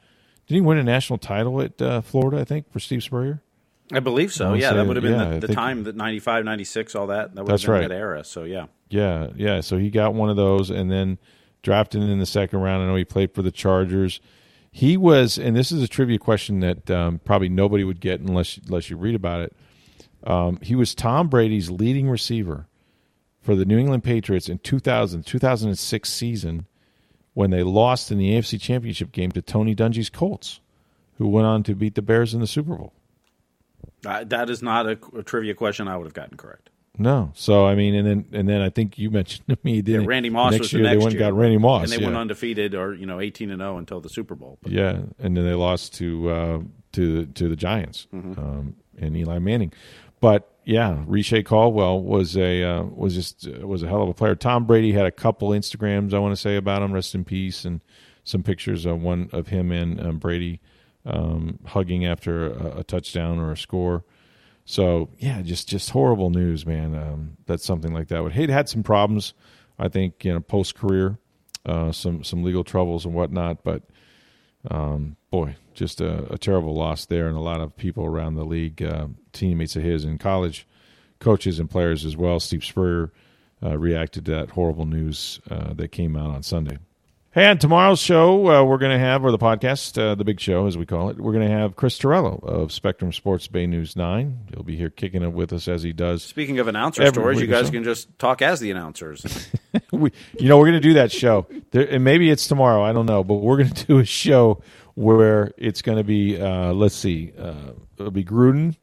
Did 0.48 0.56
he 0.56 0.62
win 0.62 0.78
a 0.78 0.84
national 0.84 1.18
title 1.18 1.62
at 1.62 1.82
uh, 1.82 2.02
Florida? 2.02 2.40
I 2.40 2.44
think 2.44 2.72
for 2.72 2.80
Steve 2.80 3.04
Spurrier. 3.04 3.42
I 3.92 4.00
believe 4.00 4.34
so. 4.34 4.54
I 4.54 4.58
yeah, 4.58 4.74
that 4.74 4.88
would 4.88 4.96
have 4.96 5.04
been 5.04 5.20
yeah, 5.20 5.40
the, 5.40 5.48
the 5.48 5.54
time 5.54 5.84
that 5.84 5.96
95, 5.96 6.44
96, 6.44 6.96
all 6.96 7.08
that. 7.08 7.36
That 7.36 7.46
that's 7.46 7.68
right. 7.68 7.88
that 7.88 7.94
era. 7.94 8.24
So 8.24 8.44
yeah. 8.44 8.66
Yeah, 8.90 9.30
yeah. 9.36 9.62
So 9.62 9.78
he 9.78 9.90
got 9.90 10.14
one 10.14 10.30
of 10.30 10.36
those, 10.36 10.70
and 10.70 10.92
then 10.92 11.20
drafted 11.62 12.02
in 12.02 12.20
the 12.20 12.26
second 12.26 12.60
round. 12.60 12.84
I 12.84 12.88
know 12.88 12.96
he 12.96 13.06
played 13.06 13.34
for 13.34 13.42
the 13.42 13.52
Chargers. 13.52 14.22
He 14.72 14.98
was, 14.98 15.38
and 15.38 15.56
this 15.56 15.72
is 15.72 15.82
a 15.82 15.88
trivia 15.88 16.20
question 16.20 16.60
that 16.60 16.90
um, 16.92 17.20
probably 17.24 17.50
nobody 17.50 17.84
would 17.84 18.00
get 18.00 18.20
unless 18.20 18.58
unless 18.66 18.90
you 18.90 18.98
read 18.98 19.16
about 19.16 19.42
it. 19.42 19.56
Um, 20.24 20.60
he 20.62 20.76
was 20.76 20.96
Tom 20.96 21.28
Brady's 21.28 21.70
leading 21.70 22.10
receiver 22.10 22.68
for 23.42 23.56
the 23.56 23.66
New 23.66 23.78
England 23.78 24.04
Patriots 24.04 24.50
in 24.50 24.58
2000, 24.60 25.24
2006 25.24 26.10
season 26.10 26.66
when 27.36 27.52
they 27.52 27.64
lost 27.64 28.12
in 28.12 28.18
the 28.18 28.32
AFC 28.32 28.60
Championship 28.60 29.12
game 29.12 29.32
to 29.34 29.42
Tony 29.42 29.76
Dungy's 29.76 30.10
Colts, 30.10 30.62
who 31.18 31.28
went 31.28 31.46
on 31.46 31.62
to 31.64 31.76
beat 31.76 31.96
the 31.96 32.02
Bears 32.02 32.34
in 32.34 32.40
the 32.40 32.48
Super 32.48 32.76
Bowl. 32.76 32.94
Uh, 34.06 34.24
that 34.26 34.50
is 34.50 34.62
not 34.62 34.86
a, 34.86 34.98
a, 35.18 35.24
trivia 35.24 35.54
question 35.54 35.88
I 35.88 35.98
would 35.98 36.06
have 36.06 36.14
gotten 36.14 36.38
correct. 36.38 36.70
No, 36.98 37.32
so 37.34 37.66
I 37.66 37.76
mean, 37.76 37.94
and 37.94 38.08
then 38.08 38.26
and 38.32 38.48
then 38.48 38.62
I 38.62 38.70
think 38.70 38.98
you 38.98 39.12
mentioned 39.12 39.48
to 39.50 39.58
me, 39.64 39.82
yeah, 39.86 40.00
Randy 40.06 40.30
Moss 40.30 40.52
next 40.52 40.62
was 40.62 40.74
year 40.74 40.84
next 40.84 40.94
they 40.94 40.98
went 41.04 41.14
year, 41.14 41.20
got 41.20 41.34
Randy 41.34 41.58
Moss, 41.58 41.84
and 41.84 41.92
they 41.92 41.98
yeah. 41.98 42.08
went 42.08 42.18
undefeated 42.18 42.74
or 42.74 42.94
you 42.94 43.06
know 43.06 43.20
eighteen 43.20 43.52
and 43.52 43.60
zero 43.60 43.76
oh 43.76 43.78
until 43.78 44.00
the 44.00 44.10
Super 44.10 44.36
Bowl. 44.36 44.60
But. 44.62 44.72
Yeah, 44.72 45.02
and 45.20 45.36
then 45.36 45.46
they 45.46 45.56
lost 45.56 45.96
to 45.96 46.30
uh, 46.30 46.60
to 46.94 47.26
to 47.26 47.50
the 47.50 47.56
Giants 47.58 48.08
mm-hmm. 48.14 48.40
um, 48.40 48.76
and 48.98 49.18
Eli 49.18 49.40
Manning. 49.40 49.74
But 50.22 50.50
yeah, 50.64 51.04
Reche 51.06 51.44
Caldwell 51.44 52.02
was 52.02 52.38
a 52.38 52.64
uh, 52.64 52.84
was 52.84 53.14
just 53.14 53.46
uh, 53.46 53.68
was 53.68 53.84
a 53.84 53.88
hell 53.88 54.02
of 54.02 54.10
a 54.10 54.14
player. 54.14 54.36
Tom 54.36 54.66
Brady 54.66 54.94
had 54.94 55.06
a 55.06 55.12
couple 55.12 55.50
Instagrams 55.50 56.14
I 56.14 56.20
want 56.20 56.32
to 56.32 56.42
say 56.42 56.56
about 56.56 56.82
him. 56.82 56.94
Rest 56.94 57.14
in 57.14 57.26
peace, 57.26 57.66
and 57.66 57.82
some 58.24 58.42
pictures 58.42 58.86
of 58.86 59.02
one 59.02 59.30
of 59.32 59.48
him 59.48 59.72
and 59.72 60.00
um, 60.02 60.18
Brady 60.18 60.60
um, 61.06 61.60
hugging 61.66 62.06
after 62.06 62.48
a, 62.48 62.80
a, 62.80 62.84
touchdown 62.84 63.40
or 63.40 63.52
a 63.52 63.58
score. 63.58 64.04
So 64.66 65.10
yeah, 65.20 65.42
just 65.42 65.68
just 65.68 65.92
horrible 65.92 66.30
news, 66.30 66.66
man. 66.66 66.96
Um, 66.96 67.38
that 67.46 67.62
something 67.62 67.94
like 67.94 68.08
that 68.08 68.24
would. 68.24 68.34
He'd 68.34 68.50
had 68.50 68.68
some 68.68 68.84
problems, 68.84 69.34
I 69.78 69.88
think, 69.88 70.26
you 70.26 70.34
know, 70.34 70.40
post 70.40 70.76
career, 70.76 71.20
uh, 71.66 71.92
some 71.92 72.24
some 72.24 72.44
legal 72.44 72.64
troubles 72.64 73.06
and 73.06 73.14
whatnot, 73.14 73.64
but 73.64 73.84
um, 74.72 75.16
boy, 75.30 75.56
just 75.74 76.02
a, 76.02 76.32
a, 76.34 76.38
terrible 76.38 76.74
loss 76.74 77.06
there, 77.06 77.28
and 77.28 77.38
a 77.38 77.42
lot 77.42 77.62
of 77.62 77.76
people 77.78 78.06
around 78.06 78.36
the 78.36 78.46
league, 78.46 78.82
uh, 78.82 79.08
teammates 79.32 79.76
of 79.76 79.84
his 79.84 80.06
in 80.06 80.18
college, 80.18 80.68
coaches 81.20 81.60
and 81.60 81.70
players 81.70 82.06
as 82.06 82.18
well. 82.18 82.40
Steve 82.40 82.64
Spurrier 82.64 83.12
uh, 83.64 83.78
reacted 83.78 84.26
to 84.26 84.32
that 84.32 84.52
horrible 84.52 84.86
news 84.86 85.40
uh, 85.50 85.74
that 85.74 85.92
came 85.92 86.16
out 86.16 86.32
on 86.32 86.42
Sunday. 86.42 86.80
Hey, 87.36 87.48
on 87.48 87.58
tomorrow's 87.58 88.00
show, 88.00 88.48
uh, 88.48 88.64
we're 88.64 88.78
going 88.78 88.94
to 88.94 88.98
have, 88.98 89.26
or 89.26 89.30
the 89.30 89.38
podcast, 89.38 90.02
uh, 90.02 90.16
the 90.16 90.24
big 90.24 90.40
show 90.40 90.68
as 90.68 90.78
we 90.78 90.86
call 90.86 91.10
it, 91.10 91.20
we're 91.20 91.34
going 91.34 91.46
to 91.46 91.54
have 91.54 91.76
Chris 91.76 92.00
Torello 92.00 92.42
of 92.42 92.72
Spectrum 92.72 93.12
Sports 93.12 93.48
Bay 93.48 93.68
News 93.68 93.98
9. 93.98 94.52
He'll 94.54 94.64
be 94.64 94.78
here 94.78 94.90
kicking 94.90 95.22
it 95.22 95.34
with 95.34 95.52
us 95.52 95.68
as 95.68 95.84
he 95.84 95.92
does. 95.92 96.24
Speaking 96.24 96.60
of 96.60 96.70
announcer 96.70 97.06
stories, 97.08 97.42
you 97.42 97.48
guys 97.48 97.70
can 97.70 97.84
just 97.84 98.18
talk 98.20 98.42
as 98.42 98.62
the 98.62 98.72
announcers. 98.72 99.50
we, 99.92 100.14
you 100.40 100.48
know, 100.48 100.58
we're 100.58 100.68
going 100.68 100.82
to 100.82 100.88
do 100.88 100.94
that 100.94 101.12
show. 101.12 101.46
There, 101.72 101.86
and 101.86 102.06
maybe 102.06 102.30
it's 102.30 102.48
tomorrow, 102.48 102.82
I 102.82 102.94
don't 102.94 103.06
know, 103.06 103.22
but 103.22 103.34
we're 103.34 103.58
going 103.58 103.70
to 103.74 103.86
do 103.86 104.00
a 104.00 104.06
show 104.06 104.62
where 104.94 105.52
it's 105.58 105.82
going 105.82 105.98
to 105.98 106.06
be, 106.06 106.40
uh, 106.40 106.72
let's 106.72 106.96
see, 106.96 107.34
uh, 107.38 107.74
it'll 107.98 108.12
be 108.12 108.24
Gruden, 108.24 108.78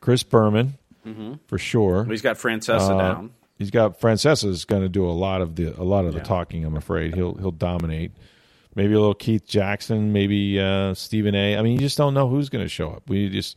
Chris 0.00 0.22
Berman, 0.22 0.78
mm-hmm. 1.06 1.34
for 1.46 1.58
sure. 1.58 2.06
He's 2.06 2.22
got 2.22 2.36
Francesa 2.36 2.90
uh, 2.90 2.96
down 2.96 3.34
he's 3.62 3.70
got 3.70 4.00
Francesa 4.00 4.48
is 4.48 4.64
going 4.64 4.82
to 4.82 4.88
do 4.88 5.06
a 5.06 5.12
lot 5.12 5.40
of 5.40 5.54
the 5.54 5.80
a 5.80 5.84
lot 5.84 6.04
of 6.04 6.14
the 6.14 6.20
talking. 6.20 6.64
I'm 6.64 6.76
afraid 6.76 7.14
he'll 7.14 7.34
he'll 7.34 7.52
dominate. 7.52 8.12
Maybe 8.74 8.94
a 8.94 8.98
little 8.98 9.14
Keith 9.14 9.46
Jackson, 9.46 10.12
maybe 10.12 10.58
uh, 10.58 10.94
Stephen 10.94 11.34
A. 11.34 11.58
I 11.58 11.62
mean, 11.62 11.74
you 11.74 11.78
just 11.78 11.98
don't 11.98 12.14
know 12.14 12.28
who's 12.28 12.48
going 12.48 12.64
to 12.64 12.68
show 12.68 12.90
up. 12.90 13.08
We 13.08 13.28
just 13.28 13.56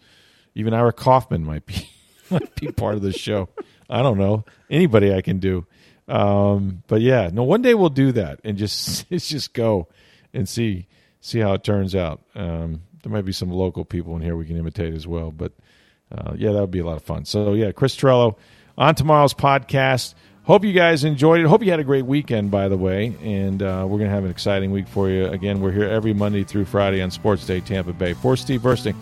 even 0.53 0.73
Ira 0.73 0.93
Kaufman 0.93 1.43
might 1.43 1.65
be 1.65 1.89
might 2.29 2.53
be 2.55 2.71
part 2.71 2.95
of 2.95 3.01
the 3.01 3.13
show. 3.13 3.49
I 3.89 4.03
don't 4.03 4.17
know 4.17 4.45
anybody 4.69 5.13
I 5.13 5.21
can 5.21 5.39
do. 5.39 5.65
Um, 6.07 6.83
but 6.87 7.01
yeah, 7.01 7.29
no. 7.33 7.43
One 7.43 7.61
day 7.63 7.73
we'll 7.73 7.89
do 7.89 8.11
that 8.11 8.39
and 8.43 8.57
just 8.57 9.09
just 9.09 9.53
go 9.53 9.87
and 10.33 10.47
see 10.47 10.87
see 11.19 11.39
how 11.39 11.53
it 11.53 11.63
turns 11.63 11.95
out. 11.95 12.21
Um, 12.35 12.83
there 13.01 13.11
might 13.11 13.25
be 13.25 13.31
some 13.31 13.49
local 13.49 13.85
people 13.85 14.15
in 14.15 14.21
here 14.21 14.35
we 14.35 14.45
can 14.45 14.57
imitate 14.57 14.93
as 14.93 15.07
well. 15.07 15.31
But 15.31 15.53
uh, 16.11 16.33
yeah, 16.35 16.51
that 16.51 16.59
would 16.61 16.71
be 16.71 16.79
a 16.79 16.85
lot 16.85 16.97
of 16.97 17.03
fun. 17.03 17.25
So 17.25 17.53
yeah, 17.53 17.71
Chris 17.71 17.95
Torello 17.95 18.37
on 18.77 18.95
tomorrow's 18.95 19.33
podcast. 19.33 20.13
Hope 20.43 20.63
you 20.63 20.73
guys 20.73 21.03
enjoyed 21.03 21.41
it. 21.41 21.47
Hope 21.47 21.63
you 21.63 21.71
had 21.71 21.79
a 21.79 21.83
great 21.83 22.05
weekend, 22.05 22.51
by 22.51 22.67
the 22.67 22.77
way. 22.77 23.15
And 23.23 23.63
uh, 23.63 23.85
we're 23.87 23.97
going 23.97 24.09
to 24.09 24.15
have 24.15 24.23
an 24.25 24.29
exciting 24.29 24.71
week 24.71 24.87
for 24.87 25.09
you. 25.09 25.25
Again, 25.27 25.59
we're 25.59 25.71
here 25.71 25.89
every 25.89 26.13
Monday 26.13 26.43
through 26.43 26.65
Friday 26.65 27.01
on 27.01 27.09
Sports 27.09 27.47
Day 27.47 27.61
Tampa 27.61 27.93
Bay. 27.93 28.13
For 28.13 28.37
Steve 28.37 28.61
Bursting, 28.61 28.95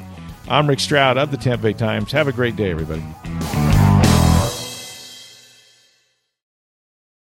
I'm 0.48 0.68
Rick 0.68 0.80
Stroud 0.80 1.18
of 1.18 1.32
the 1.32 1.38
Tampa 1.38 1.64
Bay 1.64 1.74
Times. 1.74 2.12
Have 2.14 2.28
a 2.28 2.34
great 2.34 2.56
day, 2.56 2.72
everybody. 2.72 3.04